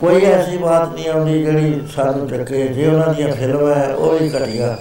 ਕੋਈ 0.00 0.24
ਐਸੀ 0.24 0.56
ਬਾਤ 0.56 0.94
ਨਹੀਂ 0.94 1.08
ਆਉਂਦੀ 1.08 1.42
ਜਿਹੜੀ 1.42 1.88
ਸਾਨੂੰ 1.96 2.28
ਚੱਕੇ। 2.28 2.68
ਜੇ 2.68 2.86
ਉਹਨਾਂ 2.86 3.14
ਦੀਆਂ 3.14 3.32
ਫਿਲਮਾਂ 3.32 3.74
ਹੈ, 3.74 3.94
ਉਹ 3.94 4.18
ਵੀ 4.18 4.30
ਘਟੀਆ। 4.30 4.78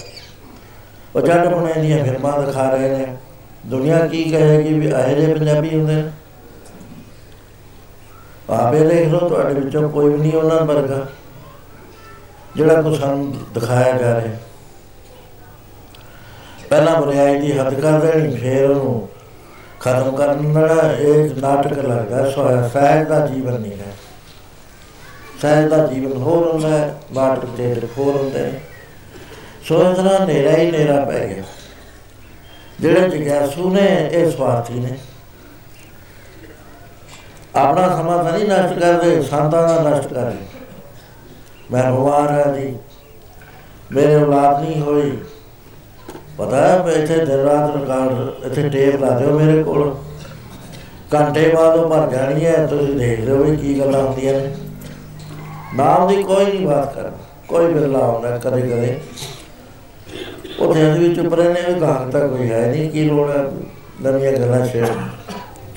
ਉਹ 1.16 1.22
ਜੱਟ 1.22 1.48
ਬਣੇ 1.48 1.82
ਦੀਆਂ 1.82 2.06
ਫਿਲਮਾਂ 2.06 2.44
ਦਿਖਾ 2.44 2.70
ਰਹੇ 2.70 2.98
ਨੇ। 2.98 3.18
ਦੁਨੀਆ 3.66 4.08
ਕੀ 4.08 4.24
ਕਹੇਗੀ 4.24 4.74
ਵੀ 4.74 4.92
ਆਏ 4.92 5.16
ਜੇ 5.16 5.34
ਪੰਜਾਬੀ 5.34 5.78
ਹੁੰਦੇ 5.78 5.96
ਨੇ? 5.96 6.10
ਆਪੇ 8.50 8.80
ਦੇਖ 8.80 9.08
ਲਓ, 9.08 9.30
ਤੁਹਾਡੇ 9.30 9.54
ਵਿੱਚੋਂ 9.54 9.90
ਕੋਈ 9.90 10.10
ਵੀ 10.10 10.18
ਨਹੀਂ 10.18 10.34
ਉਹਨਾਂ 10.34 10.62
ਵਰਗਾ। 10.62 11.08
ਜਿਹੜਾ 12.56 12.82
ਕੋ 12.82 12.96
ਸਾਨੂੰ 12.96 13.34
ਦਿਖਾਇਆ 13.54 13.98
ਜਾ 13.98 14.22
ਰਿਹਾ। 14.22 14.36
ਪਹਿਲਾਂ 16.70 17.02
ਬੁਰਾਈ 17.02 17.40
ਦੀ 17.40 17.58
ਹੱਦ 17.58 17.80
ਕਰ 17.80 18.00
ਦੇਣੀ, 18.00 18.36
ਫੇਰ 18.36 18.70
ਉਹਨੂੰ 18.70 19.10
ਖਤਮ 19.80 20.16
ਕਰਨ 20.16 20.54
ਦਾ 20.54 20.94
ਇੱਕ 21.00 21.38
ਨਾਟਕ 21.38 21.80
ਲੱਗਦਾ 21.80 22.32
ਸੋਇਆ 22.32 22.68
ਸਹਿਜ 22.68 23.08
ਦਾ 23.08 23.28
ਜੀਵਨ 23.28 23.54
ਨਹੀਂ 23.62 23.72
ਹੈ। 23.72 23.94
ਸਹਿਜ 25.42 25.68
ਦਾ 25.68 25.88
ਜੀਵਨ 25.88 26.22
ਹੋਰ 26.22 26.52
ਹੁੰਦਾ 26.52 26.70
ਹੈ 26.70 27.02
ਨਾਟਕ 27.14 27.46
ਦੇ 27.46 27.82
ਹੋਰ 27.98 28.16
ਹੁੰਦੇ 28.16 28.42
ਨੇ 28.42 28.60
ਸੋ 29.64 29.92
ਇਤਨਾ 29.92 30.26
ਨੇਰਾ 30.26 30.52
ਹੀ 30.52 30.72
ਨੇਰਾ 30.72 31.06
ਪੈ 31.06 31.28
ਗਿਆ। 31.28 31.44
ਜਿਹੜੇ 32.80 33.10
ਜਗਿਆਸੂ 33.10 33.70
ਨੇ, 33.70 34.10
ਇਹ 34.12 34.32
ਸਵਾਰਥੀ 34.32 34.74
ਨੇ। 34.74 34.98
ਆਪਣਾ 37.56 37.96
ਸਮਾਂ 37.96 38.24
ਤਾਂ 38.24 38.34
ਨਹੀਂ 38.34 38.46
ਨਸ਼ਟ 38.46 38.80
ਕਰਦੇ, 38.80 39.22
ਸੰਤਾਂ 39.22 39.68
ਦਾ 39.68 39.90
ਨਸ਼ਟ 39.90 40.14
ਕਰਦੇ। 40.14 40.38
ਮੈਂ 41.72 41.92
ਬਿਮਾਰ 41.92 42.32
ਹਾਂ 42.32 42.54
ਜੀ। 42.54 42.76
ਮੇਰੇ 43.92 44.16
ਔਲਾਦ 44.16 44.62
ਨਹੀਂ 44.62 44.82
ਹੋਈ। 44.82 45.18
ਪਤਾ 46.38 46.58
ਹੈ 46.58 46.94
ਇੱਥੇ 46.94 47.26
ਦਿਨ 47.26 47.38
ਰਾਤ 47.38 47.76
ਰਿਕਾਰਡ, 47.76 48.44
ਇੱਥੇ 48.46 48.70
ਟੇਪ 48.70 49.02
ਲਾ 49.02 49.10
ਦਿਓ 49.20 49.40
ਮੇਰੇ 49.40 49.64
ਕੋਲ। 49.64 49.96
ਘੰਟੇ 51.14 51.50
ਬਾਅਦ 51.50 51.80
ਉਹ 51.80 51.90
ਮਰ 51.90 52.10
ਜਾਣੀ 52.10 52.46
ਹੈ, 52.46 52.68
ਤੁਸੀਂ 52.68 52.96
ਦੇਖ 52.96 53.20
ਲਓ 53.20 53.44
ਵੀ 53.44 53.58
ਕੀ 53.58 53.80
ਗੱਲਾਂ 53.80 54.04
ਹੁੰਦੀਆਂ 54.04 54.34
ਨੇ। 54.34 54.56
ਨਾਮ 55.76 56.08
ਦੀ 56.08 56.24
ਕੋਈ 56.24 56.46
ਨਹੀਂ 56.46 56.68
ਬਾਤ 56.68 56.96
ਕਰ 56.96 57.12
ਕੋਈ 57.48 57.74
ਬਿਰਲਾ 57.74 58.00
ਆਉਂਦਾ 58.00 58.38
ਕਦੇ 58.38 58.62
ਕਦੇ। 58.62 59.00
ਉੱਥੇ 60.60 60.92
ਅਸੀਂ 60.92 61.10
ਵੀ 61.10 61.16
ਚੁੱਪ 61.16 61.34
ਰਹਿੰਦੇ 61.34 61.74
ਵੀ 61.74 61.82
ਗਾਂ 61.82 62.12
ਤਾਂ 62.12 62.30
ਕੋਈ 62.30 62.52
ਹੈ 62.52 62.68
ਨਹੀਂ, 62.68 62.90
ਕੀ 62.92 63.04
ਲੋੜ 63.04 63.30
ਹੈ 63.30 63.52
ਨਵੀਆਂ 64.02 64.32
ਗੱਲਾਂ 64.32 64.68
ਛੇੜ 64.68 64.88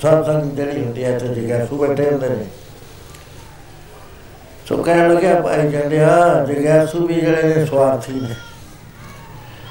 ਸਭ 0.03 0.25
ਸੰਗ 0.25 0.51
ਜਿਹੜੀ 0.51 0.83
ਹੁੰਦੀ 0.83 1.03
ਹੈ 1.03 1.17
ਤੇ 1.19 1.27
ਜਿਗਾ 1.27 1.65
ਸੂ 1.65 1.77
ਬੈਠੇ 1.77 2.09
ਹੁੰਦੇ 2.11 2.29
ਨੇ। 2.29 2.45
ਸੋ 4.65 4.77
ਕਹਿਣ 4.77 5.13
ਲੱਗਿਆ 5.13 5.39
ਭਾਈ 5.41 5.69
ਜੰਡਿਆ 5.69 6.43
ਜਿਗਾ 6.47 6.85
ਸੂ 6.85 7.05
ਵੀ 7.07 7.13
ਜਿਹੜੇ 7.13 7.43
ਨੇ 7.43 7.65
ਸਵਾਰਥੀ 7.65 8.13
ਨੇ। 8.13 8.35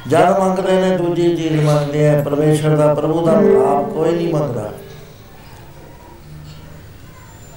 ਜਦ 0.08 0.38
ਮੰਗਦੇ 0.38 0.72
ਨੇ, 0.72 0.96
ਦੂਜੀ 0.96 1.36
ਚੀਜ਼ 1.36 1.60
ਮੰਗਦੇ 1.60 2.08
ਆ, 2.08 2.20
ਪਰਮੇਸ਼ਰ 2.22 2.76
ਦਾ 2.76 2.94
ਪ੍ਰਭੂ 2.94 3.26
ਦਾ 3.26 3.32
ਆਪ 3.66 3.92
ਕੋਈ 3.92 4.14
ਨਹੀਂ 4.14 4.32
ਮੰਗਦਾ। 4.34 4.70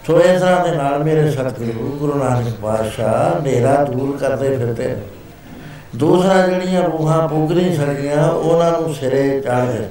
ਸੋ 0.07 0.19
ਇਸ 0.21 0.41
ਤਰ੍ਹਾਂ 0.41 0.63
ਦੇ 0.65 0.76
ਨਾਲ 0.76 1.03
ਮੇਰੇ 1.03 1.32
ਸਤਿਗੁਰੂ, 1.32 1.95
ਗੁਰੂ 1.99 2.13
ਨਾਨਕ 2.13 2.55
ਪਾਤਸ਼ਾਹ 2.55 3.41
ਨੇਰਾ 3.41 3.84
ਦੂਰ 3.84 4.17
ਕਰਦੇ 4.17 4.57
ਫਿਰਦੇ 4.57 4.95
ਦੂਸਰਾ 5.95 6.47
ਜਿਹੜੀਆਂ 6.47 6.84
ਰੂਹਾਂ 6.84 7.28
ਪੁਗਰੀ 7.28 7.76
ਸਕੀਆਂ 7.76 8.30
ਉਹਨਾਂ 8.30 8.71
ਨੂੰ 8.71 8.93
ਸਿਰੇ 8.95 9.41
ਚਾੜਦੇ 9.41 9.88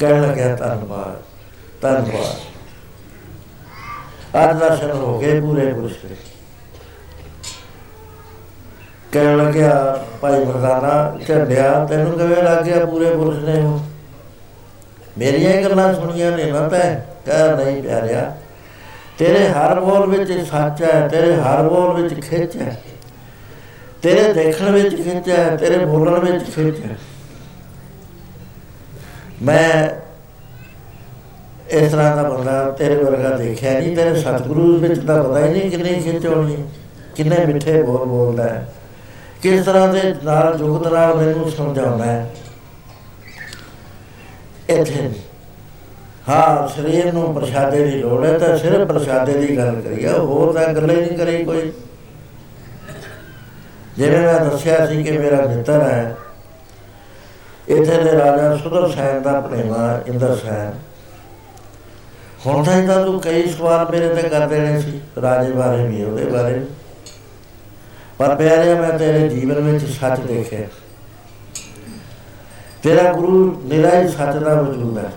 ਕਹਿਣ 0.00 0.22
ਲੱਗਿਆ, 0.22 0.54
ਧੰਨਵਾਦ। 0.56 1.27
ਧੰਨਵਾਦ। 1.82 2.36
ਅੱਜ 4.34 4.58
ਦਰਸ਼ਨ 4.58 4.90
ਹੋ 4.90 5.18
ਗਏ 5.18 5.40
ਪੂਰੇ 5.40 5.72
ਪੁਰਸ਼ 5.72 6.04
ਦੇ। 6.06 6.16
ਕਹਿਣ 9.12 9.36
ਲੱਗਿਆ, 9.36 10.04
ਭਾਈ 10.20 10.44
ਮਰਦਾਨਾ 10.44 11.18
ਝੰਡਿਆ 11.28 11.84
ਤੈਨੂੰ 11.84 12.18
ਕਿਵੇਂ 12.18 12.42
ਲੱਗ 12.42 12.64
ਗਿਆ 12.64 12.84
ਪੂਰੇ 12.86 13.10
ਪੁਰਸ਼ 13.10 13.38
ਨੇ 13.38 13.60
ਹੋ 13.60 13.80
ਮੇਰੀਆਂ 15.18 15.52
ਹੀ 15.52 15.62
ਗੱਲਾਂ 15.64 15.92
ਸੁਣੀਆਂ 15.94 16.30
ਨੇ 16.32 16.50
ਨਾ 16.52 16.68
ਤੈ 16.68 16.80
ਕਹਿ, 17.26 17.56
ਨਹੀਂ 17.56 17.82
ਪਿਆਰਿਆ, 17.82 18.36
ਤੇਰੇ 19.18 19.48
ਹਰ 19.48 19.80
ਬੋਲ 19.80 20.06
ਵਿੱਚ 20.08 20.32
ਸੱਚ 20.48 20.82
ਹੈ, 20.82 21.08
ਤੇਰੇ 21.08 21.34
ਹਰ 21.36 21.68
ਬੋਲ 21.68 22.02
ਵਿੱਚ 22.02 22.20
ਖਿੱਚ 22.20 22.56
ਹੈ। 22.56 22.80
ਤੇਰੇ 24.02 24.32
ਦੇਖਣ 24.32 24.70
ਵਿੱਚ 24.70 24.94
ਖਿੱਚ 24.96 25.28
ਹੈ, 25.28 25.56
ਤੇਰੇ 25.56 25.84
ਬੋਲਣ 25.84 26.18
ਵਿੱਚ 26.20 26.44
ਖਿੱਚ 26.50 26.80
ਹੈ। 26.80 26.96
ਮੈਂ 29.42 29.88
ਇਸ 31.70 31.92
ਤਰ੍ਹਾਂ 31.92 32.16
ਦਾ 32.16 32.22
ਬੰਦਾ 32.22 32.70
ਤੇਰੇ 32.70 32.94
ਵਰਗਾ 32.94 33.36
ਦੇਖਿਆ 33.36 33.78
ਨਹੀਂ, 33.78 33.96
ਤੇਰੇ 33.96 34.20
ਸਤਿਗੁਰੂ 34.20 34.76
ਵਿੱਚ 34.78 35.06
ਤਾਂ 35.06 35.22
ਪਤਾ 35.24 35.46
ਹੀ 35.46 35.52
ਨਹੀਂ 35.52 35.70
ਕਿੰਨੀ 35.70 36.00
ਖਿੱਚ 36.00 36.26
ਹੋਣੀ, 36.26 36.56
ਕਿੰਨੇ 37.16 37.44
ਮਿੱਠੇ 37.46 37.82
ਬੋਲ 37.82 38.04
ਬੋਲਦਾ 38.06 38.44
ਹੈ। 38.44 38.68
ਕਿਸ 39.42 39.64
ਤਰ੍ਹਾਂ 39.64 39.88
ਦੇ 39.88 40.14
ਨਾਲ 40.24 40.56
ਜੁਗਤ 40.58 40.86
ਨਾਲ 40.92 41.14
ਮੈਨੂੰ 41.14 41.50
ਸਮਝਾਉਂਦਾ 41.50 42.04
ਹੈ। 42.04 42.30
ਇੱਥੇ 44.68 45.10
ਹਾਂ, 46.28 46.68
ਸਰੀਰ 46.68 47.12
ਨੂੰ 47.12 47.34
ਪ੍ਰਸ਼ਾਦੇ 47.34 47.84
ਦੀ 47.84 47.90
ਲੋੜ 47.90 48.24
ਹੈ, 48.24 48.38
ਤਾਂ 48.38 48.56
ਸਿਰਫ 48.58 48.88
ਪ੍ਰਸ਼ਾਦੇ 48.88 49.32
ਦੀ 49.32 49.56
ਗੱਲ 49.56 49.80
ਕਰੀਏ 49.80 50.08
ਹੋਰ 50.08 50.52
ਤਾਂ 50.52 50.72
ਗੱਲੇ 50.74 50.96
ਨਹੀਂ 50.96 51.18
ਕਰੀ 51.18 51.44
ਕੋਈ। 51.44 51.72
ਜਿਵੇਂ 53.96 54.18
ਮੈਂ 54.18 54.40
ਦੱਸਿਆ 54.44 54.86
ਸੀ 54.86 55.02
ਕਿ 55.02 55.18
ਮੇਰਾ 55.18 55.46
ਮਿੱਤਰ 55.46 55.80
ਹੈ, 55.80 56.16
ਇੱਥੇ 57.68 58.02
ਦੇ 58.02 58.12
ਰਾਜਾ 58.12 58.56
ਸੁਦਰ 58.56 58.88
ਸੈਨ 58.88 59.22
ਦਾ 59.22 59.40
ਪ੍ਰੇਮਾ 59.40 60.00
ਇੰਦਰ 60.06 60.36
ਸੈਨ। 60.36 60.72
ਹੁਣ 62.46 62.64
ਤਾਂ 62.64 62.82
ਇਹਦਾ 62.82 63.04
ਤੂੰ 63.04 63.20
ਕਈ 63.20 63.48
ਸਵਾਲ 63.48 63.90
ਮੇਰੇ 63.90 64.14
ਤੇ 64.14 64.28
ਕਰ 64.28 64.48
ਦੇਣੇ 64.48 64.80
ਸੀ, 64.80 65.00
ਰਾਜੇ 65.22 65.52
ਬਾਰੇ 65.52 65.86
ਵੀ, 65.86 66.04
ਉਹਦੇ 66.04 66.24
ਬਾਰੇ 66.24 66.66
ਪਰ 68.18 68.34
ਪਿਆਰਿਆ, 68.34 68.74
ਮੈਂ 68.74 68.98
ਤੇਰੇ 68.98 69.28
ਜੀਵਨ 69.28 69.54
ਵਿੱਚ 69.54 69.84
ਸੱਚ 69.84 70.20
ਦੇਖਿਆ। 70.20 70.68
ਤੇਰਾ 72.82 73.12
ਗੁਰੂ 73.12 73.62
ਨਿਰਾਈ 73.64 74.08
ਸੱਚ 74.08 74.36
ਦਾ 74.36 74.54
ਵਜੂਦ 74.54 74.98
ਹੈ। 74.98 75.12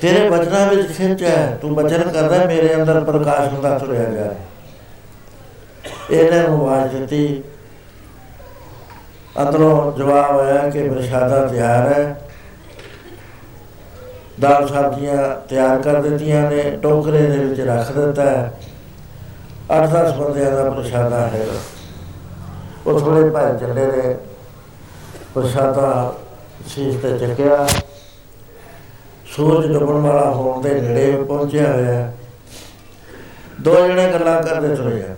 ਤੇਰੇ 0.00 0.30
ਬਚਨਾਂ 0.30 0.66
ਵਿੱਚ 0.66 0.92
ਖਿੱਚ 0.92 1.22
ਹੈ। 1.22 1.58
ਤੂੰ 1.62 1.74
ਬਚਨ 1.74 2.02
ਕਰਦਾ, 2.02 2.44
ਮੇਰੇ 2.44 2.74
ਅੰਦਰ 2.74 3.00
ਪ੍ਰਕਾਸ਼ 3.00 3.52
ਹੁੰਦਾ, 3.52 3.78
ਤੁਰਿਆ 3.78 4.04
ਜਾ 4.04 4.34
ਇਹਨਾਂ 6.10 6.48
ਨੂੰ 6.48 6.70
ਆਵਾਜ਼ 6.70 6.96
ਦਿੱਤੀ। 6.96 7.42
ਅੰਦਰੋਂ 9.42 9.98
ਜਵਾਬ 9.98 10.40
ਆਇਆ 10.40 10.70
ਕਿ 10.70 10.88
ਪ੍ਰਸ਼ਾਦਾ 10.88 11.46
ਤਿਆਰ 11.46 11.92
ਹੈ। 11.92 12.29
ਦਾਲ 14.40 14.68
ਸਬਜ਼ੀਆਂ 14.68 15.46
ਤਿਆਰ 15.48 15.82
ਕਰ 15.82 16.02
ਦਿੱਤੀਆਂ 16.02 16.50
ਨੇ, 16.50 16.78
ਟੋਕਰੇ 16.82 17.22
ਦੇ 17.22 17.36
ਵਿੱਚ 17.36 17.60
ਰੱਖ 17.60 17.92
ਦਿੱਤਾ 17.92 18.22
ਹੈ। 18.22 18.52
8-10 19.70 20.12
ਬੰਦਿਆਂ 20.12 20.50
ਦਾ 20.50 20.70
ਪ੍ਰਸ਼ਾਦਾ 20.70 21.20
ਹੈ। 21.20 21.46
ਉਹ 22.86 23.00
ਥੋੜੇ 23.00 23.30
ਭਾਈ 23.30 23.58
ਚੱਲੇ 23.58 23.86
ਨੇ। 23.86 24.16
ਪ੍ਰਸ਼ਾਦਾ 25.34 26.14
ਸੀਸ 26.66 26.94
ਤੇ 26.94 27.18
ਚੱਕਿਆ। 27.18 27.68
ਸੂਰਜ 29.26 29.72
ਡੁੱਬਣ 29.72 29.94
ਵਾਲਾ 29.94 30.30
ਹੋਣ 30.30 30.62
ਦੇ 30.62 30.80
ਨੇੜੇ 30.80 31.24
ਪਹੁੰਚਿਆ 31.28 31.72
ਹੋਇਆ 31.72 32.12
ਦੋ 33.60 33.86
ਜਣੇ 33.88 34.12
ਗੱਲਾਂ 34.12 34.42
ਕਰਦੇ 34.42 34.76
ਤੁਰੇ 34.76 34.98
ਜਾਂਦੇ 34.98 35.14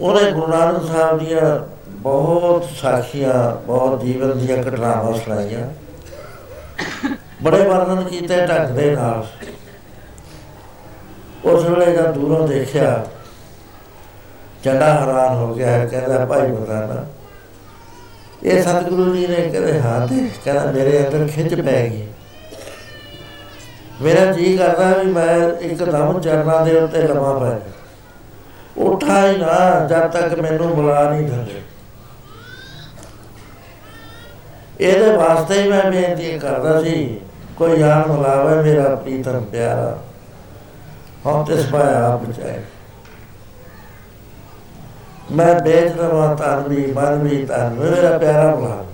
ਉਹਨੇ 0.00 0.32
ਗੁਰੂ 0.32 0.46
ਨਾਨਕ 0.46 0.86
ਸਾਹਿਬ 0.86 1.18
ਦੀਆਂ 1.18 1.74
ਬਹੁਤ 1.88 2.64
ਸਾਖੀਆਂ, 2.82 3.66
ਬਹੁਤ 3.66 4.00
ਜੀਵਨ 4.00 4.38
ਦੀਆਂ 4.38 4.58
ਘਟਨਾਵਾਂ 4.62 5.14
ਸੁਣਾਈਆਂ। 5.14 5.83
ਬੜੇ 7.42 7.62
ਵਰਣਨ 7.62 8.04
ਕੀਤੇ 8.04 8.46
ਢੰਗ 8.46 8.76
ਦੇ 8.76 8.94
ਨਾਲ। 8.96 9.26
ਉਸ 11.44 11.64
ਵੇਲੇ 11.64 11.92
ਜਦ 11.92 12.12
ਦੂਰੋਂ 12.12 12.46
ਦੇਖਿਆ 12.48 13.06
ਚੰਡਾ 14.64 14.92
ਹੈਰਾਨ 14.94 15.34
ਹੋ 15.34 15.54
ਗਿਆ, 15.54 15.84
ਕਹਿੰਦਾ, 15.86 16.24
ਭਾਈ 16.24 16.48
ਮਰਦਾਨਾ 16.48 17.04
ਇਹ 18.42 18.62
ਸਤਿਗੁਰੂ 18.62 19.14
ਜੀ 19.16 19.26
ਨੇ 19.26 19.34
ਕਹਿੰਦੇ 19.34 19.80
ਹਾਂ 19.80 20.06
ਤੇ 20.06 20.28
ਕਹਿੰਦਾ, 20.44 20.72
ਮੇਰੇ 20.72 20.98
ਅੰਦਰ 20.98 21.26
ਖਿੱਚ 21.28 21.54
ਪੈ 21.54 21.82
ਗਈ। 21.88 22.06
ਮੇਰਾ 24.02 24.24
ਜੀ 24.32 24.56
ਕਰਦਾ 24.56 24.88
ਵੀ 24.98 25.10
ਮੈਂ 25.12 25.36
ਇੱਕਦਮ 25.60 26.20
ਚਰਨਾਂ 26.20 26.64
ਦੇ 26.66 26.78
ਉੱਤੇ 26.80 27.02
ਲੰਮਾ 27.02 27.38
ਪੈ 27.38 27.58
ਉਠਾ 28.76 29.26
ਹੀ 29.26 29.36
ਨਾ, 29.36 29.86
ਜਦ 29.90 30.10
ਤੱਕ 30.10 30.38
ਮੈਨੂੰ 30.40 30.74
ਬੁਲਾ 30.74 31.10
ਨਹੀਂ 31.10 31.26
ਦਿੰਦੇ। 31.26 31.62
ਇਹਦੇ 34.80 35.16
ਵਾਸਤੇ 35.16 35.62
ਹੀ 35.62 35.68
ਮੈਂ 35.68 35.90
ਬੇਨਤੀ 35.90 36.38
ਕਰਦਾ 36.38 36.80
ਸੀ, 36.82 37.20
ਕੋਈ 37.56 37.78
ਯਾਰ 37.80 38.06
ਮਲਾਵੇ 38.08 38.62
ਮੇਰਾ 38.62 38.94
ਪ੍ਰੀਤਮ 38.94 39.44
ਪਿਆਰਾ। 39.52 39.98
ਹਮ 41.26 41.44
ਤੇ 41.44 41.56
ਸਪਾਇਆ 41.56 42.06
ਆਪ 42.06 42.30
ਚਾਹੇ 42.30 42.60
ਮੈਂ 45.32 45.54
ਵੇਚ 45.60 45.92
ਦਵਾ 45.92 46.34
ਤਨ 46.34 46.68
ਵੀ, 46.68 46.92
ਮਨ 46.92 47.22
ਵੀ, 47.22 47.44
ਤਨ 47.46 47.76
ਮੇਰਾ 47.78 48.18
ਪਿਆਰਾ 48.18 48.54
ਬੁਲਾ 48.54 48.84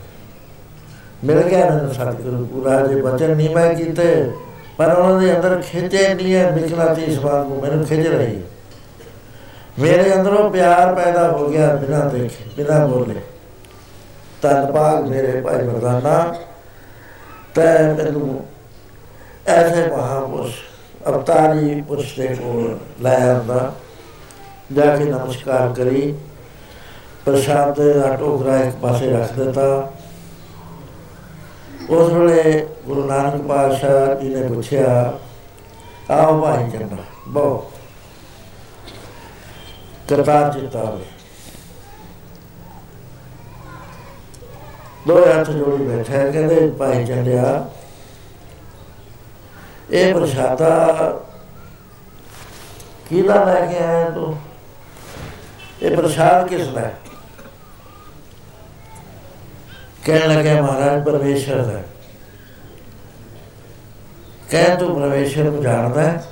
ਮਿਲ 1.24 1.42
ਗਿਆ 1.42 1.70
ਮੈਨੂੰ 1.70 1.94
ਸਤਿਗੁਰੂ 1.94 2.44
ਪੂਰਾ 2.46 2.86
ਜੇ 2.86 3.00
ਬਚਨ, 3.02 3.34
ਨਹੀਂ 3.36 3.50
ਮੈਂ 3.50 3.74
ਕੀਤੇ, 3.74 4.30
ਪਰ 4.78 4.92
ਉਹਨਾਂ 4.92 5.20
ਦੇ 5.20 5.34
ਅੰਦਰ 5.36 5.60
ਖਿੱਚੇ 5.62 6.14
ਨਹੀਂ 6.14 6.34
ਹੈ 6.34 6.50
ਮਿਕਲਾਤੀ 6.50 7.02
ਇਸ 7.02 7.18
ਬਾਤ 7.18 7.46
ਨੂੰ 7.46 7.60
ਮੈਨੂੰ 7.60 7.84
ਖਿੱਚ 7.84 8.06
ਰਹੀ। 8.06 8.40
ਮੇਰੇ 9.78 10.14
ਅੰਦਰੋਂ 10.14 10.50
ਪਿਆਰ 10.50 10.94
ਪੈਦਾ 10.94 11.30
ਹੋ 11.32 11.48
ਗਿਆ, 11.48 11.74
ਬਿਨਾਂ 11.74 12.04
ਦੇਖੇ, 12.10 12.44
ਬਿਨਾਂ 12.56 12.86
ਬੋਲੇ। 12.88 13.20
ਤਨ 14.42 14.72
ਭਾਗ 14.72 15.06
ਮੇਰੇ 15.08 15.40
ਭਾਈ 15.40 15.62
ਮਰਦਾਨਾ 15.62 16.34
ਤੈ 17.54 17.92
ਮੈਨੂੰ 17.94 18.44
ਐਸੇ 19.46 19.86
ਮਹਾਪੁਰਸ਼, 19.86 20.56
ਅਵਤਾਰੀ 21.08 21.80
ਪੁਰਸ਼ 21.82 22.18
ਦੇ 22.20 22.26
ਕੋਲ 22.34 22.78
ਲੈ 23.02 23.16
ਆਂਦਾ 23.30 23.72
ਜਾ 24.72 24.96
ਕੇ 24.96 25.04
ਨਮਸਕਾਰ 25.04 25.72
ਕਰੀ, 25.76 26.14
ਪ੍ਰਸ਼ਾਦ 27.24 27.80
ਦਾ 27.94 28.16
ਟੋਕਰਾ 28.16 28.58
ਇੱਕ 28.58 28.76
ਪਾਸੇ 28.76 29.10
ਰੱਖ 29.10 29.32
ਦਿੱਤਾ। 29.32 29.90
ਉਸ 31.90 32.12
ਵੇਲੇ 32.12 32.66
ਗੁਰੂ 32.86 33.04
ਨਾਨਕ 33.04 33.42
ਪਾਤਸ਼ਾਹ 33.42 34.14
ਜੀ 34.14 34.28
ਨੇ 34.28 34.46
ਪੁੱਛਿਆ, 34.48 35.18
ਆਓ 36.10 36.40
ਭਾਈ 36.40 36.70
ਚੰਗਾ, 36.70 36.96
ਬਹੁ, 37.28 37.62
ਕਰਤਾਰ 40.08 40.52
ਚਿਤਾਵੇ 40.52 41.04
ਦੋ 45.08 45.24
ਹੱਥ 45.24 45.50
ਜੋੜੀ 45.50 45.84
ਬੈਠਾ 45.84 46.30
ਕਹਿੰਦੇ 46.30 46.70
ਭਾਈ 46.70 47.06
ਚੰਡਿਆ 47.06 47.68
ਇਹ 49.90 50.14
ਪ੍ਰਸ਼ਾਦਾ 50.14 50.96
ਕਿਹਦਾ 53.08 53.44
ਲੈ 53.44 53.66
ਕੇ 53.66 53.78
ਆਇਆ 53.78 54.10
ਤੂੰ? 54.10 54.38
ਇਹ 55.82 55.96
ਪ੍ਰਸ਼ਾਦ 55.96 56.48
ਕਿਸ 56.48 56.68
ਦਾ 56.68 56.80
ਹੈ? 56.80 56.94
ਕਹਿਣ 60.04 60.38
ਲੱਗਾ 60.38 60.62
ਮਹਾਰਾਜ 60.62 61.04
ਪਰਮੇਸ਼ਰ 61.04 61.62
ਦਾ 61.62 61.82
ਕਹਿ 64.50 64.76
ਤੂੰ 64.76 64.94
ਪਰਮੇਸ਼ਰ 64.94 65.42
ਨੂੰ 65.42 65.62
ਜਾਣਦਾ 65.62 66.02
ਹੈ। 66.02 66.24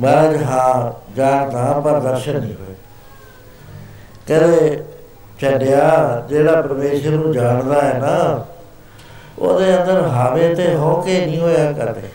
ਮਹਾਰਾਜ, 0.00 0.42
ਹਾਂ, 0.42 0.92
ਜਾਣਦਾ, 1.16 1.80
ਪਰ 1.84 2.00
ਦਰਸ਼ਨ 2.00 2.40
ਨਹੀਂ 2.40 2.54
ਹੋਏ 4.30 4.68
ਕਹਿੰਦੇ 4.68 4.82
ਛੱਡਿਆ, 5.40 6.26
ਜਿਹੜਾ 6.28 6.62
ਪਰਮੇਸ਼ਰ 6.62 7.10
ਨੂੰ 7.10 7.32
ਜਾਣਦਾ 7.32 7.82
ਹੈ 7.82 7.98
ਨਾ, 7.98 8.46
ਉਹਦੇ 9.38 9.78
ਅੰਦਰ 9.78 10.00
ਹਾਵੇ 10.06 10.54
ਤੇ 10.54 10.74
ਹੋ 10.74 11.02
ਕੇ 11.02 11.26
ਨਹੀਂ 11.26 11.40
ਹੋਇਆ 11.40 11.72
ਕਰਦੇ। 11.72 12.08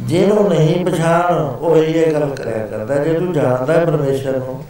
ਜਿਹਨੂੰ 0.00 0.48
ਨਹੀਂ 0.48 0.86
ਪਛਾਣ, 0.86 1.34
ਉਹ 1.34 1.76
ਇਹ 1.76 2.12
ਗੱਲ 2.12 2.34
ਕਰਿਆ 2.34 2.66
ਕਰਦਾ, 2.66 3.04
ਜੇ 3.04 3.18
ਤੂੰ 3.18 3.32
ਜਾਣਦਾ 3.32 3.84
ਪਰਮੇਸ਼ਰ 3.84 4.38
ਨੂੰ, 4.38 4.64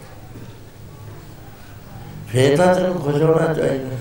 ਫੇਰ 2.27 2.57
ਤਾਂ 2.57 2.75
ਤੈਨੂੰ 2.75 3.01
ਖੁਸ਼ 3.01 3.21
ਹੋਣਾ 3.21 3.53
ਚਾਹੀਦਾ। 3.53 3.97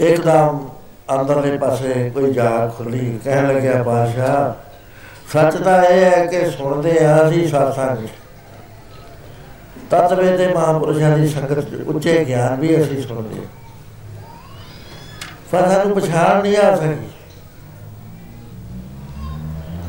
ਇੱਕਦਮ 0.00 0.68
ਅੰਦਰਲੇ 1.20 1.58
ਪਾਸੇ 1.58 2.10
ਕੋਈ 2.10 2.32
ਜਾਗ 2.32 2.70
ਖੁੱਲੀ, 2.70 3.18
ਕਹਿਣ 3.24 3.48
ਲੱਗਿਆ 3.48 3.82
ਬਾਦਸ਼ਾਹ 3.82 4.67
ਸੱਚ 5.32 5.56
ਤਾਂ 5.56 5.82
ਇਹ 5.84 6.04
ਹੈ 6.04 6.26
ਕਿ 6.26 6.50
ਸੁਣਦੇ 6.50 6.98
ਆ 7.04 7.28
ਅਸੀਂ 7.28 7.48
ਸਾਥਾਂ 7.48 7.96
ਤਤਵੇ 9.90 10.36
ਦੇ 10.36 10.46
ਮਹਾਂਪੁਰਸ਼ਾਂ 10.48 11.18
ਦੀ 11.18 11.28
ਸੰਗਤ 11.28 11.74
ਉੱਚੇ 11.86 12.24
ਗਿਆਨ 12.24 12.60
ਵੀ 12.60 12.82
ਅਸੀਂ 12.82 13.02
ਸੁਣਦੇ 13.02 13.40
ਪਰ 15.52 15.68
ਸਾਨੂੰ 15.68 16.00
ਪਛਾਣ 16.00 16.42
ਨਹੀਂ 16.42 16.56
ਆ 16.56 16.76
ਸਕੀ 16.76 17.08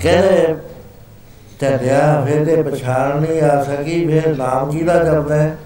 ਕਹਿੰਦੇ 0.02 0.56
ਤੇਰਿਆ 1.60 2.26
ਫਿਰ 2.26 2.46
ਤੇ 2.46 2.62
ਪਛਾਣ 2.64 3.20
ਨਹੀਂ 3.22 3.42
ਆ 3.42 3.64
ਸਕੀ 3.64 4.06
ਫਿਰ 4.08 4.36
ਨਾਮ 4.36 4.72
ਕਿਹਦਾ 4.72 5.04
ਜਪਦਾ 5.04 5.36
ਹੈ? 5.36 5.58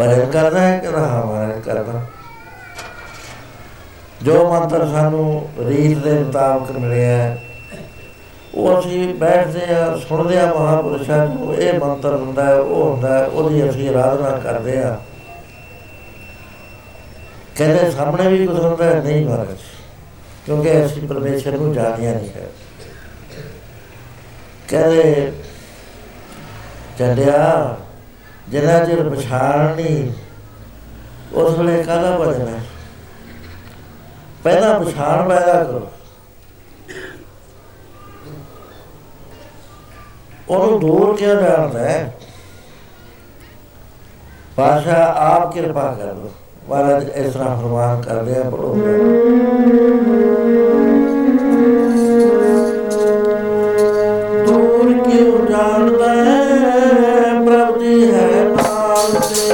ਭਜਨ 0.00 0.30
ਕਰਦਾ 0.30 0.60
ਹੈ 0.60 0.78
ਕਿ 0.78 0.86
ਰਹਾ 0.86 1.20
ਕਰਦਾ। 1.66 2.00
ਜੋ 4.22 4.48
ਮੰਤਰ 4.50 4.86
ਸਾਨੂੰ 4.86 5.48
ਰੀਤ 5.66 5.98
ਦੇ 5.98 6.12
ਮੁਤਾਬਕ 6.18 6.70
ਮਿਲਿਆ 6.70 7.36
ਉਹ 8.54 8.78
ਅਸੀਂ 8.78 9.14
ਬੈਠਦੇ 9.14 9.74
ਆ 9.74 9.96
ਸੁਣਦੇ 10.08 10.38
ਆ 10.38 10.46
ਮਹਾਪੁਰਸ਼ਾਂ 10.54 11.26
ਨੂੰ, 11.26 11.54
ਇਹ 11.54 11.78
ਮੰਤਰ 11.80 12.14
ਹੁੰਦਾ 12.14 12.54
ਉਹ 12.54 12.84
ਹੁੰਦਾ 12.84 13.18
ਉਹਦੀ 13.24 13.68
ਅਸੀਂ 13.70 13.88
ਆਰਾਧਨਾ 13.88 14.30
ਕਰਦੇ 14.38 14.78
ਆ 14.82 14.98
ਕਹਿੰਦੇ, 17.56 17.90
ਸਾਹਮਣੇ 17.90 18.28
ਵੀ 18.28 18.46
ਕੁਝ 18.46 18.58
ਹੁੰਦਾ 18.58 18.92
ਨਹੀਂ 18.94 19.24
ਮਹਾਰਾਜ, 19.26 19.58
ਕਿਉਂਕਿ 20.46 20.84
ਅਸੀਂ 20.86 21.06
ਪਰਮੇਸ਼ਰ 21.08 21.56
ਨੂੰ 21.58 21.72
ਜਾਣਿਆ 21.74 22.12
ਨਹੀਂ 22.14 22.30
ਹੈ। 22.30 22.46
ਕਹਿੰਦੇ, 24.68 25.32
ਚੱਲਿਆ 26.98 27.76
ਜਿਹੜਾ 28.48 28.84
ਜਰ 28.84 29.08
ਪਛਾਣ 29.08 29.74
ਨਹੀਂ, 29.76 30.12
ਉਸ 31.34 31.58
ਵੇਲੇ 31.58 31.82
ਕਾਹਦਾ 31.82 32.16
ਭਜਨ 32.18 32.48
ਹੈ? 32.48 32.60
ਪਹਿਲਾਂ 34.46 34.80
ਪਛਾਣ 34.80 35.28
ਪੈਦਾ 35.28 35.64
ਕਰੋ। 35.64 35.86
ਉਹਨੂੰ 40.48 40.80
ਦੂਰ 40.80 41.16
ਕਿਉਂ 41.16 41.34
ਜਾਣਦਾ 41.42 41.78
ਹੈ? 41.78 42.14
ਪਾਸ਼ਾ 44.56 45.02
ਆਪ 45.18 45.52
ਕਿਰਪਾ 45.52 45.96
ਕਰ 45.98 46.12
ਦੋ 46.12 46.30
ਮਹਾਰਾਜ 46.68 47.08
ਇਸ 47.08 47.32
ਤਰ੍ਹਾਂ 47.32 47.56
ਫਰਮਾਨ 47.56 48.02
ਕਰਦੇ 48.02 48.38
ਆ 48.38 48.50
ਪੜੋ 48.50 48.74
ਦੂਰ 54.46 54.92
ਕਿਉਂ 54.92 55.46
ਜਾਣਦਾ 55.46 56.14
ਹੈ? 56.14 56.40
ਪ੍ਰਭ 57.46 57.78
ਜੀ 57.78 58.14
ਹੈ 58.14 58.44
ਨਾਲ 58.44 59.12
ਤੇਰੇ 59.12 59.45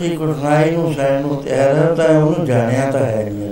ਔਖੀ 0.00 0.16
ਕਠਿਨਾਈ 0.16 0.70
ਨੂੰ 0.70 0.92
ਸਹਿਣ 0.94 1.22
ਨੂੰ 1.22 1.42
ਤਿਆਰ 1.42 1.74
ਹੈ, 1.76 1.94
ਤਾਂ 1.94 2.08
ਉਹਨੂੰ 2.10 2.44
ਜਾਣਿਆ 2.46 2.90
ਤਾਂ 2.90 3.00
ਹੈ 3.00 3.24
ਨਹੀਂ 3.24 3.50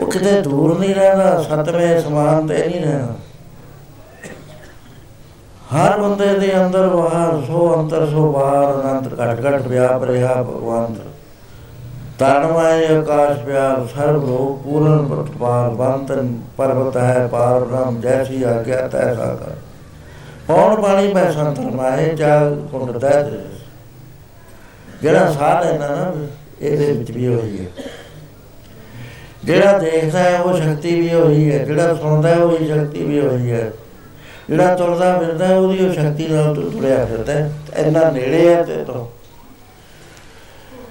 ਉਹ 0.00 0.06
ਕਿਤੇ 0.06 0.40
ਦੂਰ 0.42 0.78
ਨਹੀਂ 0.78 0.94
ਰਹਿਣਾ 0.94 1.42
ਸਤਵੇਂ 1.42 2.00
ਸਮਾਨ 2.00 2.46
ਤੇ 2.46 2.56
ਨਹੀਂ 2.58 2.80
ਰਹਿਣਾ। 2.80 3.14
ਹਰ 5.72 6.00
ਬੰਦੇ 6.00 6.26
ਦੇ 6.38 6.52
ਅੰਦਰ 6.56 6.88
ਬਾਹਰ, 6.88 7.40
ਸੋ 7.46 7.74
ਅੰਤਰ, 7.74 8.06
ਸੋ 8.06 8.30
ਬਾਹਰ, 8.32 8.74
ਅਨੰਤ, 8.74 9.14
ਘਟ 9.14 9.44
ਘਟ 9.46 9.66
ਵਿਆਪ 9.68 10.04
ਰਿਹਾ 10.04 10.42
ਭਗਵਾਨ 10.42 10.94
ਤਨਮੈ 12.18 12.96
ਆਕਾਸ਼ 12.96 13.38
ਪਿਆਰ, 13.38 13.86
ਸਰਬ 13.94 14.24
ਲੋਕ 14.24 14.62
ਪੂਰਨ 14.62 15.06
ਪ੍ਰਤਪਾਲ 15.08 15.74
ਬੰਤਨ 15.74 16.38
ਪਰਬਤ 16.56 16.96
ਹੈ 16.96 17.26
ਪਾਰ 17.26 17.60
ਬ੍ਰਹਮ, 17.60 18.00
ਜੈਸੀ 18.00 18.42
ਆਗਿਆ 18.44 18.86
ਤੈਸਾ 18.88 19.34
ਕਰ 19.36 19.53
ਪੌਣ 20.54 20.82
ਪਾਣੀ 20.82 21.12
ਮੈਂ 21.12 21.32
ਸੰਤਰ 21.32 21.62
ਮਾਏ 21.62 22.14
ਜਾ 22.14 22.50
ਕੁੰਡ 22.72 22.98
ਦਾ। 22.98 23.30
ਜਿਹੜਾ 25.02 25.32
ਸਾਹ 25.32 25.64
ਲੈਂਦਾ 25.64 25.88
ਨਾ 25.88 26.26
ਇਹਦੇ 26.60 26.92
ਵਿੱਚ 26.92 27.10
ਵੀ 27.10 27.26
ਹੋਈ 27.26 27.58
ਹੈ। 27.60 27.82
ਜਿਹੜਾ 29.44 29.78
ਦੇਖਦਾ 29.78 30.18
ਹੈ, 30.18 30.40
ਉਹ 30.40 30.56
ਸ਼ਕਤੀ 30.56 31.00
ਵੀ 31.00 31.14
ਹੋਈ 31.14 31.52
ਹੈ। 31.52 31.58
ਜਿਹੜਾ 31.58 31.94
ਸੁਣਦਾ 31.94 32.28
ਹੈ, 32.28 32.36
ਉਹ 32.36 32.66
ਸ਼ਕਤੀ 32.66 33.04
ਵੀ 33.04 33.26
ਹੋਈ 33.26 33.52
ਹੈ। 33.52 33.72
ਜਿਹੜਾ 34.48 34.74
ਤੁਰਦਾ 34.74 35.18
ਫਿਰਦਾ 35.18 35.56
ਉਹਦੀ 35.56 35.86
ਉਹ 35.86 35.92
ਸ਼ਕਤੀ 35.92 36.28
ਨਾਲ 36.28 36.54
ਤੁਰਿਆ 36.54 37.04
ਫਿਰਦਾ 37.04 37.32
ਇੰਨਾ 37.76 38.10
ਨੇੜੇ 38.10 38.54
ਹੈ 38.54 38.62
ਤੇ 38.62 38.84
ਤੋਂ। 38.84 39.06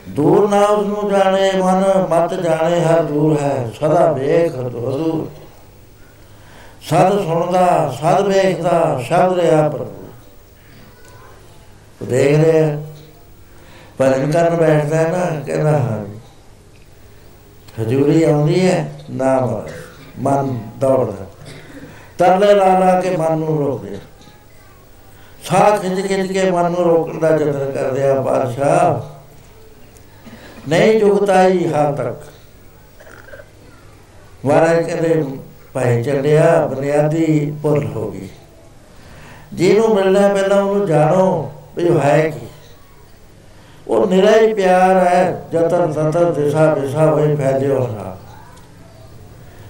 ਦੂਰ 0.09 0.49
ਨਾ 0.49 0.65
ਉਸ 0.65 0.85
ਨੂੰ 0.85 1.11
ਜਾਣੇ 1.11 1.51
ਮਨ, 1.51 1.83
ਮਤ 2.09 2.33
ਜਾਣੇ, 2.33 2.81
ਹਰ 2.81 3.03
ਦੂਰ 3.03 3.39
ਹੈ। 3.41 3.71
ਸਦਾ 3.79 4.11
ਵੇਖ 4.11 4.55
ਹਜ਼ੂਰ 4.55 5.42
ਸਦ 6.89 7.25
ਸੁਣਦਾ 7.25 7.95
ਸਦ 8.01 8.27
ਵੇਖਦਾ 8.27 9.01
ਸ਼ਬਦ 9.07 9.39
ਰਿਹਾ 9.39 9.69
ਪ੍ਰਭੂ। 9.69 10.03
ਦੇਖ 12.03 12.37
ਰਿਹਾ, 12.37 12.81
ਭਜਨ 14.01 14.31
ਕਰਨ 14.31 14.55
ਬੈਠਦਾ 14.55 15.07
ਨਾ, 15.07 15.39
ਕਹਿੰਦਾ, 15.39 15.71
ਹਾਂ 15.71 16.05
ਹਜ਼ੂਰੀ 17.81 18.23
ਆਉਂਦੀ 18.23 18.67
ਹੈ, 18.67 18.99
ਨਾਮ 19.09 19.67
ਮਨ 20.19 20.69
ਦੌੜਦਾ। 20.77 21.25
ਤਰਲੇ 22.17 22.53
ਲਾ 22.53 22.79
ਲਾ 22.79 23.01
ਕੇ 23.01 23.17
ਮਨ 23.17 23.37
ਨੂੰ 23.37 23.57
ਰੋਕਦੇ 23.57 23.97
ਸਾਹ 25.43 25.77
ਖਿੱਚ 25.77 26.07
ਖਿੱਚ 26.07 26.31
ਕੇ 26.31 26.51
ਮਨ 26.51 26.71
ਨੂੰ 26.71 26.83
ਰੋਕਣ 26.83 27.19
ਦਾ 27.19 27.29
ਯਤਨ 27.29 27.71
ਕਰਦੇ 27.71 28.07
ਆ 28.07 28.21
ਬਾਦਸ਼ਾਹ। 28.21 29.13
ਨਹੀਂ 30.69 30.99
ਜੁਗਤਾਈ 30.99 31.73
ਹਾਂ 31.73 31.93
ਤੱਕ। 31.93 32.23
ਮਹਾਰਾਜ 34.45 34.81
ਕਹਿੰਦੇ 34.81 35.25
ਭਾਈ 35.73 36.03
ਚੱਲਿਆ, 36.03 36.65
ਬੁਨਿਆਦੀ 36.65 37.53
ਭੁੱਲ 37.61 37.85
ਹੋ 37.85 38.11
ਗਈ। 38.11 38.29
ਜਿਹਨੂੰ 39.53 39.95
ਮਿਲਣਾ 39.95 40.27
ਪਹਿਲਾਂ 40.27 40.63
ਉਹਨੂੰ 40.63 40.87
ਜਾਣੋ 40.87 41.51
ਵੀ 41.75 41.89
ਉਹ 41.89 41.99
ਹੈ 41.99 42.29
ਕੀ। 42.29 42.47
ਉਹ 43.87 44.07
ਨਿਰਾ 44.07 44.31
ਹੀ 44.31 44.53
ਪਿਆਰ 44.53 45.07
ਹੈ 45.07 45.45
ਜਤਨ 45.51 45.93
ਤਤਨ 45.93 46.33
ਦਿਸ਼ਾ, 46.33 46.73
ਵਿਸ਼ਾ 46.73 47.05
ਹੋਏ 47.05 47.35
ਫੈਲੇ 47.35 47.67
ਹੋਣਾ 47.67 48.17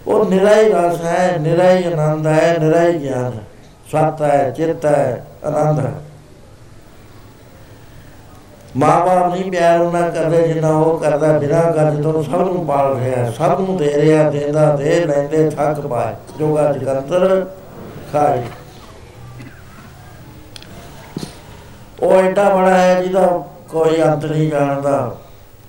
ਉਹ 0.08 0.26
ਨਿਰਾ 0.26 0.56
ਹੀ 0.56 0.70
ਰਸ 0.70 1.01
ਹੈ, 1.01 1.38
ਨਿਰਾ 1.41 1.72
ਹੀ 1.72 1.84
ਆਨੰਦ 1.84 2.28
ਹੈ, 2.28 2.58
ਨਿਰਾ 2.60 2.84
ਹੀ 2.84 3.01
ਗਿਆਨ। 3.01 3.32
ਸਤ 3.91 4.22
ਹੈ, 4.22 4.49
ਚਿਤ 4.49 4.86
ਹੈ, 4.86 5.26
ਆਨੰਦ 5.43 5.80
ਹੈ। 5.80 5.91
ਮਾਂ-ਬਾਪ 8.78 9.34
ਨਹੀਂ 9.34 9.52
ਪਿਆਰ 9.52 9.82
ਉਹਨਾਂ 9.82 10.12
ਕਰਦੇ, 10.12 10.48
ਜਿੰਨਾ 10.48 10.70
ਉਹ 10.70 11.00
ਕਰਦਾ, 11.00 11.38
ਬਿਨਾਂ 11.38 11.72
ਗੱਲ 11.72 12.04
ਤੋਂ 12.04 12.24
ਸਭ 12.24 12.54
ਨੂੰ 12.54 12.66
ਪਾਲ 12.66 12.98
ਰਿਹਾ 12.98 13.32
ਸਭ 13.32 13.60
ਨੂੰ 13.60 13.78
ਦੇ 13.78 13.94
ਰਿਹਾ, 13.96 14.30
ਦੇਂਦਾ, 14.30 14.76
ਦੇ, 14.76 15.06
ਲੈਂਦੇ, 15.06 15.50
ਥੱਕ 15.50 15.82
ਪਾਏ 15.82 16.14
ਜੋਗਾ 16.40 16.72
ਜਗੰਤਰ 16.72 17.46
ਖਾਏ। 18.14 18.44
ਉਹ 22.00 22.14
ਐਡਾ 22.14 22.56
ਬੜਾ 22.56 22.74
ਹੈ 22.74 23.02
ਜਿਹਦਾ 23.02 23.44
ਕੋਈ 23.70 24.02
ਅੰਤ 24.02 24.26
ਨਹੀਂ 24.26 24.52
ਜਾਣਦਾ। 24.52 25.16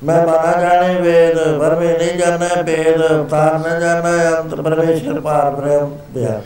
ਮੈਂ 0.03 0.27
ਮਾਨਾ 0.27 0.61
ਜਾਣੇ 0.61 1.01
ਵੇਦ, 1.01 1.49
ਵਰਮੇ 1.49 1.99
ਨਹੀਂ 1.99 2.19
ਜਾਣਾ 2.19 2.63
ਵੇਦ 2.63 3.13
ਅਵਤਾਰ 3.13 3.55
न 3.55 3.81
ਜਾਣਾ 3.81 4.39
ਅੰਤ, 4.39 4.55
ਪਰਮੇਸ਼ਰ 4.55 5.21
ਪਾਰ 5.21 5.51
ਬ੍ਰਹਮ 5.51 5.99
ਬਿਆਨ। 6.11 6.43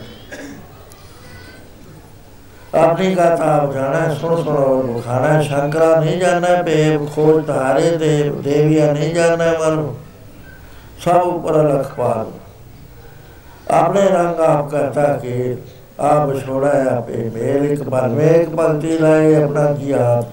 ਆਪਣੀ 2.75 3.15
ਗਾਥਾ 3.15 3.45
ਆਪ 3.53 3.73
ਜਾਣਾ 3.73 4.13
ਸੁਣ 4.13 4.43
ਸੁਣੋ 4.43 5.01
ਖਾਣਾ। 5.05 5.41
ਸ਼ੰਕਰਾ 5.41 5.99
ਨਹੀਂ 5.99 6.19
ਜਾਣਾ 6.19 6.61
ਬੇਬ 6.61 7.07
ਖੋਜ 7.15 7.45
ਧਾਰੇ 7.45 7.95
ਦੇਵ 7.97 8.41
ਦੇਵੀਆ 8.41 8.91
ਨਹੀਂ 8.93 9.13
ਜਾਣਾ 9.13 9.51
ਮਨ 9.59 9.93
ਸਭ 10.99 11.25
ਉੱਪਰ 11.25 11.63
ਲਖ 11.63 11.93
ਪਾਲ। 11.93 12.31
ਆਪਣੇ 13.71 14.01
ਰੰਗ 14.01 14.39
ਆਪ 14.39 14.69
ਕਰਤਾ 14.69 15.13
ਕਿ 15.13 15.55
ਆਪ 15.99 16.35
ਛੋੜਾ 16.45 16.71
ਆਪੇ 16.97 17.29
ਮੇਲ, 17.33 17.65
ਇੱਕ 17.65 17.83
ਬਨਵੇ 17.83 18.27
ਇੱਕ 18.41 18.49
ਪੰਕਤੀ 18.49 18.97
ਲਾਏ 18.97 19.43
ਆਪਣਾ 19.43 19.65
ਕੀ 19.73 19.91
ਆਪ। 19.91 20.25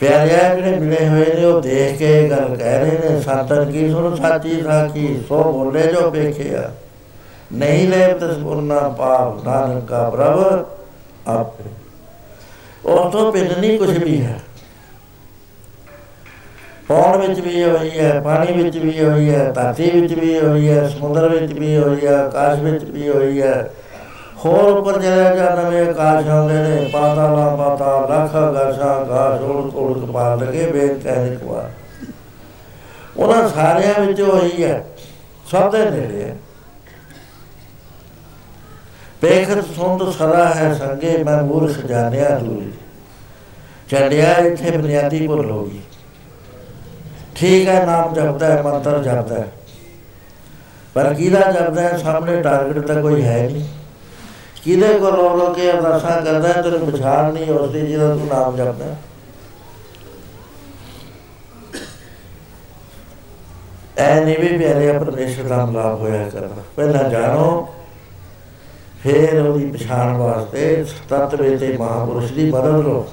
ਪਿਆਰਿਆ, 0.00 0.54
ਜਿਹੜੇ 0.54 0.76
ਮਿਲੇ 0.76 1.08
ਹੋਏ 1.08 1.34
ਨੇ, 1.34 1.44
ਉਹ 1.44 1.60
ਦੇਖ 1.60 1.98
ਕੇ 1.98 2.28
ਗੱਲ 2.30 2.56
ਕਹਿ 2.56 2.78
ਰਹੇ 2.78 3.10
ਨੇ 3.10 3.20
ਸੰਤਨ 3.20 3.70
ਕੀ 3.72 3.90
ਸੁਣ 3.90 4.16
ਸਾਚੀ 4.16 4.62
ਸਾਖੀ 4.62 5.24
ਸੋ 5.28 5.42
ਬੋਲੇ 5.52 5.82
ਜੋ 5.82 6.10
ਵੇਖਿਆ 6.10 6.70
ਨਹੀਂ 7.52 7.88
ਲੈ 7.88 8.08
ਤਸਪੁਰਨਾ 8.12 8.78
ਪਾਪ, 8.88 9.44
ਨਾਨਕ 9.44 9.86
ਕਾ 9.86 10.10
ਪ੍ਰਭ 10.10 10.64
ਆਪੇ। 11.28 11.70
ਉਹ 12.84 13.10
ਤੋਂ 13.10 13.32
ਬਿਨ 13.32 13.52
ਨਹੀਂ 13.60 13.78
ਕੁਝ 13.78 13.98
ਵੀ 13.98 14.20
ਹੈ। 14.20 14.38
ਪੌਣ 16.88 17.16
ਵਿੱਚ 17.16 17.40
ਵੀ 17.40 17.62
ਹੋਈ 17.64 17.90
ਹੈ, 17.98 18.20
ਪਾਣੀ 18.20 18.52
ਵਿੱਚ 18.52 18.76
ਵੀ 18.76 19.04
ਹੋਈ 19.04 19.30
ਹੈ, 19.30 19.50
ਧਰਤੀ 19.52 19.90
ਵਿੱਚ 19.90 20.12
ਵੀ 20.12 20.38
ਹੋਈ 20.40 20.68
ਹੈ, 20.68 20.88
ਸਮੁੰਦਰ 20.88 21.28
ਵਿੱਚ 21.28 21.52
ਵੀ 21.52 21.76
ਹੋਈ 21.76 22.06
ਹੈ, 22.06 22.14
ਆਕਾਸ਼ 22.16 22.60
ਵਿੱਚ 22.60 22.84
ਵੀ 22.84 23.08
ਹੋਈ 23.08 23.42
ਹੈ। 23.42 23.70
ਹੋਰ 24.44 24.78
ਉੱਪਰ 24.78 25.00
ਜਿਹੜਾ 25.00 25.34
ਜਾਂ 25.36 25.56
ਨਵੇਂ 25.56 25.86
ਆਕਾਸ਼ 25.88 26.28
ਆਉਂਦੇ 26.28 26.54
ਨੇ 26.54 26.88
ਪਾਤਾਲਾ 26.92 27.56
ਪਾਤਾ 27.56 27.98
ਲੱਖ 28.00 28.32
ਗਾਸ਼ਾ 28.54 29.04
ਗਾਸ਼ 29.08 29.42
ਉੜ 29.42 29.74
ਉੜ 29.74 29.98
ਕਪਾਲ 29.98 30.38
ਲਗੇ 30.38 30.66
ਵੇਦ 30.66 31.02
ਕਹਿਣੇ 31.02 31.36
ਕੁਆ 31.36 31.70
ਉਹਨਾਂ 33.16 33.48
ਸਾਰਿਆਂ 33.48 34.00
ਵਿੱਚ 34.00 34.20
ਹੋਈ 34.20 34.64
ਹੈ, 34.64 34.84
ਸਭ 35.50 35.72
ਦੇ 35.72 35.90
ਨੇੜੇ 35.90 36.22
ਹੈ। 36.22 36.36
ਪੇਖਤ 39.20 39.64
ਸੁੰਦ 39.64 40.10
ਸਦਾ 40.10 40.54
ਹੈ 40.54 40.74
ਸੰਗੇ, 40.74 41.24
ਮੈਂ 41.24 41.42
ਮੂਰਖ 41.42 41.78
ਜਾਣਿਆ 41.78 42.38
ਦੂਰੀ। 42.38 42.72
ਚੜਿਆ 43.88 44.32
ਇੱਥੇ 44.32 44.70
ਬੁਨਿਆਦੀ 44.70 45.26
ਭੁੱਲ 45.26 45.50
ਹੋ 45.50 45.64
ਗਈ। 45.64 45.80
ਠੀਕ 47.34 47.68
ਹੈ, 47.68 47.86
ਨਾਮ 47.86 48.14
ਜਪਦਾ 48.14 48.46
ਹੈ, 48.46 48.62
ਮੰਤਰ 48.62 49.02
ਜਪਦਾ 49.02 49.34
ਹੈ। 49.34 49.52
ਪਰ 50.94 51.14
ਕਿਹਦਾ 51.14 51.52
ਜਪਦਾ 51.52 51.82
ਹੈ, 51.82 51.98
ਸਾਹਮਣੇ 51.98 52.42
ਟਾਰਗੇਟ 52.42 52.86
ਤਾਂ 52.86 53.02
ਕੋਈ 53.02 53.22
ਹੈ 53.22 53.48
ਨਹੀਂ। 53.52 53.64
ਕਿਹਦੇ 54.64 54.98
ਕੋਲ 54.98 55.12
ਰੋ 55.12 55.38
ਰੋ 55.38 55.52
ਕੇ 55.52 55.70
ਅਰਦਾਸਾਂ 55.70 56.22
ਕਰਦਾ 56.22 56.48
ਹੈ, 56.48 56.62
ਤੈਨੂੰ 56.62 56.90
ਪਛਾਣ 56.90 57.32
ਨਹੀਂ 57.32 57.50
ਉਸਦੀ 57.50 57.86
ਜਿਹਦਾ 57.86 58.16
ਤੂੰ 58.16 58.26
ਨਾਮ 58.26 58.56
ਜਪਦਾ 58.56 58.84
ਹੈ। 58.84 58.96
ਐ 63.98 64.24
ਨਹੀਂ 64.24 64.38
ਵੀ 64.38 64.58
ਪਿਆਰੇ 64.58 64.98
ਪਰਮੇਸ਼ਰ 64.98 65.42
ਦਾ 65.42 65.66
ਮਲਾਪ 65.66 66.00
ਹੋਇਆ 66.00 66.28
ਕਰਦਾ। 66.28 66.62
ਪਹਿਲਾਂ 66.76 67.10
ਜਾਣੋ 67.10 67.68
ਫੇਰ 69.08 69.38
ਉਹਦੀ 69.40 69.66
ਪਛਾਣ 69.66 70.16
ਵਾਸਤੇ 70.16 70.84
ਤਤਵੇ 71.08 71.56
ਤੇ 71.56 71.76
ਮਹਾਪੁਰਸ਼ 71.76 72.32
ਦੀ 72.32 72.50
ਮਦਦ 72.50 72.84
ਲੋ 72.84 73.06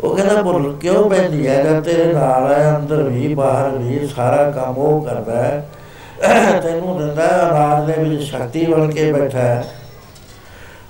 ਉਹ 0.00 0.16
ਕਹਿੰਦਾ, 0.16 0.42
ਭੁੱਲ 0.42 0.72
ਕਿਉਂ 0.80 1.08
ਪੈਂਦੀ 1.10 1.46
ਹੈ 1.46 1.62
ਜਦ 1.62 1.82
ਤੇਰੇ 1.84 2.12
ਨਾਲ 2.12 2.52
ਹੈ 2.52 2.76
ਅੰਦਰ 2.76 3.02
ਵੀ, 3.02 3.34
ਬਾਹਰ 3.34 3.76
ਵੀ, 3.78 4.06
ਸਾਰਾ 4.06 4.50
ਕੰਮ 4.50 4.78
ਉਹ 4.78 5.02
ਕਰਦਾ 5.02 5.42
ਹੈ 5.42 6.60
ਤੈਨੂੰ 6.62 6.96
ਦਿੰਦਾ 6.98 7.26
ਰਾਜ 7.50 7.86
ਦੇ 7.86 8.02
ਵਿੱਚ 8.02 8.22
ਸ਼ਕਤੀ 8.22 8.64
ਬਣ 8.66 8.90
ਕੇ 8.90 9.12
ਬੈਠਾ 9.12 9.38
ਹੈ 9.38 9.64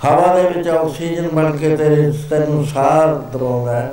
ਹਵਾ 0.05 0.35
ਦੇ 0.35 0.49
ਵਿੱਚ 0.49 0.69
ਆਕਸੀਜਨ 0.69 1.29
ਬਣ 1.29 1.57
ਕੇ 1.57 1.77
ਤੇਰੇ, 1.77 2.13
ਤੈਨੂੰ 2.31 2.65
ਸਾਹ 2.67 3.07
ਦਵਾਉਂਦਾ 3.33 3.81
ਹੈ 3.81 3.93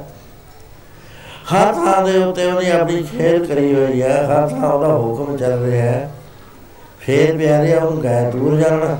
ਹਰ 1.53 1.73
ਥਾਂ 1.73 2.03
ਦੇ 2.05 2.17
ਉੱਤੇ 2.23 2.45
ਉਹਨੇ 2.45 2.71
ਆਪਣੀ 2.71 3.03
ਖੇਡ 3.03 3.45
ਕਰੀ 3.45 3.73
ਹੋਈ 3.75 4.01
ਹੈ 4.01 4.23
ਹਰ 4.25 4.47
ਥਾਂ 4.49 4.69
ਉਹਦਾ 4.69 4.87
ਹੁਕਮ 4.87 5.37
ਚੱਲ 5.37 5.59
ਰਿਹਾ 5.59 5.83
ਹੈ 5.83 6.09
ਫੇਰ 7.07 7.37
ਪਿਆਰਿਆ 7.37 7.79
ਉਹਨੂੰ 7.79 8.01
ਗਏ 8.03 8.31
ਦੂਰ 8.31 8.59
ਜਾਣਾ 8.59 8.97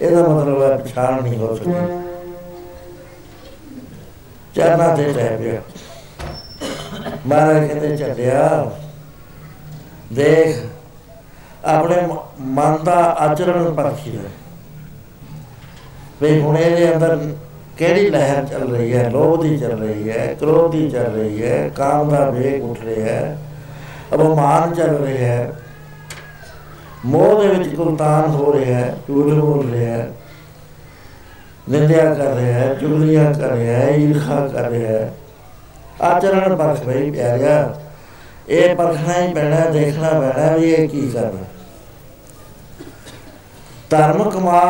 ਇਹਦਾ 0.00 0.22
ਮਤਲਬ 0.22 0.62
ਹੈ 0.62 0.76
ਪਛਾਣ 0.76 1.22
ਨਹੀਂ 1.22 1.36
ਹੋ 1.36 1.54
ਸਕਦੀ। 1.56 1.72
ਚਰਨਾ 4.54 4.96
ਤੇ 4.96 5.12
ਰਹਿ 5.12 5.36
ਪਿਆ। 5.36 5.60
ਮਹਾਰਾਜ 7.26 7.66
ਕਹਿੰਦੇ 7.66 7.96
ਚੱਲਿਆ 7.96 8.70
ਦੇਖ, 10.12 10.56
ਆਪਣੇ 11.64 11.96
ਮਨ 12.40 12.84
ਦਾ 12.84 12.96
ਆਚਰਣ 13.20 13.74
ਪਰਖੀ 13.74 14.10
ਲੈ। 14.10 14.28
ਵੀ 16.22 16.40
ਹੁਣ 16.40 16.58
ਇਹਦੇ 16.58 16.94
ਅੰਦਰ 16.94 17.34
ਕਿਹੜੀ 17.76 18.10
ਲਹਿਰ 18.10 18.44
ਚੱਲ 18.44 18.76
ਰਹੀ 18.76 18.96
ਹੈ? 18.96 19.10
ਲੋਭ 19.10 19.42
ਦੀ 19.42 19.58
ਚੱਲ 19.58 19.78
ਰਹੀ 19.78 20.10
ਹੈ, 20.10 20.34
ਕ੍ਰੋਧ 20.40 20.72
ਦੀ 20.72 20.90
ਚੱਲ 20.90 21.04
ਰਹੀ 21.04 21.42
ਹੈ, 21.42 21.68
ਕਾਮ 21.68 22.10
ਦਾ 22.10 22.30
ਵੇਗ 22.30 22.64
ਉੱਠ 22.64 22.84
ਰਿਹਾ 22.84 23.06
ਹੈ। 23.06 23.38
ਅਪਮਾਨ 24.14 24.74
ਚੱਲ 24.74 24.96
ਰਿਹਾ 24.96 25.32
ਹੈ। 25.32 25.52
ਮੋਹ 27.04 27.40
ਦੇ 27.42 27.48
ਵਿੱਚ 27.48 27.74
ਕੁਲਤਾਨ 27.74 28.30
ਹੋ 28.30 28.52
ਰਿਹਾ 28.52 28.78
ਹੈ, 28.78 28.96
ਝੂਠ 29.08 29.32
ਬੋਲ 29.34 29.70
ਰਿਹਾ 29.70 29.96
ਹੈ, 29.96 30.10
ਨਿੰਦਿਆ 31.68 32.14
ਕਰ 32.14 32.34
ਰਿਹਾ 32.34 32.58
ਹੈ, 32.58 32.74
ਚੁਗਲੀਆਂ 32.74 33.32
ਕਰ 33.34 33.50
ਰਿਹਾ 33.50 33.78
ਹੈ, 33.78 33.90
ਈਰਖਾ 33.90 34.46
ਕਰ 34.48 34.68
ਰਿਹਾ 34.70 34.92
ਹੈ। 34.92 35.12
ਆਚਰਣ 36.02 36.56
ਪਰਖ 36.56 36.84
ਬਈ 36.84 37.10
ਪਿਆਰਿਆ, 37.10 37.74
ਇਹ 38.48 38.74
ਪਰਖਣਾ 38.76 39.20
ਹੀ 39.20 39.32
ਪੈਣਾ, 39.34 39.64
ਦੇਖਣਾ 39.70 40.10
ਪੈਣਾ 40.20 40.56
ਵੀ 40.56 40.70
ਇਹ 40.70 40.88
ਕੀ 40.88 41.08
ਕਰ 41.10 41.20
ਰਿਹਾ 41.20 41.44
ਧਰਮ 43.90 44.30
ਕਮਾ 44.30 44.62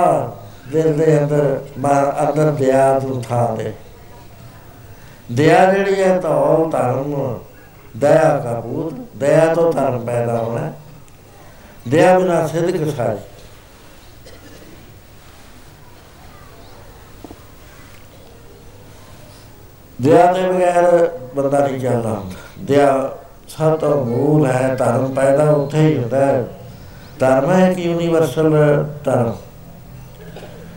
ਦਿਲ 0.72 0.92
ਦੇ 0.94 1.18
ਅੰਦਰ 1.18 1.60
ਅੰਦਰ 2.22 2.50
ਦਇਆ 2.50 3.00
ਨੂੰ 3.04 3.22
ਥਾਂ 3.22 3.56
ਦੇ 3.56 3.72
ਦਇਆ 5.32 5.64
ਜਿਹੜੀ 5.72 6.02
ਹੈ 6.02 6.18
ਤਾਂ 6.18 6.30
ਉਹ 6.30 6.70
ਧਰਮ, 6.70 7.38
ਦਇਆ 7.96 8.36
ਦਾ 8.44 8.60
ਪੂਤ, 8.60 8.94
ਦਇਆ 9.16 9.54
ਤੋਂ 9.54 9.72
ਧਰਮ 9.72 10.04
ਪੈਦਾ 10.06 10.38
ਹੋਣਾ। 10.38 10.72
ਦਇਆ 11.86 12.18
ਬਿਨਾ 12.18 12.46
ਸਿੱਧਕ 12.46 12.90
ਸਾਜ 12.96 13.18
ਦਇਆ 19.98 20.32
ਦੇ 20.32 20.42
ਬਗੈਰ 20.42 21.08
ਬੰਦਾ 21.34 21.58
ਨਹੀਂ 21.58 21.80
ਚੱਲਦਾ 21.80 22.22
ਦਇਆ 22.60 23.16
ਸਭ 23.48 23.76
ਤੋਂ 23.78 24.04
ਮੂਲ 24.04 24.46
ਹੈ 24.46 24.74
ਧਰਮ 24.74 25.14
ਪੈਦਾ 25.14 25.50
ਉੱਥੇ 25.50 25.78
ਹੀ 25.78 25.96
ਹੁੰਦਾ 25.96 26.24
ਹੈ 26.26 26.44
ਧਰਮ 27.18 27.50
ਹੈ 27.50 27.72
ਕਿ 27.72 27.82
ਯੂਨੀਵਰਸਲ 27.82 28.56
ਧਰਮ 29.04 29.32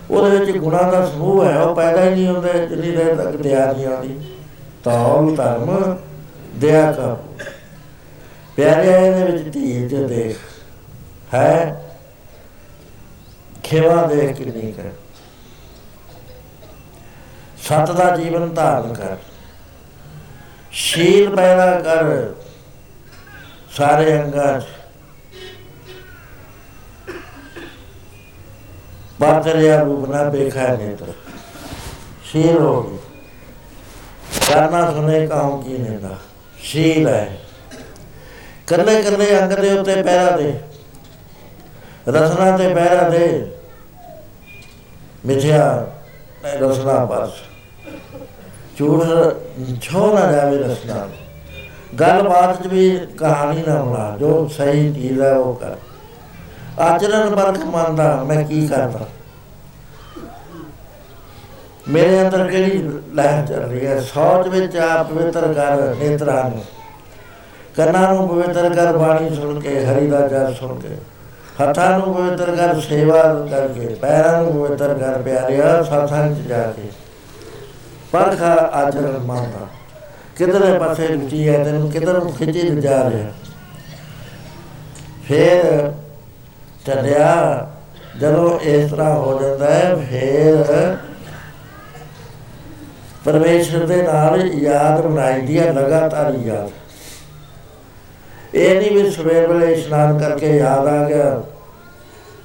ਉਹਦੇ 0.09 0.37
ਵਿੱਚ 0.37 0.57
ਗੁਣਾਂ 0.57 0.91
ਦਾ 0.91 1.05
ਸਮੂਹ 1.05 1.43
ਹੈ 1.45 1.59
ਉਹ 1.59 1.75
ਪੈਦਾ 1.75 2.03
ਹੀ 2.03 2.09
ਨਹੀਂ 2.09 2.27
ਹੁੰਦੇ 2.27 2.65
ਜਿੰਨੀ 2.67 2.91
ਦੇਰ 2.91 3.15
ਤੱਕ 3.15 3.35
ਦਇਆ 3.35 3.71
ਨਹੀਂ 3.71 3.85
ਆਉਂਦੀ 3.87 4.19
ਤਾਂ 4.83 4.99
ਉਹ 4.99 5.35
ਧਰਮ 5.35 5.95
ਦਇਆ 6.55 6.91
ਦਾ 6.91 7.17
ਪਿਆਰੇ 8.57 8.87
ਇਹਦੇ 8.87 9.31
ਵਿੱਚ 9.31 9.47
ਧੀਰਜ 9.49 9.95
ਦੇਖ 10.03 10.37
ਹੈ 11.33 11.83
ਖੇਵਾ 13.63 14.05
ਦੇਖ 14.07 14.37
ਕੇ 14.37 14.45
ਨਹੀਂ 14.45 14.73
ਕਰ। 14.73 14.89
ਸਤ 17.57 17.91
ਦਾ 17.91 18.15
ਜੀਵਨ 18.17 18.53
ਧਾਰਨ 18.53 18.93
ਕਰ। 18.93 19.17
ਸ਼ੀਲ 20.71 21.35
ਪੈਦਾ 21.35 21.79
ਕਰ। 21.79 22.33
ਸਾਰੇ 23.71 24.21
ਅੰਗਾਂ 24.21 24.61
ਬਾਤਰਿਆ 29.21 29.83
ਰੂਪ 29.83 30.09
ਨਾ 30.09 30.23
ਦੇਖਾ 30.23 30.67
ਨਹੀਂ 30.67 30.97
ਤਾਂ 30.97 31.07
ਸ਼ੀਲ 32.23 32.57
ਹੋ 32.57 32.83
ਗਈ। 32.83 32.97
ਕਰਨਾ 34.47 34.91
ਸੁਨੇ 34.91 35.27
ਕਾਉ 35.27 35.61
ਕੀ 35.61 35.77
ਨੇ 35.77 35.97
ਦਾ 35.97 36.17
ਸ਼ੀਲ 36.59 37.07
ਹੈ। 37.07 37.37
ਕੱਲੇ 38.67 39.03
ਕੱਲੇ 39.03 39.39
ਅੰਗ 39.39 39.51
ਦੇ 39.51 39.71
ਉੱਤੇ 39.71 40.03
ਪੈਰਾ 40.03 40.37
ਦੇ। 40.37 40.59
ਰਸਨਾ 42.07 42.57
ਤੇ 42.57 42.73
ਪੈਰਾ 42.73 43.09
ਦੇ 43.09 43.51
ਮਿਥਿਆ 45.25 45.87
ਰਸਨਾ 46.45 47.05
ਪਾਸ। 47.05 47.29
ਝੂਠ 48.77 49.03
ਛੋ 49.81 50.19
ਨਾ 50.19 50.31
ਜਾਵੇ 50.31 50.57
ਰਸਨਾ। 50.57 51.07
ਗੱਲਬਾਤ 51.99 52.63
ਚ 52.63 52.67
ਵੀ 52.67 52.99
ਕਹਾਣੀ 53.17 53.63
ਨਾ 53.67 53.83
ਬਣਾ, 53.83 54.17
ਜੋ 54.17 54.47
ਸਹੀ 54.47 54.93
ਚੀਜ਼ 54.93 55.21
ਹੈ 55.21 55.33
ਉਹ 55.33 55.55
ਕਰ। 55.55 55.75
ਆਚਰਣ 56.79 57.29
ਬਰਖ 57.29 57.65
ਮੰਨਦਾ, 57.65 58.23
ਮੈਂ 58.23 58.43
ਕੀ 58.43 58.67
ਕਰਦਾ? 58.67 58.99
ਮੇਰੇ 61.89 62.21
ਅੰਦਰ 62.21 62.47
ਕਿਹੜੀ 62.47 63.01
ਲਹਿਰ 63.13 63.45
ਚੱਲ 63.45 63.59
ਰਹੀ 63.59 63.85
ਹੈ? 63.85 64.01
ਸੋਚ 64.01 64.47
ਵਿੱਚ 64.47 64.75
ਆਪ 64.75 65.09
ਪਵਿੱਤਰ 65.09 65.53
ਕਰ 65.53 65.95
ਨੇਤਰਾਂ 65.95 66.49
ਨੂੰ। 66.49 66.63
ਕੰਨਾਂ 67.77 68.13
ਨੂੰ 68.13 68.29
ਪਵਿੱਤਰ 68.29 68.75
ਕਰ 68.75 68.97
ਬਾਣੀ 68.97 69.35
ਸੁਣ 69.35 69.59
ਕੇ, 69.59 69.85
ਹਰੀ 69.85 70.07
ਦਾ 70.07 70.27
ਜਪ 70.27 70.59
ਸੁਣ 70.59 70.79
ਕੇ। 70.79 71.12
ਹੱਥਾਂ 71.61 71.99
ਨੂੰ 71.99 72.15
ਪਵਿੱਤਰ 72.15 72.55
ਕਰ, 72.55 72.79
ਸੇਵਾ 72.79 73.47
ਕਰਕੇ, 73.51 73.95
ਪੈਰਾਂ 74.01 74.43
ਨੂੰ 74.43 74.53
ਪਵਿੱਤਰ 74.53 74.93
ਕਰ 74.93 75.21
ਪਿਆਰਿਆ 75.21 75.83
ਸਾਥਾਂ 75.83 76.29
ਚ 76.29 76.37
ਜਾ 76.37 76.63
ਕੇ। 76.63 76.81
ਪਰਖਾ 78.11 78.53
ਆਚਰਣ 78.53 79.17
ਮੰਨਦਾ। 79.19 79.67
ਕਿਧਰੇ 80.37 80.79
ਪਾਸੇ 80.79 81.07
ਰੁਚੀ 81.07 81.49
ਹੈ, 81.49 81.63
ਤੈਨੂੰ 81.63 81.91
ਕਿਧਰ 81.91 82.23
ਨੂੰ 82.23 82.33
ਖਿੱਚੀ 82.33 82.81
ਜਾ 82.81 83.09
ਰਿਹਾ। 83.09 83.31
ਫਿਰ 85.27 85.91
ਚੱਲਿਆ, 86.85 87.67
ਜਦੋਂ 88.19 88.59
ਇਸ 88.59 88.91
ਤਰ੍ਹਾਂ 88.91 89.15
ਹੋ 89.15 89.41
ਜਾਂਦਾ 89.41 89.73
ਹੈ, 89.73 89.95
ਫਿਰ 89.95 90.97
ਪਰਮੇਸ਼ਰ 93.25 93.85
ਦੇ 93.85 94.01
ਨਾਲ 94.01 94.41
ਯਾਦ 94.41 95.01
ਬਣਾਈ 95.01 95.59
ਹੈ, 95.59 95.73
ਲਗਾਤਾਰ 95.73 96.33
ਯਾਦ। 96.33 96.69
ਇਹ 98.53 98.75
ਨਹੀਂ 98.79 98.91
ਵੀ 98.91 99.11
ਸਵੇਰ 99.11 99.47
ਵੇਲੇ 99.47 99.71
ਇਸ਼ਨਾਨ 99.73 100.19
ਕਰਕੇ 100.19 100.57
ਯਾਦ 100.57 100.87
ਆ 100.87 101.09
ਗਿਆ। 101.09 101.41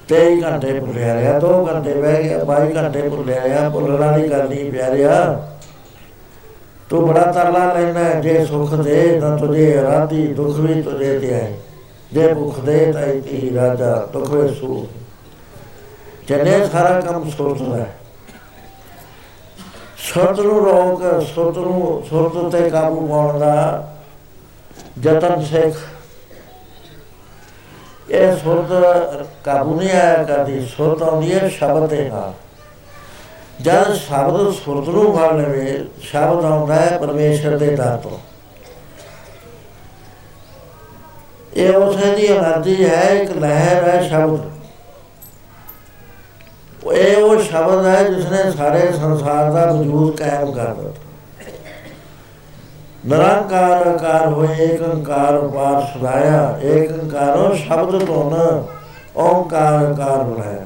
23 0.09 0.41
ਘੰਟੇ 0.43 0.79
ਭੁੱਲਿਆ 0.79 1.13
ਰਿਹਾ 1.13 1.39
2 1.39 1.67
ਘੰਟੇ 1.67 1.93
ਬਹਿ 1.93 2.23
ਗਿਆ 2.23 2.43
22 2.43 2.75
ਘੰਟੇ 2.75 3.09
ਭੁੱਲਿਆ 3.09 3.43
ਰਿਹਾ, 3.43 3.69
ਭੁੱਲਣਾ 3.69 4.17
ਨਹੀਂ 4.17 4.29
ਕਰਨੀ 4.29 4.69
ਪਿਆਰਿਆ। 4.71 5.43
ਤੂੰ 6.89 7.07
ਬੜਾ 7.07 7.21
ਤਰਲਾ 7.21 7.73
ਲੈਣਾ 7.73 8.13
ਜੇ 8.13 8.45
ਸੁਖ 8.45 8.73
ਦੇ, 8.73 9.19
ਤਾਂ 9.19 9.37
ਤੁਝੇ 9.37 9.81
ਰਾਤੀ 9.81 10.27
ਦੁੱਖ 10.27 10.57
ਵੀ 10.59 10.81
ਤੁਝੇ 10.81 11.19
ਤੇ 11.19 11.33
ਆਏ 11.33 11.53
ਜੇ 12.13 12.33
ਭੁੱਖ 12.33 12.59
ਦੇ, 12.59 12.91
ਤਾਂ 12.91 13.01
ਇਤੀ 13.01 13.51
ਰਾਜਾ, 13.55 14.07
ਦੁੱਖ 14.13 14.29
ਵੇ 14.29 14.47
ਸੂ। 14.47 14.87
ਜਨੇ 16.27 16.67
ਸਾਰਾ 16.67 17.01
ਕੰਮ 17.01 17.29
ਸੋਚਦਾ 17.29 17.77
ਹੈ। 17.77 17.95
ਸੁਰਤ 19.97 20.39
ਨੂੰ 20.39 20.65
ਰੋਕ, 20.65 21.23
ਸੁਰਤ 21.35 21.57
ਨੂੰ, 21.57 22.03
ਸੁਰਤ 22.09 22.51
ਤੇ 22.51 22.69
ਕਾਬੂ 22.69 23.07
ਪਾਉਣ 23.07 23.39
ਦਾ 23.39 23.87
ਯਤਨ 25.03 25.43
ਸਿੱਖ। 25.43 25.77
ਇਹ 28.11 28.35
ਸੁਰਤ 28.35 29.25
ਕਾਬੂ 29.45 29.75
ਨਹੀਂ 29.75 29.91
ਆਇਆ 29.91 30.23
ਕਦੀ 30.23 30.65
ਸੁਰਤ 30.65 31.01
ਆਉਂਦੀ 31.03 31.33
ਹੈ 31.33 31.47
ਸ਼ਬਦ 31.47 31.89
ਦੇ 31.89 32.09
ਨਾਲ। 32.09 32.33
ਜਦ 33.61 33.93
ਸ਼ਬਦ 33.93 34.51
ਸੁਰਤ 34.53 34.87
ਨੂੰ 34.87 35.17
ਫੜ 35.17 35.33
ਲਵੇ, 35.33 35.85
ਸ਼ਬਦ 36.01 36.45
ਆਉਂਦਾ 36.45 36.75
ਹੈ 36.75 36.97
ਪਰਮੇਸ਼ਰ 36.97 37.57
ਦੇ 37.57 37.75
ਦਰ 37.75 37.97
ਤੋਂ। 37.97 38.17
ਇਹ 41.53 41.73
ਉਸੇ 41.73 42.15
ਦੀ 42.15 42.31
ਅਨਰਜੀ 42.37 42.85
ਹੈ, 42.89 43.03
ਇੱਕ 43.13 43.31
ਲਹਿਰ 43.31 43.89
ਹੈ 43.89 44.07
ਸ਼ਬਦ। 44.07 44.49
ਇਹ 46.93 47.17
ਉਹ 47.17 47.41
ਸ਼ਬਦ 47.41 47.85
ਹੈ 47.85 48.03
ਜਿਸ 48.03 48.25
ਨੇ 48.25 48.51
ਸਾਰੇ 48.51 48.91
ਸੰਸਾਰ 48.91 49.51
ਦਾ 49.51 49.65
ਵਜੂਦ 49.71 50.17
ਕਾਇਮ 50.17 50.51
ਕਰ 50.51 50.73
ਦਿੱਤਾ। 50.73 51.08
ਨਿਰੰਕਾਰ 53.05 53.87
ਆਕਾਰ 53.87 54.27
ਹੋਏ 54.27 54.55
ਏਕ 54.59 54.81
ਓੰਕਾਰ 54.83 55.37
ਪਾਰ 55.47 55.81
ਸੁਧਾਇਆ 55.93 56.57
ਏਕ 56.63 56.91
ਓੰਕਾਰੋ 56.93 57.53
ਸ਼ਬਦ 57.55 58.03
ਤੋਂ 58.05 58.29
ਨ 58.31 58.63
ਓੰਕਾਰ 59.17 59.85
ਆਕਾਰ 59.85 60.23
ਬਣਾਇਆ 60.23 60.65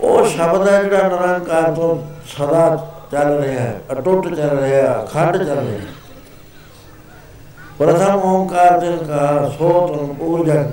ਉਹ 0.00 0.26
ਸ਼ਬਦ 0.26 0.68
ਹੈ 0.68 0.82
ਜਿਹੜਾ 0.82 1.08
ਨਿਰੰਕਾਰ 1.08 1.70
ਤੋਂ 1.72 1.96
ਸਦਾ 2.28 2.88
ਚੱਲ 3.12 3.28
ਰਿਹਾ 3.38 3.60
ਹੈ, 3.60 3.80
ਅਟੁੱਟ 3.92 4.28
ਚੱਲ 4.34 4.58
ਰਿਹਾ 4.58 4.92
ਹੈ 4.92 5.04
ਖੰਡ 5.12 5.36
ਚੱਲ 5.36 5.58
ਰਿਹਾ 5.58 5.78
ਹੈ। 5.80 5.86
ਪ੍ਰਥਮ 7.78 8.20
ਓੰਕਾਰ 8.24 8.78
ਦਿਨ 8.80 8.96
ਕਾ 8.98 9.50
ਸੋਤ 9.58 10.20
ਊਰਜਾ 10.20 10.64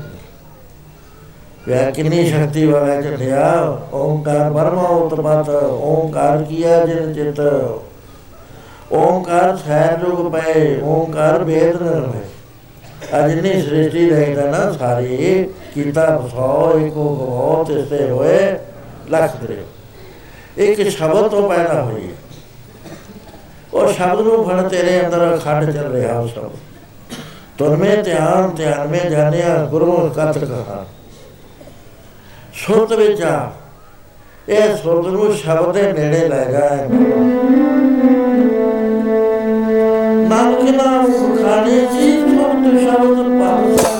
ਵੇ 1.67 1.91
ਕਿੰਨੀ 1.91 2.23
ਸ਼ਕਤੀ 2.29 2.65
ਵਾਲਾ 2.65 3.01
ਚੱਲਿਆ 3.01 3.77
ਓੰਕਾਰ 3.93 4.49
ਬਰਮਾ 4.51 4.87
ਉਤਪਤ, 4.87 5.49
ਓੰਕਾਰ 5.49 6.43
ਕੀਆ 6.43 6.85
ਜਿਨ 6.85 7.13
ਚਿਤ 7.13 7.39
ਓੰਕਾਰ 8.91 9.57
ਸਹਿਜ 9.57 9.99
ਜੁਗ 9.99 10.31
ਪਏ, 10.31 10.79
ਓੰਕਾਰ 10.81 11.43
ਵੇਦ 11.43 11.81
ਨਿਰਭੈ 11.81 12.21
ਅਜਨੀ 13.19 13.61
ਸ੍ਰਿਸ਼ਟੀ 13.61 14.09
ਰਹਿਦਾ 14.09 14.45
ਨਾ 14.45 14.71
ਸਾਰੀ 14.71 15.43
ਕੀਤਾ 15.73 16.05
ਫਸੋ 16.17 16.79
ਇੱਕੋ 16.79 17.03
ਹੋ 17.15 17.63
ਤੇ 17.63 18.09
ਹੋਏ 18.09 18.57
ਲੱਖ 19.09 19.35
ਦਰੇ 19.35 19.63
ਇੱਕ 20.57 20.89
ਸ਼ਬਦ 20.89 21.27
ਤੋਂ 21.27 21.49
ਪੈਦਾ 21.49 21.81
ਹੋਈ 21.81 22.09
ਉਹ 23.73 23.93
ਸ਼ਬਦ 23.93 24.19
ਨੂੰ 24.19 24.43
ਫੜ 24.45 24.61
ਤੇਰੇ 24.69 24.99
ਅੰਦਰ 25.05 25.37
ਖੰਡ 25.37 25.71
ਚੱਲ 25.71 25.91
ਰਿਹਾ 25.91 26.19
ਉਸ 26.19 26.33
ਸ਼ਬਦ 26.33 26.51
ਤੁਰਮੇ 27.57 27.95
ਧਿਆਨ 27.95 28.55
ਧਿਆਨ 28.55 28.87
ਮੇ 28.87 28.99
ਜਾਣਿਆ 29.09 29.65
ਗੁਰੂ 29.65 30.09
ਕਥ 30.09 30.37
ਕਹਾ 30.37 30.85
ਸੁਰਤ 32.53 32.93
ਵਿੱਚ 32.93 33.21
ਆ। 33.21 33.51
ਇਹ 34.49 34.75
ਸੁਰਤ 34.77 35.07
ਨੂੰ 35.07 35.33
ਸ਼ਬਦ 35.33 35.73
ਦੇ 35.73 35.91
ਨੇੜੇ 35.93 36.27
ਲੈ 36.27 36.43
ਜਾਏ। 36.45 36.87
ਨਾਨਕ 36.87 38.18
ਨਾਮ 40.71 41.11
ਸੁਖਾਣੇ 41.11 41.79
ਜੀ 41.93 42.11
ਸੁਰਤ 42.19 43.98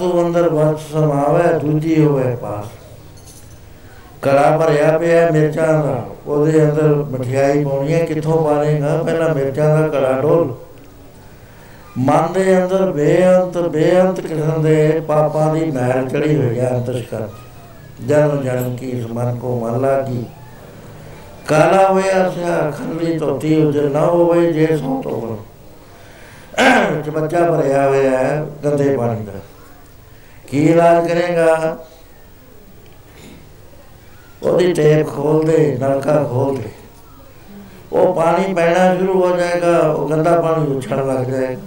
ਬਸੂ 0.00 0.20
ਅੰਦਰ 0.20 0.48
ਬਸ 0.48 0.92
ਸਮਾਵੇ, 0.92 1.58
ਦੂਜੀ 1.60 2.02
ਹੋਵੇ 2.04 2.34
ਪਾਸ। 2.36 2.66
ਕੜਾ 4.22 4.56
ਭਰਿਆ 4.58 4.96
ਪਿਆ 4.98 5.30
ਮਿਰਚਾਂ 5.30 5.66
ਦਾ, 5.84 6.04
ਉਹਦੇ 6.26 6.62
ਅੰਦਰ 6.62 6.94
ਮਠਿਆਈ 7.10 7.64
ਪਾਉਣੀ 7.64 7.92
ਹੈ, 7.94 8.04
ਕਿੱਥੋਂ 8.04 8.40
ਮਾਰੇਗਾ 8.42 8.96
ਪਹਿਲਾਂ 9.02 9.34
ਮਿਰਚਾਂ 9.34 9.68
ਦਾ 9.78 9.88
ਕੜਾ 9.88 10.12
ਡੋਲ 10.20 10.54
ਮਨ 11.98 12.32
ਦੇ 12.32 12.56
ਅੰਦਰ 12.56 12.90
ਬੇਅੰਤ 12.92 13.58
ਬੇਅੰਤ 13.58 14.20
ਕਿਸਮ 14.20 14.62
ਦੇ 14.62 15.00
ਪਾਪਾਂ 15.08 15.54
ਦੀ 15.54 15.70
ਮੈਲ 15.70 16.08
ਚੜੀ 16.08 16.36
ਹੋਈ 16.36 16.58
ਹੈ 16.58 16.70
ਅੰਤਸ਼ਕਰ 16.70 17.28
ਜਨਮ 18.06 18.42
ਜਨਮ 18.42 18.76
ਕੀ 18.76 18.90
ਇਸ 18.90 19.06
ਮਨ 19.06 19.36
ਕੋ 19.36 19.58
ਮਨ 19.60 19.80
ਲਾਗੀ। 19.80 20.24
ਕਾਲਾ 21.48 21.88
ਹੋਇਆ 21.88 22.28
ਸਿਆ 22.30 22.70
ਖੰਡੀ 22.70 23.18
ਧੋਤੀ, 23.18 23.62
ਉਜਰ 23.62 23.88
ਨਾ 23.90 24.06
ਹੋਵੇ, 24.06 24.52
ਜੇ 24.52 24.76
ਸੋ 24.76 25.00
ਤੋਂ 25.04 25.36
ਚ 27.02 27.10
ਬੱਚਾ 27.10 27.50
ਭਰਿਆ 27.50 27.88
ਹੋਇਆ 27.88 28.10
ਹੈ, 28.10 28.44
ਗੰਦੇ 28.64 28.96
ਪਾਣੀ 28.96 29.24
ਦਾ। 29.24 29.32
ਕੀ 30.50 30.66
ਇਲਾਜ 30.66 31.08
ਕਰੇਗਾ? 31.08 31.78
ਉਹਦੀ 34.42 34.72
ਟੇਪ 34.72 35.08
ਖੋਲ 35.08 35.44
ਦੇ, 35.44 35.78
ਨਲਕਾ 35.80 36.22
ਖੋਲ 36.24 36.56
ਦੇ। 36.56 36.68
ਉਹ 37.92 38.14
ਪਾਣੀ 38.14 38.54
ਪੈਣਾ 38.54 38.96
ਸ਼ੁਰੂ 38.96 39.22
ਹੋ 39.22 39.36
ਜਾਏਗਾ, 39.36 39.78
ਉਹ 39.78 40.08
ਗੰਦਾ 40.08 40.40
ਪਾਣੀ 40.40 40.76
ਉਛਣ 40.76 41.06
ਲੱਗ 41.06 41.26
ਜਾਏਗਾ। 41.26 41.60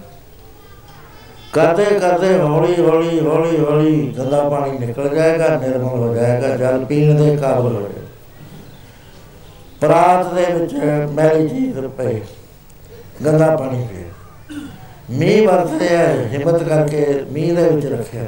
ਕਰਦੇ 1.53 1.85
ਕਰਦੇ 1.85 2.39
ਹੌਲੀ 2.39 2.75
ਹੌਲੀ 2.79 3.19
ਹੌਲੀ 3.19 3.57
ਹੌਲੀ 3.59 4.13
ਗੰਦਾ 4.17 4.49
ਪਾਣੀ 4.49 4.77
ਨਿਕਲ 4.77 5.15
ਜਾਏਗਾ, 5.15 5.47
ਨਿਰਮਲ 5.47 5.99
ਹੋ 5.99 6.15
ਜਾਏਗਾ, 6.15 6.55
ਜਲ 6.57 6.85
ਪੀਣ 6.85 7.15
ਦੇ 7.15 7.37
ਕਾਬਲ 7.37 7.75
ਹੋ 7.75 7.81
ਜਾਏਗਾ। 7.81 8.01
ਪ੍ਰਾਤ 9.81 10.33
ਦੇ 10.33 10.45
ਵਿੱਚ 10.53 10.75
ਮੈਲੀ 11.11 11.47
ਚੀਜ਼ 11.49 11.79
ਪਈ 11.79 12.21
ਗੰਦਾ 13.25 13.55
ਪਾਣੀ 13.55 13.87
ਪੀ 13.91 14.03
ਮੀਂਹ 15.09 15.47
ਵਰਸਿਆ 15.47 16.07
ਹਿੰਮਤ 16.07 16.63
ਕਰਕੇ 16.63 17.25
ਮੀਂਹ 17.31 17.55
ਦੇ 17.55 17.69
ਵਿੱਚ 17.69 17.85
ਰੱਖਿਆ। 17.85 18.25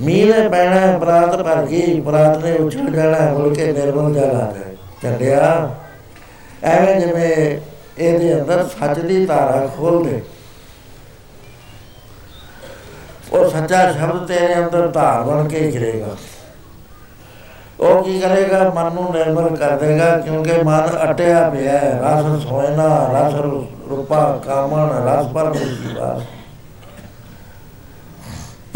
ਮੀਂਹ 0.00 0.26
ਨੇ 0.26 0.48
ਪੈਣਾ 0.48 0.98
ਪ੍ਰਾਤ 0.98 1.36
ਭਰ 1.42 1.64
ਗਈ 1.66 2.00
ਪ੍ਰਾਤ 2.00 2.44
ਨੇ 2.44 2.52
ਉਛਲ 2.52 2.90
ਜਾਣਾ 2.90 3.32
ਮੁੜ 3.32 3.54
ਕੇ 3.54 3.72
ਨਿਰਮਲ 3.72 4.14
ਜਲ 4.14 4.36
ਆ 4.36 4.52
ਜਾਏ 4.52 4.76
ਚੰਡਿਆ 5.02 5.70
ਐਵੇਂ 6.62 7.00
ਜਿਵੇਂ 7.00 7.60
ਇਹਦੇ 7.98 8.34
ਅੰਦਰ 8.34 8.66
ਸੱਚ 8.68 8.98
ਦੀ 8.98 9.24
ਧਾਰਾ 9.26 9.66
ਖੋਲ 9.76 10.04
ਦੇ। 10.04 10.20
ਉਹ 13.32 13.50
ਸੱਚਾ 13.50 13.92
ਸ਼ਬਦ 13.92 14.26
ਤੇਰੇ 14.26 14.54
ਅੰਦਰ 14.54 14.86
ਧਾਰ 14.88 15.22
ਬਣ 15.22 15.48
ਕੇ 15.48 15.70
ਗਿਰੇਗਾ 15.72 16.16
ਉਹ 17.80 18.02
ਕੀ 18.04 18.18
ਕਰੇਗਾ? 18.20 18.58
ਮਨ 18.70 18.92
ਨੂੰ 18.94 19.12
ਨਿਰਮਲ 19.12 19.56
ਕਰ 19.56 19.76
ਦੇਗਾ, 19.76 20.16
ਕਿਉਂਕਿ 20.18 20.52
ਮਨ 20.64 20.88
ਅਟਿਆ 21.10 21.48
ਪਿਆ 21.50 21.72
ਹੈ। 21.72 22.00
ਰਸ 22.04 22.42
ਸੋਇਨਾ 22.42 22.86
ਰਸ 23.14 23.34
ਰੂਪਾ 23.90 24.40
ਕਾਮਨ 24.46 24.90
ਰਸ 25.08 25.26
ਪਰ 25.26 25.52
ਜੀਵਾ 25.54 26.20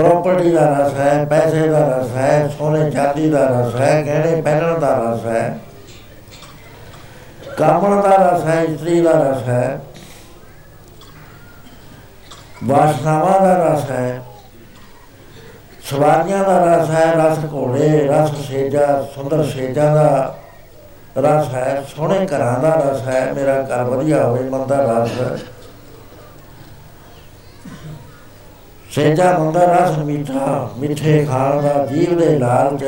ਪ੍ਰਾਪਰਟੀ 0.01 0.51
ਦਾ 0.51 0.65
ਰਸ 0.69 0.95
ਹੈ 0.95 1.25
ਪੈਸੇ 1.25 1.67
ਦਾ 1.69 1.79
ਰਸ 1.89 2.15
ਹੈ 2.17 2.49
ਸੋਨੇ 2.49 2.91
ਚਾਂਦੀ 2.91 3.29
ਦਾ 3.31 3.45
ਰਸ 3.47 3.75
ਹੈ 3.75 3.91
ਗਹਿਣੇ 4.03 4.41
ਪਹਿਨਣ 4.43 4.79
ਦਾ 4.81 4.93
ਰਸ 4.97 5.25
ਹੈ 5.27 5.59
ਕਾਮਨ 7.59 8.01
ਦਾ 8.03 8.15
ਰਸ 8.17 8.45
ਹੈ 8.45 8.63
ਇਸਤਰੀ 8.63 9.01
ਦਾ 9.01 9.13
ਰਸ 9.13 9.43
ਹੈ 9.49 9.81
ਵਾਸਨਾਵਾ 12.65 13.39
ਦਾ 13.39 13.53
ਰਸ 13.57 13.91
ਹੈ 13.91 14.23
ਸਵਾਰੀਆਂ 15.85 16.43
ਦਾ 16.45 16.59
ਰਸ 16.65 16.91
ਹੈ 16.91 17.05
ਰਸ 17.15 17.45
ਘੋੜੇ 17.53 18.07
ਰਸ 18.09 18.35
ਸੇਜਾ 18.49 18.87
ਸੁੰਦਰ 19.15 19.45
ਸੇਜਾ 19.45 19.95
ਦਾ 19.95 20.35
ਰਸ 21.19 21.55
ਹੈ 21.55 21.83
ਸੋਹਣੇ 21.89 22.27
ਘਰਾਂ 22.27 22.59
ਦਾ 22.59 22.75
ਰਸ 22.77 23.07
ਹੈ 23.09 23.33
ਮੇਰਾ 23.35 23.63
ਘਰ 23.63 23.85
ਵਧੀਆ 23.87 24.25
ਹੋਵੇ 24.25 24.49
ਮੰਦਾ 24.51 24.83
ਰਸ 24.83 25.21
ਹੈ 25.21 25.37
ਸੇਜਾ 28.91 29.39
ਮੰਦਾ 29.39 29.65
ਰਸ 29.65 29.99
ਮਿੱਠਾ, 29.99 30.71
ਮਿੱਠੇ 30.79 31.25
ਖਾਣ 31.25 31.63
ਦਾ 31.63 31.87
ਜੀਵ 31.87 32.19
ਦੇ 32.19 32.39
ਲਾਲਚ, 32.39 32.85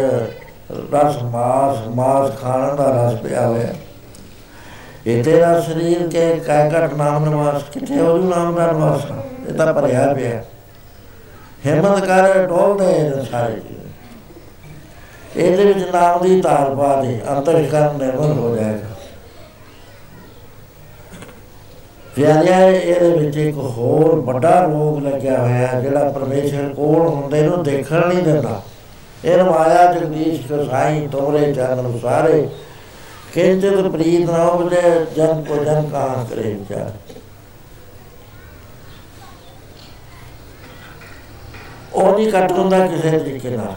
ਰਸ 0.95 1.23
ਮਾਸ 1.23 1.87
ਮਾਸ 1.89 2.31
ਖਾਣ 2.41 2.75
ਦਾ 2.77 2.87
ਰਸ 2.97 3.21
ਪਿਆ 3.21 3.47
ਹੋਇਆ 3.47 3.69
ਇਹ 5.07 5.23
ਤੇਰਾ 5.25 5.61
ਸਰੀਰ 5.61 6.09
ਕੇ 6.09 6.35
ਕਾਇਕਟ 6.47 6.95
ਨਾਮ 6.95 7.25
ਨਿਵਾਸ, 7.25 7.63
ਕਿਥੇ 7.73 8.01
ਉਹਨੂੰ 8.01 8.29
ਨਾਮ 8.31 8.55
ਦਾ 8.55 8.73
ਨਿਵਾਸ 8.73 9.07
ਇਹ 9.49 9.55
ਤਾਂ 9.55 9.73
ਭਰਿਆ 9.75 10.13
ਪਿਆ। 10.15 10.43
ਹਿੰਮਤ 11.67 12.05
ਕਰ 12.05 12.47
ਡੋਲਦੇ 12.47 13.25
ਸਾਰੇ। 13.31 13.61
ਇਹਦੇ 15.37 15.65
ਵਿੱਚ 15.65 15.91
ਨਾਮ 15.93 16.23
ਦੀ 16.23 16.41
ਤਾਰ 16.41 16.75
ਪਾ 16.75 16.95
ਦੇ 17.03 17.21
ਅੰਤਰਕਰਨ 17.31 17.99
ਨਿਰਮਲ 17.99 18.33
ਹੋ 18.33 18.55
ਜਾਏਗਾ। 18.57 18.92
ਪਿਆਰਿਆ 22.17 22.59
ਇਹਦੇ 22.69 23.11
ਵਿੱਚ 23.11 23.37
ਇੱਕ 23.37 23.57
ਹੋਰ 23.57 24.15
ਵੱਡਾ 24.21 24.61
ਰੋਗ 24.63 24.99
ਲੱਗਿਆ 25.03 25.39
ਹੋਇਆ, 25.43 25.81
ਜਿਹੜਾ 25.81 26.09
ਪਰਮੇਸ਼ਰ 26.11 26.73
ਕੋਲ 26.75 27.07
ਹੁੰਦੇ 27.07 27.43
ਨੂੰ 27.43 27.63
ਦੇਖਣ 27.63 28.07
ਨਹੀਂ 28.09 28.23
ਦਿੰਦਾ। 28.23 28.61
ਇਹ 29.25 29.43
ਮਾਇਆ 29.45 29.93
ਜਗਦੀਸ਼ 29.93 30.47
ਕਸਾਈ 30.47 31.07
ਤੋਰੇ 31.09 31.53
ਚਰਨ 31.53 31.99
ਸਾਰੇ 31.99 32.49
ਕਹਿੰਦੇ 33.35 33.71
ਪ੍ਰੀਤ 33.91 34.31
ਨਾ 34.31 34.45
ਹੋਵੇ 34.45 34.81
ਜਨ 35.17 35.43
ਕੋ 35.45 35.65
ਜਨ 35.65 35.89
ਕਾ 35.93 36.07
ਕਰੇ 36.31 36.53
ਵਿਚਾਰ। 36.53 36.91
ਉਹ 41.93 42.17
ਨਹੀਂ 42.17 42.31
ਕੱਟ 42.33 42.53
ਹੁੰਦਾ 42.53 42.87
ਕਿਸੇ 42.87 43.19
ਤਰੀਕੇ 43.19 43.51
ਨਾਲ। 43.51 43.75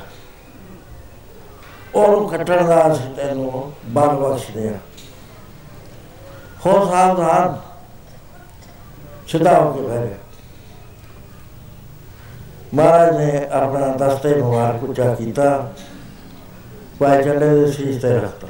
ਉਹਨੂੰ 1.95 2.29
ਕੱਟਣ 2.29 2.63
ਦਾ 2.67 2.93
ਅਸੀਂ 2.93 3.13
ਤੈਨੂੰ 3.15 3.71
ਬਲ 3.85 4.07
ਬਖਸ਼ਦੇ 4.07 4.67
ਆ 4.69 4.77
ਹੋ 6.65 6.73
ਸਾਵਧਾਨ 6.85 7.57
ਸਿੱਧਾ 9.35 9.59
ਹੋ 9.59 9.73
ਕੇ 9.73 9.81
ਬਹਿ 9.81 10.07
ਮਹਾਰਾਜ 12.73 13.17
ਨੇ 13.17 13.47
ਆਪਣਾ 13.51 13.87
ਦਸਤੇ 13.87 14.41
ਮੁਬਾਰਕ 14.41 14.83
ਉੱਚਾ 14.83 15.15
ਕੀਤਾ। 15.15 15.73
ਪਾਇ 16.99 17.23
ਚੰਡੇ 17.23 17.49
ਦੇ 17.49 17.71
ਸੀਸ 17.71 18.01
ਤੇ 18.01 18.15
ਰੱਖਤਾ। 18.15 18.47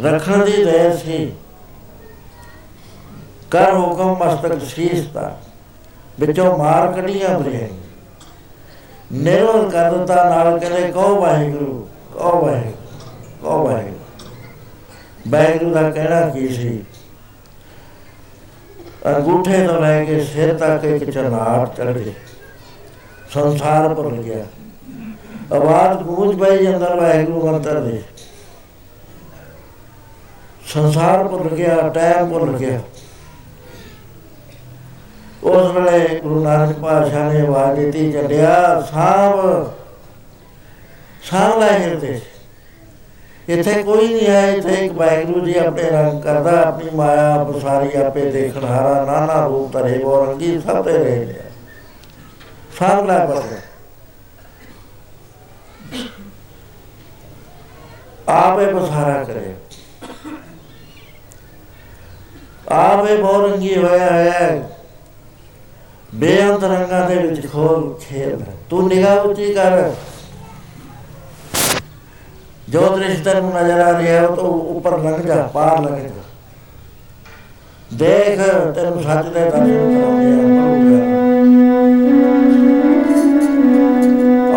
ਰੱਖਣ 0.00 0.44
ਦੀ 0.44 0.64
ਦੇਰ 0.64 0.96
ਸੀ। 0.96 1.32
ਕਰ 3.50 3.74
ਹੁਕਮ 3.74 4.24
ਮਸਤਕ 4.24 4.60
ਸੀਸ 4.64 5.06
ਦਾ। 5.06 5.40
ਵਿੱਚੋਂ 6.20 6.58
ਮਾਰ 6.58 6.92
ਕੱਢੀਆਂ 6.92 7.38
ਬਰੇ 7.38 7.70
ਨਿਰਵਲ 9.12 9.70
ਕਰ 9.70 9.94
ਦਿੱਤਾ 9.94 10.30
ਨਾਲ 10.30 10.58
ਕਹਿੰਦੇ, 10.58 10.92
ਕਹੋ 10.92 11.20
ਵਾਹਿਗੁਰੂ 11.20 11.88
ਕਹੋ 12.14 12.46
ਵਾਹਿਗੁਰੂ 12.46 12.72
ਕਹੋ 13.42 13.68
ਵਾਹਿਗੁਰੂ। 13.68 13.96
ਵਾਹਿਗੁਰੂ 15.28 15.74
ਦਾ 15.74 15.90
ਕਹਿਣਾ 15.90 16.28
ਕੀ 16.28 16.48
ਸੀ? 16.48 16.84
ਅੰਗੂਠੇ 19.06 19.66
ਤੋਂ 19.66 19.80
ਲੈ 19.80 20.04
ਕੇ 20.04 20.20
ਸਿਰ 20.24 20.54
ਤੱਕ 20.54 20.84
ਇੱਕ 20.84 21.10
ਚਨਾਟ 21.10 21.76
ਚੜ 21.76 21.84
ਗਈ 21.84 22.12
ਸੰਸਾਰ 23.30 23.94
ਭੁੱਲ 23.94 24.22
ਗਿਆ। 24.22 24.44
ਆਵਾਜ਼ 25.52 26.02
ਗੂੰਜ 26.02 26.40
ਪਈ 26.40 26.66
ਅੰਦਰ 26.66 26.94
ਵਾਹਿਗੁਰੂ 26.96 27.46
ਮੰਤਰ 27.46 27.80
ਦੇ। 27.80 28.02
ਸੰਸਾਰ 30.66 31.28
ਭੁੱਲ 31.28 31.48
ਗਿਆ, 31.48 31.88
ਟਾਈਮ 31.88 32.28
ਭੁੱਲ 32.28 32.56
ਗਿਆ। 32.56 32.80
ਉਸ 35.44 35.70
ਵੇਲੇ 35.70 36.20
ਗੁਰੂ 36.20 36.44
ਨਾਨਕ 36.44 36.78
ਪਾਤਸ਼ਾਹ 36.78 37.32
ਨੇ 37.32 37.40
ਆਵਾਜ਼ 37.40 37.80
ਦਿੱਤੀ 37.80 38.12
ਚੱਲਿਆ 38.12 38.80
ਸਾਬ 38.80 39.40
ਸਾਬ 41.22 41.60
ਲੈ 41.60 41.78
ਹਿਰਦੇ 41.78 42.20
ਇੱਥੇ 43.48 43.82
ਕੋਈ 43.82 44.14
ਨਹੀਂ 44.14 44.26
ਹੈ 44.26 44.50
ਇੱਥੇ 44.50 44.72
ਇੱਕ 44.72 44.94
ਵਾਹਿਗੁਰੂ 44.94 45.46
ਜੀ 45.46 45.58
ਆਪਣੇ 45.58 45.82
ਰੰਗ 45.82 46.22
ਕਰਦਾ, 46.22 46.62
ਆਪਣੀ 46.62 46.90
ਮਾਇਆ 46.94 47.44
ਬਸਾਰੀ 47.44 47.96
ਆਪੇ 47.96 48.30
ਦੇਖਣ 48.30 48.64
ਹਾਰਾ, 48.64 49.04
ਨਾਨਾ 49.04 49.46
ਰੂਪ 49.46 49.72
ਧਰੇ 49.72 49.98
ਬੋ 49.98 50.24
ਰੰਗੀ 50.24 50.60
ਸਭ 50.60 50.84
ਤੇ 50.84 50.92
ਰਹੇ 50.92 51.34
ਸਾਬ 52.78 53.06
ਲੈ 53.06 53.26
ਬਸ। 53.26 53.44
ਆਪੇ 58.28 58.72
ਬਸਾਰਾ 58.72 59.24
ਕਰੇ। 59.24 59.54
ਆਪੇ 62.68 63.16
ਬੋਰੰਗੀ 63.16 63.76
ਹੋਇਆ 63.76 64.12
ਹੈ। 64.12 64.70
ਬੇਅੰਤ 66.14 66.64
ਰੰਗਾਂ 66.64 67.10
ਦੇ 67.10 67.14
ਵਿੱਚ 67.14 67.52
ਖੋਲ 67.52 67.98
ਖੇਲ। 68.08 68.40
ਤੂੰ 68.70 68.88
ਨਿਗਾਹ 68.88 69.16
ਉੱਚੀ 69.16 69.54
ਕਰ। 69.54 69.92
ਜੋ 72.68 72.96
ਦ੍ਰਿਸ਼ 72.96 73.22
ਤੈਨੂੰ 73.22 73.52
ਨਜ਼ਰ 73.54 73.80
ਆ 73.80 73.98
ਰਿਹਾ 73.98 74.26
ਉਹ 74.26 74.36
ਤੋਂ 74.36 74.76
ਉੱਪਰ 74.76 74.98
ਲੰਘ 74.98 75.22
ਜਾ, 75.22 75.34
ਪਾਰ 75.54 75.82
ਲੰਘ 75.82 75.96
ਜਾ। 75.96 76.22
ਦੇਖ, 77.94 78.40
ਤੈਨੂੰ 78.74 79.02
ਸੱਚ 79.02 79.26
ਦੇ 79.26 79.40
ਦਰਸ਼ਨ 79.40 79.94
ਕਰਾਉਂਦੇ 79.94 81.00
ਆ 81.00 81.16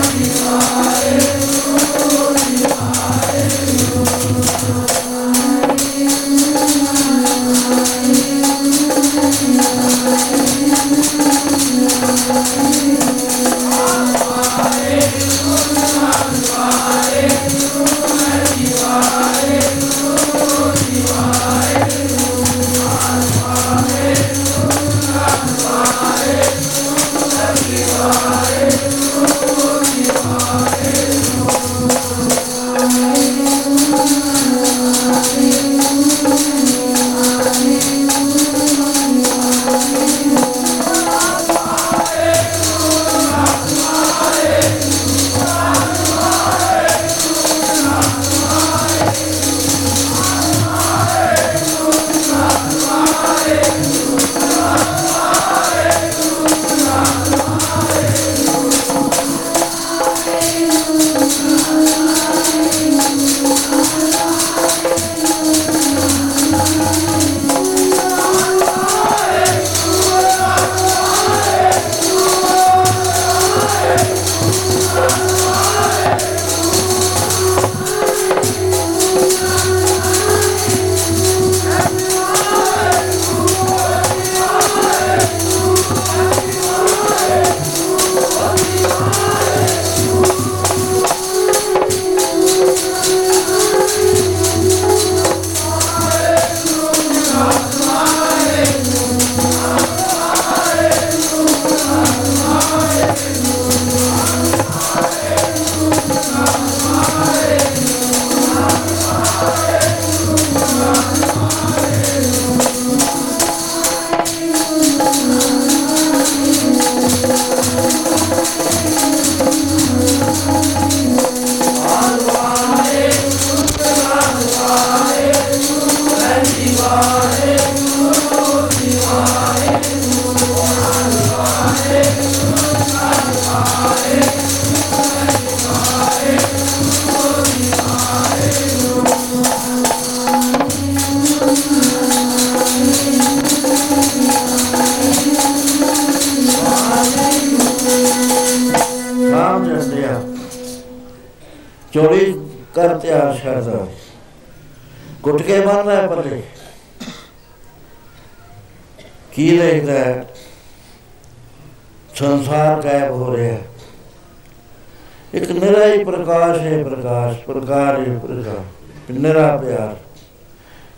ਪ੍ਰਕਾਰ 167.53 167.99
ਹੈ 167.99 168.17
ਪ੍ਰਕਾਸ਼ 168.17 169.19
ਨਿਰਾ 169.19 169.57
ਪਿਆਰ। 169.57 169.95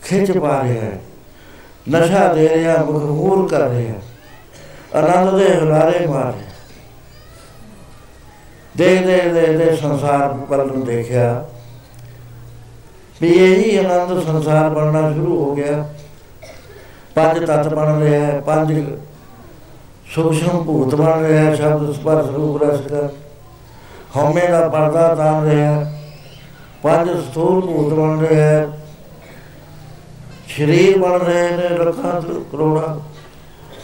ਖਿੱਚ 0.05 0.37
ਪਾ 0.37 0.63
ਰਿਹਾ 0.63 0.85
ਹੈ। 0.85 1.01
ਨਸ਼ਾ 1.89 2.33
ਦੇ 2.33 2.49
ਰਿਹਾ, 2.49 2.77
ਮਖਮੂਰ 2.77 3.47
ਕਰ 3.49 3.69
ਰਿਹਾ। 3.69 3.93
ਆਨੰਦ 4.95 5.37
ਦੇ 5.37 5.55
ਹਲਾਰੇ 5.55 6.07
ਮਾਰ 6.07 6.25
ਰਿਹਾ। 6.25 6.51
ਦੇ 8.77 8.97
ਦੇ 8.97 9.29
ਦੇ 9.29 9.57
ਦੇ 9.57 9.75
ਸੰਸਾਰ 9.75 10.33
ਪਲ 10.33 10.67
ਨੂੰ 10.67 10.85
ਦੇਖਿਆ। 10.85 11.45
ਵੀ 13.21 13.27
ਇਹੀ 13.27 13.77
ਆਨੰਦ 13.77 14.23
ਸੰਸਾਰ 14.23 14.69
ਬਣਨਾ 14.69 15.13
ਸ਼ੁਰੂ 15.13 15.45
ਹੋ 15.45 15.55
ਗਿਆ। 15.55 15.89
ਪੰਜ 17.15 17.45
ਤਤ 17.45 17.73
ਬਣ 17.73 17.99
ਰਿਹਾ 17.99 18.39
ਪੰਜ 18.39 18.97
ਸੂਖਸ਼ਮ 20.15 20.63
ਭੂਤ 20.63 20.95
ਬਣ 20.95 21.21
ਰਿਹਾ 21.21 21.55
ਸ਼ਬਦ 21.55 21.91
ਸਪਰਸ਼ 21.91 22.27
ਰੂਪ 22.27 22.63
ਰਸ 22.63 22.79
ਕਰ। 22.79 23.09
ਹਉਮੈ 24.15 24.47
ਦਾ 24.47 24.67
ਪਰਦਾ 24.67 25.15
ਤਾਂ 25.15 25.45
ਰਿਹਾ 25.45 25.92
ਪੰਜ 26.83 27.09
ਸਥੂਲ 27.09 27.65
ਭੂਤ 27.65 27.93
ਬਣ 27.93 28.19
ਰਿਹਾ 28.19 28.77
ਸਰੀਰ 30.57 30.97
ਬਣ 30.97 31.19
ਰਹੇ 31.19 31.49
ਨੇ 31.51 31.69
ਲੱਖਾਂ 31.69 32.21
ਕਰੋੜਾਂ। 32.21 32.99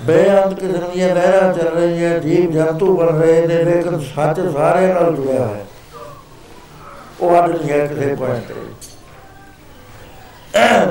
ਬੇਅੰਤ 0.06 0.60
ਕਿਸਮ 0.60 0.92
ਦੀਆਂ 0.94 1.16
ਲਹਿਰਾਂ 1.16 1.54
ਚੱਲ 1.54 1.68
ਰਹੀਆਂ, 1.68 2.20
ਜੀਵ 2.20 2.52
ਜੰਤੂ 2.52 2.98
ਬਣ 2.98 3.08
ਰਹੇ 3.08 3.48
ਨੇ, 3.48 3.64
ਲੇਕਿਨ 3.64 4.00
ਸੱਚ 4.00 4.54
ਸਾਰੇ 4.54 4.94
ਨਾਲ 4.94 5.16
ਜੁੜਿਆ 5.16 5.48
ਹੈ। 5.48 5.66
ਉਹ 7.22 7.40
ਅੜ 7.40 7.50
ਨਹੀਂ 7.50 7.70
ਹੈ 7.70 7.88
ਕਿਸੇ 7.88 8.16
ਪੁਆਇੰਟ 8.16 8.48
ਤੇ। 8.48 8.54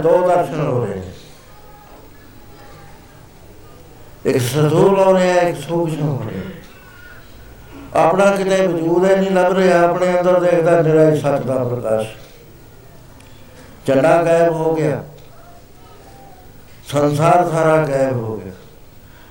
ਦੋ 0.02 0.28
ਦਰਸ਼ਨ 0.28 0.66
ਹੋ 0.66 0.84
ਰਹੇ 0.84 0.94
ਨੇ। 0.94 1.12
ਇੱਕ 4.26 4.38
ਸਥੂਲ 4.38 4.98
ਹੋ 4.98 5.18
ਰਿਹਾ, 5.18 5.34
ਇੱਕ 5.34 5.58
ਸੂਖਮ 5.60 6.08
ਹੋ 6.08 6.22
ਰਿਹਾ। 6.26 6.42
ਆਪਣਾ 7.98 8.30
ਕਿਤੇ 8.30 8.66
ਵਜੂਦ 8.66 9.04
ਹੈ 9.04 9.16
ਨਹੀਂ 9.16 9.30
ਲੱਭ 9.30 9.52
ਰਿਹਾ, 9.52 9.82
ਆਪਣੇ 9.84 10.20
ਅੰਦਰ 10.20 10.40
ਦੇਖਦਾ 10.40 10.82
ਨਿਰਾ 10.82 11.16
ਸੱਚ 11.16 11.42
ਦਾ 11.42 11.64
ਪ੍ਰਕਾਸ਼। 11.64 12.08
ਚੰਡਾ 13.86 14.22
ਗਾਇਬ 14.22 14.52
ਹੋ 14.52 14.74
ਗਿਆ। 14.74 15.04
ਸੰਸਾਰ 16.88 17.50
ਸਾਰਾ 17.50 17.76
ਗਾਇਬ 17.76 18.16
ਹੋ 18.16 18.36
ਗਿਆ। 18.36 18.52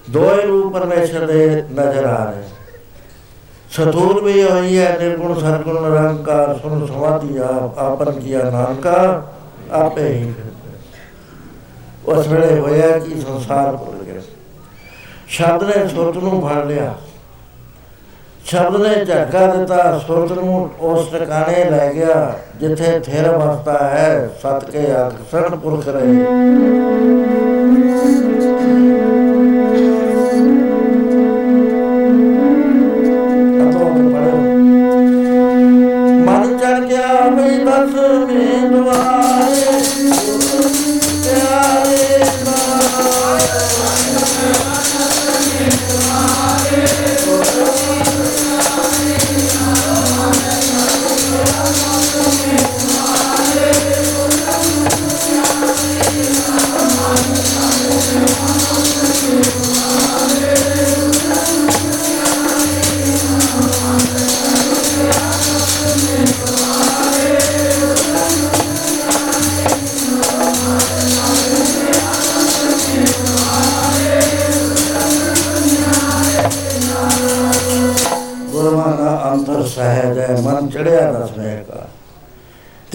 ਦੋਏ 0.09 0.45
ਰੂਪ 0.45 0.73
ਪਰਮੇਸ਼ਰ 0.73 1.27
ਦੇ 1.27 1.45
ਨਜ਼ਰ 1.61 2.05
ਆ 2.05 2.31
ਰਹੇ। 2.31 2.43
ਸਤੂਰ 3.71 4.23
ਵੀ 4.23 4.43
ਹੋਈ 4.43 4.77
ਹੈ, 4.77 4.97
ਨਿਰਗੁਣ, 4.99 5.39
ਸਰਗੁਣ 5.39 5.89
ਨਿਰੰਕਾਰ 5.89 6.59
ਸੁਣ, 6.59 6.87
ਸਮਾਧੀ, 6.87 7.37
ਆਪ, 7.37 7.77
ਆਪਨ 7.77 8.19
ਕੀਆ 8.19 8.39
ਨਾਨਕਾ, 8.43 9.31
ਆਪੇ 9.71 10.07
ਹੀ 10.07 10.33
ਉਸ 12.05 12.27
ਵੇਲੇ 12.27 12.59
ਹੋਇਆ 12.59 12.99
ਕਿ 12.99 13.21
ਸੰਸਾਰ 13.21 13.77
ਭੁੱਲ 13.77 14.03
ਗਿਆ। 14.03 14.21
ਸ਼ਬਦ 15.27 15.63
ਨੇ 15.63 15.87
ਸੁਰਤ 15.87 16.17
ਨੂੰ 16.17 16.49
ਫੜ 16.49 16.65
ਲਿਆ। 16.65 16.95
ਸ਼ਬਦ 18.47 18.81
ਨੇ 18.81 18.93
ਝਟਕਾ 19.05 19.47
ਦਿੱਤਾ, 19.47 19.77
ਸੁਰਤ 20.07 20.31
ਨੂੰ 20.31 20.69
ਉਸ 20.81 21.07
ਟਿਕਾਣੇ 21.07 21.63
ਲੈ 21.71 21.91
ਗਿਆ, 21.93 22.33
ਜਿੱਥੇ 22.59 22.99
ਥਿਰ 22.99 23.29
ਵਸਦਾ 23.29 23.77
ਹੈ, 23.87 24.29
ਸਤ 24.41 24.69
ਕੇ 24.71 24.85
ਅਕਸਰ 24.97 25.55
ਪੁਰਖ 25.55 25.87
ਰਹੇ। 25.87 26.13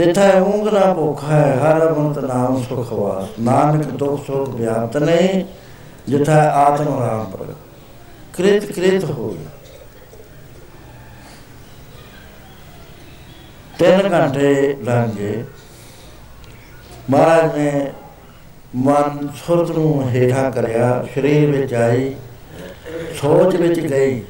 ਤਿਥੈ 0.02 0.30
ਉਂਗਲਾ 0.32 0.92
ਭੁਖ 0.94 1.22
ਹੈ, 1.24 1.58
ਹਰ 1.58 1.92
ਮੰਤ 1.94 2.18
ਨਾਮ 2.18 2.62
ਸੁਖ 2.62 2.92
ਵਾਸ 2.92 3.38
ਨਾਨਕ 3.40 3.84
ਦੁਖ 3.88 4.24
ਸੁਖ 4.26 4.48
ਵਿਆਪਤ 4.48 4.96
ਨਹੀਂ, 4.96 5.44
ਜਿਥੈ 6.08 6.38
ਆਤਮ 6.48 6.98
ਰਾਮ 7.00 7.30
ਪਰ 7.30 7.52
ਕ੍ਰਿਤ 8.36 8.64
ਕ੍ਰਿਤ 8.72 9.04
ਹੋ 9.04 9.28
ਗਿਆ 9.28 9.50
ਤਿੰਨ 13.78 14.12
ਘੰਟੇ 14.12 14.76
ਲੰਘੇ। 14.84 15.44
ਮਹਾਰਾਜ 17.10 17.56
ਨੇ 17.58 17.92
ਮਨ 18.76 19.28
ਸੁਰਤ 19.36 19.70
ਨੂੰ 19.70 20.10
ਹੇਠਾਂ 20.10 20.50
ਕਰਿਆ, 20.50 21.04
ਸਰੀਰ 21.14 21.50
ਵਿੱਚ 21.50 21.74
ਆਈ, 21.74 22.14
ਸੋਚ 23.20 23.56
ਵਿੱਚ 23.56 23.80
ਗਈ। 23.80 24.22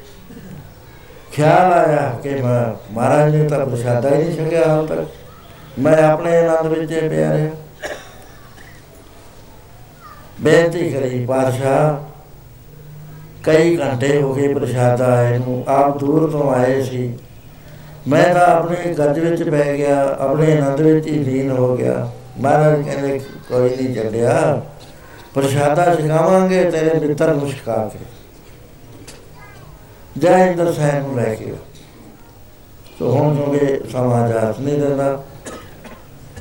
ਖਿਆਲ 1.33 1.73
ਆਇਆ 1.73 2.09
ਕਿ 2.23 2.35
ਮੈਂ, 2.35 2.93
ਮਹਾਰਾਜ 2.93 3.35
ਨੇ 3.35 3.47
ਤਾਂ 3.49 3.65
ਪ੍ਰਸ਼ਾਦਾ 3.65 4.09
ਹੀ 4.09 4.23
ਨਹੀਂ 4.23 4.37
ਛਕਿਆ 4.37 4.67
ਹਾਲ 4.67 4.87
ਤੱਕ। 4.87 5.22
ਮੈਂ 5.79 6.03
ਆਪਣੇ 6.03 6.37
ਆਨੰਦ 6.37 6.77
ਵਿੱਚ 6.77 6.91
ਹੀ 6.91 7.09
ਪਿਆ 7.09 7.33
ਰਿਹਾ। 7.33 7.51
ਬੇਨਤੀ 10.41 10.91
ਕਰੀ 10.91 11.25
ਪਾਸ਼ਾ 11.25 12.03
ਕਈ 13.43 13.77
ਘੰਟੇ 13.77 14.21
ਹੋ 14.21 14.33
ਗਏ 14.33 14.53
ਪ੍ਰਸ਼ਾਦਾ 14.53 15.05
ਆਏ 15.05 15.37
ਨੂੰ, 15.37 15.63
ਆਪ 15.67 15.97
ਦੂਰ 15.97 16.31
ਤੋਂ 16.31 16.53
ਆਏ 16.53 16.81
ਸੀ। 16.83 17.13
ਮੈਂ 18.07 18.33
ਤਾਂ 18.33 18.47
ਆਪਣੇ 18.47 18.93
ਗੱਜ 18.93 19.19
ਵਿੱਚ 19.19 19.43
ਪੈ 19.49 19.77
ਗਿਆ, 19.77 20.17
ਆਪਣੇ 20.19 20.57
ਆਨੰਦ 20.57 20.81
ਵਿੱਚ 20.81 21.07
ਹੀ 21.07 21.11
ਲੀਨ 21.11 21.51
ਹੋ 21.51 21.77
ਗਿਆ। 21.77 22.11
ਮਹਾਰਾਜ 22.39 22.81
ਕਹਿੰਦੇ, 22.81 23.19
ਕੋਈ 23.49 23.69
ਨਹੀਂ 23.69 23.95
ਚੱਲਿਆ, 23.95 24.61
ਪ੍ਰਸ਼ਾਦਾ 25.33 25.95
ਛਕਾਵਾਂਗੇ, 25.95 26.71
ਤੇਰੇ 26.71 26.99
ਮਿੱਤਰ 26.99 27.33
ਨੂੰ 27.33 27.49
ਛਕਾ 27.49 27.89
ਕੇ। 27.93 27.99
ਜੈ 30.17 30.47
ਇੰਦਰ 30.47 30.73
ਸਾਹਿਬ 30.73 31.07
ਨੂੰ 31.07 31.15
ਲੈ 31.15 31.33
ਕੇ 31.35 31.53
ਸੋ 32.99 33.11
ਹੁਣ 33.11 33.35
ਕਿਉਂਕਿ 33.35 33.89
ਸਮਾਜਾਤ 33.89 34.59
ਨਹੀਂ 34.59 34.79
ਦਿੰਦਾ। 34.79 35.23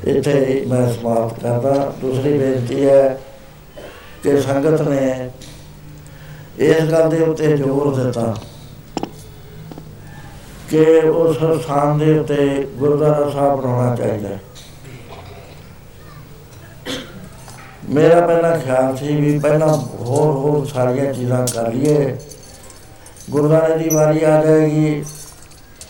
ਇੱਥੇ 0.05 0.65
ਮੈਂ 0.69 0.93
ਸਮਾਪਤ 0.93 1.41
ਕਰਦਾ। 1.41 1.93
ਦੂਸਰੀ 2.01 2.39
ਬੇਨਤੀ 2.39 2.85
ਹੈ 2.87 3.19
ਕਿ 4.23 4.41
ਸੰਗਤ 4.41 4.81
ਨੇ 4.81 5.31
ਇਸ 6.61 6.83
ਗੱਲ 6.85 7.11
ਦੇ 7.11 7.19
ਉੱਤੇ 7.19 7.57
ਜ਼ੋਰ 7.57 7.95
ਦਿੱਤਾ 7.95 8.35
ਕਿ 10.71 10.85
ਉਸ 11.09 11.37
ਸਥਾਨ 11.37 11.99
ਦੇ 11.99 12.19
ਉੱਤੇ 12.19 12.69
ਗੁਰਦੁਆਰਾ 12.77 13.31
ਸਾਹਿਬ 13.31 13.61
ਬਣਾਉਣਾ 13.61 13.95
ਚਾਹੀਦਾ 13.97 14.29
ਮੇਰਾ 17.89 18.27
ਪਹਿਲਾ 18.27 18.57
ਖਿਆਲ 18.59 18.97
ਸੀ 18.97 19.17
ਵੀ 19.17 19.39
ਪਹਿਲਾਂ 19.39 19.77
ਹੋਰ 20.01 20.37
ਹੋਰ 20.37 20.67
ਸਾਰੀਆਂ 20.67 21.13
ਚੀਜ਼ਾਂ 21.15 21.47
ਕਰ 21.47 21.73
ਲਈਏ। 21.73 22.17
ਗੁਰਦੁਆਰੇ 23.31 23.77
ਦੀ 23.79 23.95
ਵਾਰੀ 23.95 24.23
ਆ 24.25 24.43
ਜਾਏਗੀ 24.45 25.05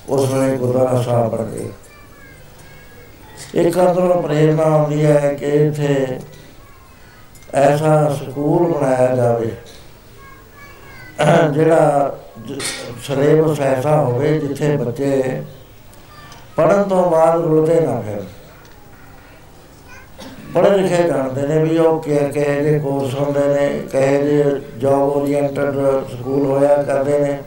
ਉਸ 0.08 0.30
ਵੇਲੇ 0.30 0.56
ਗੁਰਦੁਆਰਾ 0.56 1.02
ਸਾਹਿਬ 1.02 1.30
ਬਣ 1.30 1.44
ਗਏ। 1.44 1.68
ਇੱਕ 3.54 3.78
ਅੰਦਰੋਂ 3.78 4.22
ਪ੍ਰੇਰਣਾ 4.22 4.62
ਆਉਂਦੀ 4.64 5.04
ਹੈ 5.04 5.32
ਕਿ 5.34 5.46
ਇੱਥੇ 5.66 6.18
ਐਸਾ 7.54 8.08
ਸਕੂਲ 8.18 8.72
ਬਣਾਇਆ 8.72 9.14
ਜਾਵੇ। 9.16 9.50
ਜਿਹੜਾ 11.52 12.16
ਸਿਲੇਬਸ 13.02 13.60
ਐਸਾ 13.60 13.96
ਹੋਵੇ 13.96 14.38
ਜਿੱਥੇ 14.38 14.76
ਬੱਚੇ 14.76 15.42
ਪੜਨ 16.56 16.82
ਤੋਂ 16.82 17.10
ਬਾਅਦ 17.10 17.40
ਰੁਲਦੇ 17.40 17.80
ਨਾ 17.80 18.00
ਫਿਰ 18.00 18.22
ਪੜ੍ਹੇ 20.54 20.70
ਲਿਖੇ 20.70 21.02
ਜਾਣਦੇ 21.02 21.46
ਨੇ 21.48 21.58
ਵੀ 21.64 21.78
ਉਹ 21.78 22.00
ਕਿ 22.02 22.16
ਕਹੇ 22.34 22.62
ਜੇ 22.62 22.78
ਕੋਰਸ 22.78 23.14
ਹੁੰਦੇ 23.14 23.46
ਨੇ, 23.48 23.68
ਕਹੇ 23.92 24.22
ਜੇ 24.22 24.60
ਜੌਬ 24.78 25.16
ਓਰੀਐਂਟਡ 25.16 25.76
ਸਕੂਲ 26.10 26.46
ਹੋਇਆ 26.46 26.82
ਕਰਦੇ 26.82 27.18
ਨੇ। 27.18 27.38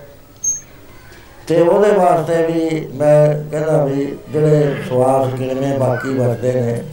ਤੇ 1.47 1.61
ਉਹਦੇ 1.61 1.91
ਵਾਸਤੇ 1.91 2.45
ਵੀ 2.45 2.88
ਮੈਂ 2.93 3.49
ਕਹਿੰਦਾ 3.51 3.85
ਵੀ 3.85 4.17
ਜਿਹੜੇ 4.30 4.76
ਸਵਾਸ 4.89 5.34
ਕਿਵੇਂ 5.34 5.80
ਬਾਕੀ 5.80 6.13
ਵਰਦੇ 6.13 6.53
ਨੇ, 6.53 6.84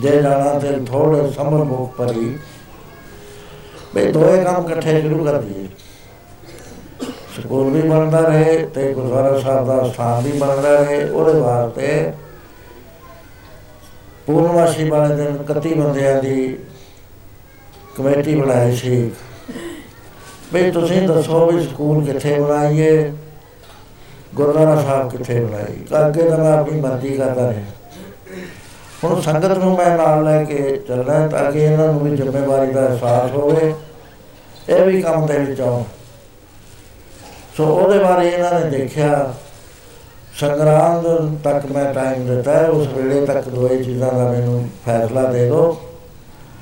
ਜੇ 0.00 0.22
ਜਾਣਾ 0.22 0.58
ਤੇ 0.58 0.84
ਥੋੜੇ 0.86 1.30
ਸਮਰ 1.30 1.64
ਮੁਖ 1.64 1.96
ਪਰੀ। 1.96 2.38
ਬਈ 3.94 4.12
ਦੋਏ 4.12 4.44
ਕੰਮ 4.44 4.70
ਇਕੱਠੇ 4.70 5.00
ਸ਼ੁਰੂ 5.00 5.24
ਕਰ 5.24 5.38
ਦਈਏ। 5.38 5.66
ਸਕੂਲ 7.40 7.70
ਵੀ 7.70 7.88
ਬਣਦਾ 7.88 8.20
ਰਹੇ 8.20 8.66
ਤੇ 8.66 8.92
ਗੁਰਦੁਆਰਾ 8.92 9.38
ਸਾਹਿਬ 9.40 9.66
ਦਾ 9.66 9.88
ਸਥਾਨ 9.88 10.22
ਵੀ 10.22 10.32
ਬਣਦਾ 10.32 10.80
ਰਹੇ। 10.80 11.10
ਉਹਦੇ 11.10 11.40
ਵਾਸਤੇ 11.40 12.12
ਪੂਰਨਮਾਸ਼ੀ 14.26 14.88
ਵਾਲੇ 14.88 15.16
ਦਿਨ 15.16 15.36
31 15.36 15.74
ਬੰਦਿਆਂ 15.74 16.22
ਦੀ 16.22 16.58
ਕਮੇਟੀ 17.96 18.34
ਬਣਾਈ 18.34 18.76
ਸੀ। 18.76 19.10
ਵੀ 20.52 20.70
ਤੁਸੀਂ 20.70 21.08
ਦੱਸੋ 21.08 21.46
ਵੀ 21.46 21.64
ਸਕੂਲ 21.64 22.04
ਕਿੱਥੇ 22.04 22.38
ਬਣਾਈਏ? 22.38 23.12
ਗੁਰਦੁਆਰਾ 24.34 24.80
ਸਾਹਿਬ 24.82 25.10
ਕਿੱਥੇ 25.10 25.40
ਬਣਾਈ? 25.40 25.84
ਅੱਗੇ 26.00 26.28
ਤਾਂ 26.30 26.38
ਮੈਂ 26.38 26.52
ਆਪਣੀ 26.52 26.80
ਮਰਜ਼ੀ 26.80 27.16
ਕਰਦਾ 27.16 27.50
ਰਿਹਾ। 27.50 27.64
ਹੁਣ 29.04 29.20
ਸੰਗਤ 29.20 29.58
ਨੂੰ 29.58 29.76
ਮੈਂ 29.76 29.96
ਨਾਲ 29.96 30.24
ਲੈ 30.24 30.42
ਕੇ 30.44 30.76
ਚੱਲਣਾ 30.88 31.26
ਤਾਂ 31.28 31.50
ਕਿ 31.52 31.58
ਇਹਨਾਂ 31.58 31.86
ਨੂੰ 31.86 32.00
ਵੀ 32.00 32.16
ਜ਼ਿੰਮੇਵਾਰੀ 32.16 32.72
ਦਾ 32.72 32.86
ਅਹਿਸਾਸ 32.86 33.30
ਹੋਵੇ। 33.30 33.74
ਇਹ 34.68 34.84
ਵੀ 34.84 35.02
ਕੰਮ 35.02 35.26
ਦੇ 35.26 35.38
ਵਿੱਚ। 35.38 35.60
ਆਉਣ 35.60 35.82
ਸੋ 37.56 37.64
ਉਹਦੇ 37.66 37.98
ਬਾਰੇ 37.98 38.28
ਇਹਨਾਂ 38.28 38.60
ਨੇ 38.60 38.70
ਦੇਖਿਆ 38.70 39.34
ਸੰਗਰਾਮ 40.36 41.36
ਤੱਕ 41.44 41.66
ਮੈਂ 41.66 41.92
ਟਾਈਮ 41.94 42.26
ਦਿੱਤਾ 42.26 42.52
ਉਸ 42.66 42.86
ਵੇਲੇ 42.88 43.26
ਤੱਕ 43.26 43.48
ਦੋਏ 43.48 43.82
ਚੀਜ਼ਾਂ 43.82 44.12
ਦਾ 44.12 44.30
ਮੈਨੂੰ 44.30 44.68
ਫੈਸਲਾ 44.86 45.22
ਦੇ 45.22 45.44
ਦਿਓ, 45.44 45.76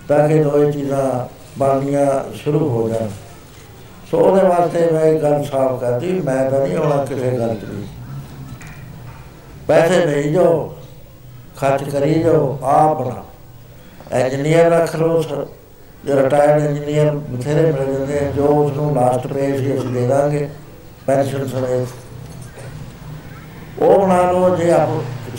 ਤਾਂ 0.09 0.29
ਕਿ 0.29 0.43
ਦੋਏ 0.43 0.71
ਚੀਜ਼ਾਂ 0.73 1.27
ਬਣਨੀਆਂ 1.59 2.07
ਸ਼ੁਰੂ 2.35 2.69
ਹੋ 2.69 2.89
ਜਾਣ। 2.89 3.09
ਸੋ 4.11 4.19
ਉਹਦੇ 4.19 4.43
ਵਾਸਤੇ 4.49 4.91
ਮੈਂ 4.93 5.05
ਇੱਕ 5.05 5.23
ਗੱਲ 5.23 5.45
ਸਾਫ਼ 5.45 5.81
ਕਰਦੀ 5.81 6.13
ਮੈਂ 6.21 6.51
ਤਾਂ 6.51 6.61
ਨਹੀਂ 6.61 6.77
ਆਉਣਾ 6.77 7.05
ਕਿਸੇ 7.05 7.31
ਗੱਲ 7.39 7.55
'ਚ 7.55 7.65
ਵੀ 7.65 7.87
ਪੈਸੇ 9.67 10.05
ਨਹੀਂ 10.07 10.33
ਜੋ 10.33 10.45
ਖਰਚ 11.57 11.91
ਕਰੀ 11.91 12.15
ਜੋ 12.15 12.59
ਆਪ 12.63 13.03
ਬਣਾ 13.03 13.23
ਇੰਜੀਨੀਅਰ 14.19 14.71
ਰੱਖ 14.71 14.95
ਲਓ 14.97 15.23
ਜੋ 16.07 16.17
ਰਿਟਾਇਰਡ 16.17 16.65
ਇੰਜੀਨੀਅਰ 16.65 17.11
ਬਥੇਰੇ 17.11 17.73
ਮਿਲ 17.73 17.93
ਜਾਂਦੇ 17.93 18.19
ਆ 18.19 18.31
ਜੋ 18.31 18.47
ਉਸ 18.47 18.73
ਨੂੰ 18.73 18.95
ਲਾਸਟ 18.95 19.27
ਪੇਜ 19.27 19.61
ਹੀ 19.61 19.79
ਅਸੀਂ 19.79 19.89
ਦੇ 19.89 20.07
ਦਾਂਗੇ 20.07 20.49
ਪੈਨਸ਼ਨ 21.07 21.47
ਸਮੇਤ। 21.47 21.89
ਉਹ 23.83 24.01
ਬਣਾ 24.01 24.31
ਲਓ 24.31 24.57
ਜੇ 24.57 24.71
ਆਪ 24.73 24.89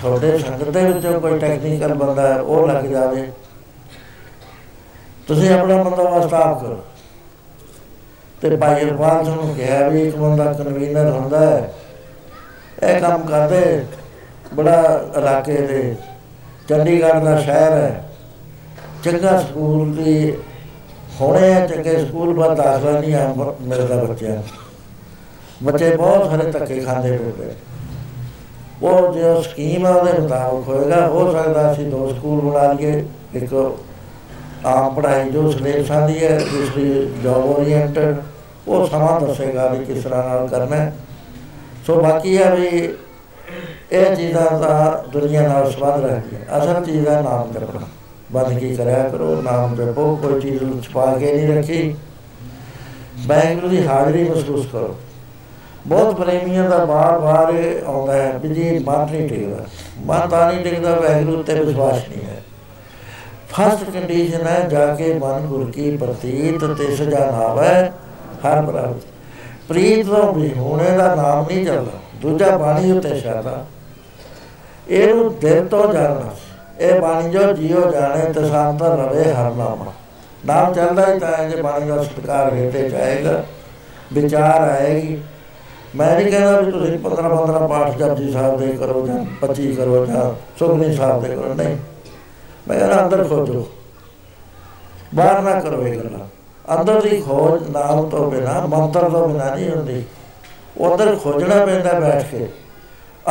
ਛੋਟੇ 0.02 0.38
ਸੰਗਤ 0.38 0.70
ਦੇ 0.70 0.82
ਵਿੱਚੋਂ 0.86 1.20
ਕੋਈ 1.22 1.40
ਟੈਕਨੀਕਲ 1.40 1.94
ਬੰਦਾ 1.94 2.28
ਹੈ, 2.34 2.40
ਉਹ 2.40 2.68
ਲੱਗ 2.68 2.84
ਜਾਵੇ। 2.84 3.32
ਤੁਸੀਂ 5.28 5.50
ਆਪਣਾ 5.54 5.84
ਬੰਦੋਬਸਤ 5.84 6.34
ਆਪ 6.34 6.62
ਕਰੋ। 6.62 6.84
ਤੇ 8.42 8.56
ਭਾਈ 8.56 8.82
ਇਰਫਾਨ 8.82 9.26
ਨੂੰ 9.26 9.56
ਕਿਹਾ 9.56 9.88
ਵੀ 9.90 10.08
ਇੱਕ 10.08 10.16
ਬੰਦਾ 10.16 10.54
ਕਨਵੀਨਰ 10.54 11.10
ਹੁੰਦਾ 11.10 11.40
ਹੈ। 11.40 11.74
ਇਹ 12.84 13.00
ਕੰਮ 13.02 13.22
ਕਰਦੇ 13.22 13.86
ਬੜਾ 14.54 15.04
ਇਲਾਕੇ 15.18 15.54
ਦੇ 15.54 15.96
ਚੰਡੀਗੜ੍ਹ 16.70 17.20
ਦਾ 17.20 17.40
ਸ਼ਹਿਰ 17.42 17.72
ਹੈ। 17.72 18.10
ਚੰਗਾ 19.04 19.40
ਸਕੂਲ 19.42 19.92
ਦੀ 19.96 20.34
ਹੋਣੇ 21.22 21.54
ਆ 21.54 21.68
ਚੰਗੇ 21.68 22.06
ਸਕੂਲ 22.06 22.34
ਪਰ 22.40 22.56
ਦਾਖਲਾ 22.56 23.00
ਨਹੀਂ 23.00 23.16
ਆ 23.16 23.34
ਮਿਲਦਾ 23.62 24.04
ਬੱਚਿਆਂ। 24.04 24.42
ਬੱਚੇ 25.64 25.96
ਬਹੁਤ 25.96 26.30
ਸਾਰੇ 26.30 26.52
ਧੱਕੇ 26.52 26.80
ਖਾਂਦੇ 26.80 27.18
ਪਏ 27.18 27.52
ਉਹ 28.84 29.14
ਜੋ 29.14 29.42
ਸਕੀਮ 29.42 29.86
ਹੈ 29.86 29.92
ਉਹਦੇ 29.92 30.20
ਮੁਤਾਬਕ 30.20 30.68
ਹੋਏਗਾ 30.68 31.08
ਹੋ 31.08 31.32
ਸਕਦਾ 31.32 31.72
ਅਸੀਂ 31.72 31.86
ਦੋ 31.86 32.14
ਸਕੂਲ 32.14 32.42
ਬਣਾ 32.42 32.72
ਲਈਏ 32.72 33.04
ਇੱਕ 33.34 33.54
ਆਮ 34.66 34.94
ਪੜ੍ਹਾਈ 34.94 35.30
ਜੋ 35.30 35.52
ਸਿਲੇਬਸਾਂ 35.52 36.08
ਦੀ 36.08 36.24
ਹੈ 36.24 36.40
ਦੂਸਰੀ 36.40 37.14
ਜੋਬ 37.24 37.60
ਓਰੀਐਂਟਡ 37.60 38.16
ਉਹ 38.68 38.88
ਸਮਾਂ 38.88 39.22
ਦੱਸੇਗਾ 39.22 39.68
ਵੀ 39.68 39.86
ਕਿਸ 39.86 40.04
ਤਰ੍ਹਾਂ 40.04 40.30
ਨਾਲ 40.30 40.48
ਕਰਨਾ 40.48 40.76
ਹੈ। 40.76 40.96
ਸੋ 41.88 42.02
ਬਾਕੀ 42.02 42.38
ਹੈ 42.38 42.56
ਵੀ 42.56 42.90
ਇਹ 43.92 44.16
ਚੀਜ਼ਾਂ 44.16 44.60
ਦਾ 44.60 45.04
ਦੁਨੀਆ 45.14 45.42
ਨਾਲ 45.42 45.72
ਸੰਬੰਧ 45.72 46.06
ਰੱਖਦੀਆਂ 46.06 46.58
ਅਸਲ 46.58 46.86
ਚੀਜ਼ 46.86 47.06
ਦਾ 47.06 47.22
ਨਾਮ 47.22 47.52
ਜਪਣਾ। 47.52 47.88
ਬੰਦਗੀ 48.32 48.76
ਕਰਿਆ 48.76 49.10
ਕਰੋ, 49.10 49.42
ਨਾਮ 49.42 49.76
ਜਪੋ, 49.76 50.16
ਕੋਈ 50.16 50.42
ਚੀਜ਼ 50.42 50.64
ਨੂੰ 50.64 50.82
ਛੁਪਾ 50.82 51.18
ਕੇ 51.18 51.34
ਨਹੀਂ 51.34 51.58
ਰੱਖੀ। 51.58 51.96
ਵਾਹਿਗੁਰੂ 53.28 53.68
ਦੀ 53.68 53.88
ਹਾਜ਼ਰੀ 53.88 54.30
ਮਹਿਸੂਸ 54.30 54.68
ਕਰੋ। 54.72 54.96
ਬਹੁਤ 55.88 56.16
ਪ੍ਰੇਮੀਆਂ 56.16 56.70
ਦਾ 56.70 56.86
ਬਾਰ-ਬਾਰ 56.86 57.54
ਇਹ 57.54 57.86
ਆਉਂਦਾ 57.86 58.14
ਹੈ 58.14 58.40
ਵੀ 58.42 58.50
ਜੀ 58.54 58.80
ਮਨ 58.80 59.08
ਨਹੀਂ 59.12 59.30
ਟਿਕਦਾ। 59.30 59.66
ਮਨ 60.00 60.28
ਤਾਂ 60.30 60.54
ਨਹੀਂ 60.54 60.64
ਟਿਕਦਾ, 60.64 60.96
ਵਾਹਿਗੁਰੂ 60.96 61.44
ਤੇ 61.44 61.54
ਵਿਸ਼ਵਾਸ 61.54 62.10
ਨਹੀਂ 62.10 62.28
ਹੈ। 62.28 62.39
ਫਸਟ 63.50 63.90
ਕੰਡੀਸ਼ਨ 63.90 64.48
ਹੈ, 64.48 64.60
ਜਾ 64.60 64.96
ਕੇ 64.96 65.14
ਮਨ 65.14 65.40
ਗੁਰ 65.40 65.72
ਕੀ 65.72 65.98
ਪ੍ਰਤੀਤ 65.98 66.66
ਤੇ 66.66 66.96
ਸਜਾ 66.96 67.32
ਨਾਵੈ, 67.32 67.92
ਹਰ 68.46 68.62
ਪ੍ਰਭ 68.62 68.94
ਪ੍ਰੀਤ 69.68 70.06
ਤੋਂ 70.06 70.34
ਵੀ 70.34 70.54
ਹੋਣੇ 70.54 70.98
ਦਾ 70.98 71.16
ਨਾਮ 71.16 71.46
ਨਹੀਂ 71.48 71.66
ਚੱਲਦਾ। 71.66 72.00
ਦੂਜਾ 72.22 72.58
ਬਾਣੀ 72.58 72.92
ਉੱਤੇ 72.92 73.20
ਸ਼ਾਦਾ 73.20 73.66
ਇਹਨੂੰ 74.90 75.40
ਦਿਲ 75.40 75.68
ਤੋਂ 75.68 75.94
ਜਾਣਨਾ। 75.94 76.36
ਇਹ 76.80 77.02
ਬਾਣੀ 77.02 77.30
ਜੋ 77.30 77.54
ਜੀਓ 77.54 77.92
ਜਾਣੇ 77.92 78.34
ਤੇ 78.34 78.48
ਸ਼ਾਂਤ 78.48 78.82
ਰਵੇ 78.82 79.34
ਹਰ 79.34 79.52
ਨਾਮਾ 79.52 79.94
ਨਾਮ 80.46 80.74
ਚੱਲਦਾ 80.74 81.14
ਹੀ 81.14 81.20
ਤਾਂ 81.20 81.38
ਹੈ 81.38 81.50
ਜੇ 81.50 81.62
ਬਾਣੀ 81.62 81.88
ਦਾ 81.88 82.04
ਸਤਿਕਾਰ 82.04 82.54
ਹੇਠੇ 82.54 82.90
ਜਾਏਗਾ। 82.90 83.44
ਵਿਚਾਰ 84.14 84.70
ਆਏਗੀ। 84.70 85.22
ਮੈਂ 85.96 86.16
ਨਹੀਂ 86.16 86.32
ਕਹਿੰਦਾ 86.32 86.60
ਵੀ 86.62 86.72
ਤੁਸੀਂ 86.72 87.00
15 87.00 87.30
15 87.30 87.68
ਪਾਠ 87.68 87.98
ਜਪਜੀ 87.98 88.32
ਸਾਹਿਬ 88.32 88.60
ਦੇ 88.60 88.68
ਕਰੋ 88.68 89.08
ਜਾਂ 89.08 89.26
25 89.42 89.76
ਕਰੋ 89.76 90.06
ਜਾਂ 90.06 90.58
ਸੁਖਮਨੀ 90.60 90.96
ਸਾਹਿਬ 90.96 91.24
ਦੇ 91.24 91.36
ਕਰੋ। 91.36 91.54
ਨਹੀਂ। 91.54 91.78
ਮੈਂ 92.70 92.80
ਕਹਿੰਦਾ 92.80 93.04
ਅੰਦਰ 93.04 93.24
ਖੋਜੋ। 93.24 93.68
ਬਾਹਰ 95.16 95.42
ਨਾ 95.42 95.60
ਕਰੋ 95.60 95.88
ਇਹ 95.88 96.00
ਗੱਲਾਂ। 96.00 96.28
ਅੰਦਰ 96.80 97.02
ਦੀ 97.02 97.22
ਖੋਜ 97.22 97.70
ਨਾਮ 97.70 98.10
ਤੋਂ 98.10 98.32
ਬਿਨਾ, 98.32 98.66
ਮੰਤਰ 98.66 99.10
ਤੋਂ 99.10 99.30
ਬਿਨਾ 99.30 99.56
ਨਹੀਂ 99.56 99.70
ਹੁੰਦੀ। 99.72 100.04
ਉਧਰ 100.78 101.16
ਖੋਜਣਾ 101.16 101.66
ਪੈਂਦਾ 101.66 102.00
ਬੈਠ 102.00 102.26
ਕੇ। 102.32 102.50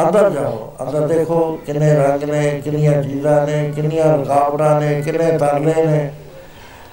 ਅੰਦਰ 0.07 0.31
ਜਾਓ। 0.31 0.75
ਅੰਦਰ 0.83 1.07
ਦੇਖੋ 1.07 1.59
ਕਿੰਨੇ 1.67 1.95
ਰੰਗ 1.95 2.23
ਨੇ, 2.23 2.63
ਕਿੰਨੀਆਂ 2.65 3.03
ਚੀਜ਼ਾਂ 3.03 3.47
ਨੇ, 3.47 3.73
ਕਿੰਨੀਆਂ 3.77 4.19
ਰੁਕਾਵਟਾਂ 4.19 4.81
ਨੇ, 4.81 5.03
ਕਿੰਨੇ 5.03 5.39
ਤਰਲੇ 5.39 5.87
ਨੇ। 5.87 6.13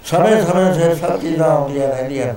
ਸਮੇਂ 0.05 0.41
ਸਮੇਂ 0.41 0.73
ਸਿਰ 0.73 0.95
ਸਭ 0.95 1.19
ਚੀਜ਼ਾਂ 1.19 1.49
ਆਉਂਦੀਆਂ 1.49 1.87
ਰਹਿੰਦੀਆਂ। 1.87 2.33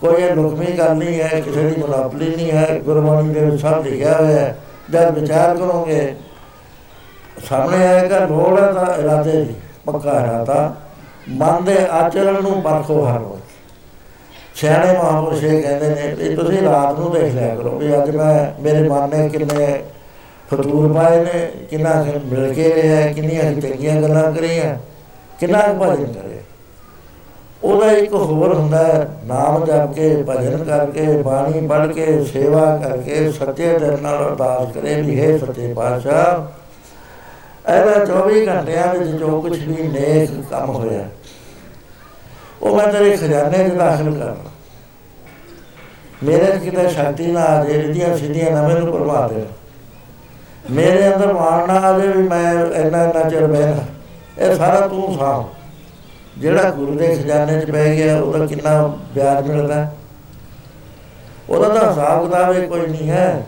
ਕੋਈ 0.00 0.22
ਇਹ 0.22 0.34
ਲੁਕਮੀ 0.34 0.66
ਗੱਲ 0.66 0.94
ਨਹੀਂ 0.94 1.20
ਹੈ, 1.20 1.40
ਕਿਸੇ 1.40 1.62
ਦੀ 1.62 1.80
ਮੁਨਾਫਲੀ 1.80 2.36
ਨਹੀਂ 2.36 2.50
ਹੈ। 2.50 2.80
ਗੁਰਬਾਣੀ 2.84 3.28
ਦੇ 3.28 3.40
ਵਿੱਚ 3.40 3.62
ਸਭ 3.62 3.82
ਲਿਖਿਆ 3.84 4.16
ਹੋਇਆ 4.16 4.38
ਹੈ। 4.38 4.58
ਜਦ 4.90 5.18
ਵਿਚਾਰ 5.18 5.56
ਕਰੋਗੇ 5.56 6.16
ਸਾਹਮਣੇ 7.44 7.86
ਆਏਗਾ 7.86 8.18
ਲੋੜ 8.18 8.60
ਹੈ 8.60 8.72
ਤਾਂ 8.72 8.94
ਇਰਾਦੇ 8.94 9.32
ਦੀ 9.32 9.54
ਪੱਕਾ 9.86 10.20
ਇਰਾਦਾ 10.20 10.74
ਮਨ 11.28 11.64
ਦੇ 11.64 11.76
ਆਚਰਣ 11.90 12.42
ਨੂੰ 12.42 12.60
ਪਰਖੋ 12.62 13.04
ਹਰ 13.06 13.18
ਰੋਜ਼। 13.18 13.42
ਸਿਆਣੇ 14.54 14.92
ਮਹਾਂਪੁਰਸ਼ 14.98 15.44
ਇਹ 15.44 15.62
ਕਹਿੰਦੇ 15.62 15.88
ਨੇ 15.88 16.14
ਵੀ 16.14 16.34
ਤੁਸੀਂ 16.36 16.62
ਰਾਤ 16.62 16.98
ਨੂੰ 16.98 17.12
ਦੇਖ 17.12 17.34
ਲਿਆ 17.34 17.54
ਕਰੋ 17.54 17.76
ਵੀ 17.78 17.94
ਅੱਜ 17.96 18.10
ਮੈਂ 18.10 18.62
ਮੇਰੇ 18.62 18.88
ਮਨ 18.88 19.10
ਨੇ 19.10 19.28
ਕਿੰਨੇ 19.28 19.82
ਫਤੂਰ 20.50 20.92
ਪਾਏ 20.92 21.24
ਨੇ 21.24 21.46
ਕਿੰਨਾ 21.70 21.90
ਕੁ 22.02 22.18
ਮਿਲ 22.26 22.52
ਕੇ 22.54 22.72
ਰਿਹਾ 22.74 23.06
ਕਿੰਨੀਆਂ 23.12 23.52
ਕੁ 23.52 23.60
ਚੰਗੀਆਂ 23.60 24.00
ਗੱਲਾਂ 24.02 24.32
ਕਰੀਆਂ 24.32 24.74
ਕਿੰਨਾ 25.40 25.60
ਕੁ 25.60 25.84
ਭਜਨ 25.84 26.12
ਕਰੇ। 26.12 26.40
ਉਹਦਾ 27.64 27.90
ਇੱਕ 27.92 28.12
ਹੋਰ 28.12 28.54
ਹੁੰਦਾ 28.54 28.78
ਹੈ, 28.78 29.08
ਨਾਮ 29.24 29.64
ਜਪ 29.64 29.92
ਕੇ 29.94 30.24
ਭਜਨ 30.28 30.64
ਕਰਕੇ 30.64 31.22
ਬਾਣੀ 31.22 31.66
ਪੜ੍ਹ 31.66 31.86
ਕੇ 31.86 32.24
ਸੇਵਾ 32.24 32.76
ਕਰਕੇ 32.76 33.30
ਸੱਚੇ 33.32 33.78
ਦਿਲ 33.78 33.96
ਨਾਲ 34.02 34.26
ਅਰਦਾਸ 34.26 34.72
ਕਰੇ 34.74 35.00
ਵੀ 35.02 35.20
ਹੈ 35.20 35.38
ਸੱਚੇ 35.38 35.72
ਪਾਤਸ਼ਾਹ 35.74 36.40
ਇਹਦਾ 37.68 38.04
24 38.06 38.46
ਘੰਟਿਆਂ 38.46 38.92
ਵਿੱਚ 38.94 39.10
ਜੋ 39.10 39.40
ਕੁਝ 39.40 39.58
ਵੀ 39.58 39.82
ਨੇਕ 39.84 40.30
ਕੰਮ 40.50 40.70
ਹੋਇਆ, 40.70 41.08
ਉਹ 42.62 42.76
ਮੈਂ 42.76 42.86
ਤੇਰੇ 42.92 43.16
ਖਜ਼ਾਨੇ 43.16 43.68
'ਚ 43.68 43.72
ਦਾਖਲ 43.72 44.10
ਕਰਨਾ। 44.10 44.50
ਮੇਰੇ 46.22 46.46
'ਚ 46.46 46.62
ਕਿਤੇ 46.62 46.88
ਸ਼ਕਤੀ 46.88 47.26
ਨਾ 47.26 47.40
ਆ 47.40 47.64
ਜੇ, 47.64 47.82
ਰਿਧੀਆਂ 47.82 48.16
ਸਿੱਧੀਆਂ 48.16 48.50
ਨਾ 48.50 48.66
ਮੈਨੂੰ 48.68 48.92
ਪ੍ਰਭਾ 48.92 49.26
ਦੇ 49.28 49.44
ਮੇਰੇ 50.70 51.06
ਅੰਦਰ 51.08 51.32
ਮਾਣ 51.32 51.66
ਨਾ 51.68 51.80
ਆ 51.80 51.98
ਜੇ 51.98 52.08
ਵੀ 52.08 52.22
ਮੈਂ 52.22 52.52
ਇੰਨਾ 52.54 53.04
ਇੰਨਾ 53.04 53.28
ਚਿਰ 53.30 53.46
ਬਹਿਣਾ। 53.46 53.84
ਇਹ 54.38 54.54
ਸਾਰਾ 54.56 54.86
ਤੂੰ 54.88 55.14
ਸਾਂਭ। 55.18 55.44
ਜਿਹੜਾ 56.38 56.70
ਗੁਰੂ 56.70 56.94
ਦੇ 56.94 57.14
ਖਜ਼ਾਨੇ 57.16 57.60
'ਚ 57.60 57.70
ਬਹਿ 57.70 57.96
ਗਿਆ, 57.96 58.18
ਉਹਦਾ 58.20 58.46
ਕਿੰਨਾ 58.46 58.82
ਵਿਆਜ 59.14 59.48
ਮਿਲਦਾ? 59.48 59.86
ਉਹਦਾ 61.48 61.68
ਤਾਂ 61.68 61.88
ਹਿਸਾਬ 61.90 62.24
ਕਿਤਾਬ 62.24 62.56
ਹੀ 62.56 62.66
ਕੋਈ 62.66 62.86
ਨਹੀਂ 62.86 63.10
ਹੈ। 63.10 63.46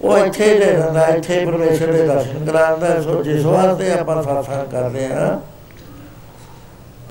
ਉਹ 0.00 0.18
ਇੱਥੇ 0.18 0.44
ਹੀ 0.44 0.58
ਦੇ 0.58 0.72
ਦਿੰਦਾ 0.72 1.06
ਇੱਥੇ 1.06 1.40
ਹੀ 1.40 1.44
ਪਰਮੇਸ਼ਰ 1.46 1.92
ਦੇ 1.92 2.06
ਦਰਸ਼ਨ 2.06 2.44
ਕਰਾਉਂਦਾ 2.46 3.00
ਸੋ 3.02 3.22
ਜਿਸ 3.22 3.44
ਵਾਸਤੇ 3.44 3.90
ਆਪਾਂ 3.92 4.22
ਸਾਥਾਂ 4.22 4.64
ਕਰਦੇ 4.64 5.06
ਆ 5.06 5.38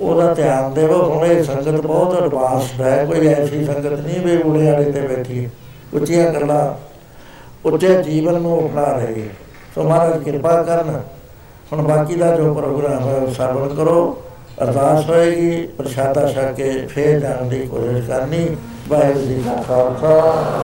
ਉਹਦਾ 0.01 0.33
ਧਿਆਨ 0.33 0.73
ਦੇਵੋ, 0.73 1.01
ਹੁਣ 1.03 1.25
ਇਹ 1.25 1.43
ਸੰਗਤ 1.43 1.81
ਬਹੁਤ 1.81 2.21
ਐਡਵਾਂਸਡ 2.23 2.81
ਹੈ, 2.81 3.05
ਕੋਈ 3.05 3.27
ਐਸੀ 3.27 3.63
ਸੰਗਤ 3.65 3.99
ਨਹੀਂ 3.99 4.19
ਵੀ 4.19 4.35
ਉੜੇ 4.37 4.71
ਵਾਲੇ 4.71 4.91
ਤੇ 4.91 5.01
ਬੈਠੀ 5.01 5.45
ਹੈ। 5.45 5.49
ਉੱਚੀਆਂ 5.93 6.33
ਗੱਲਾਂ, 6.33 6.73
ਉੱਚੇ 7.65 8.01
ਜੀਵਨ 8.03 8.41
ਨੂੰ 8.41 8.59
ਅਪਣਾ 8.65 8.91
ਰਹੀ 8.91 9.21
ਹੈ। 9.21 9.33
ਸੋ 9.75 9.83
ਮਹਾਰਾਜ 9.83 10.23
ਕਿਰਪਾ 10.23 10.61
ਕਰਨ, 10.63 11.01
ਹੁਣ 11.71 11.81
ਬਾਕੀ 11.81 12.15
ਦਾ 12.15 12.35
ਜੋ 12.37 12.53
ਪ੍ਰੋਗਰਾਮ 12.53 13.07
ਹੈ, 13.07 13.15
ਉਹ 13.15 13.33
ਸਰਵਣ 13.33 13.73
ਕਰੋ, 13.75 14.23
ਅਰਦਾਸ 14.63 15.09
ਹੋਏਗੀ, 15.09 15.65
ਪ੍ਰਸ਼ਾਦਾ 15.77 16.27
ਛਕ 16.27 16.53
ਕੇ 16.53 16.71
ਫੇਰ 16.87 17.19
ਜਾਣ 17.19 17.45
ਦੀ 17.45 17.65
ਕੋਸ਼ਿਸ਼ 17.67 18.07
ਕਰਨੀ। 18.07 18.55
ਵਾਹਿਗੁਰੂ 18.87 19.25
ਜੀ 19.25 19.41
ਕਾ 19.45 19.61
ਖਾਲਸਾ। 19.67 20.61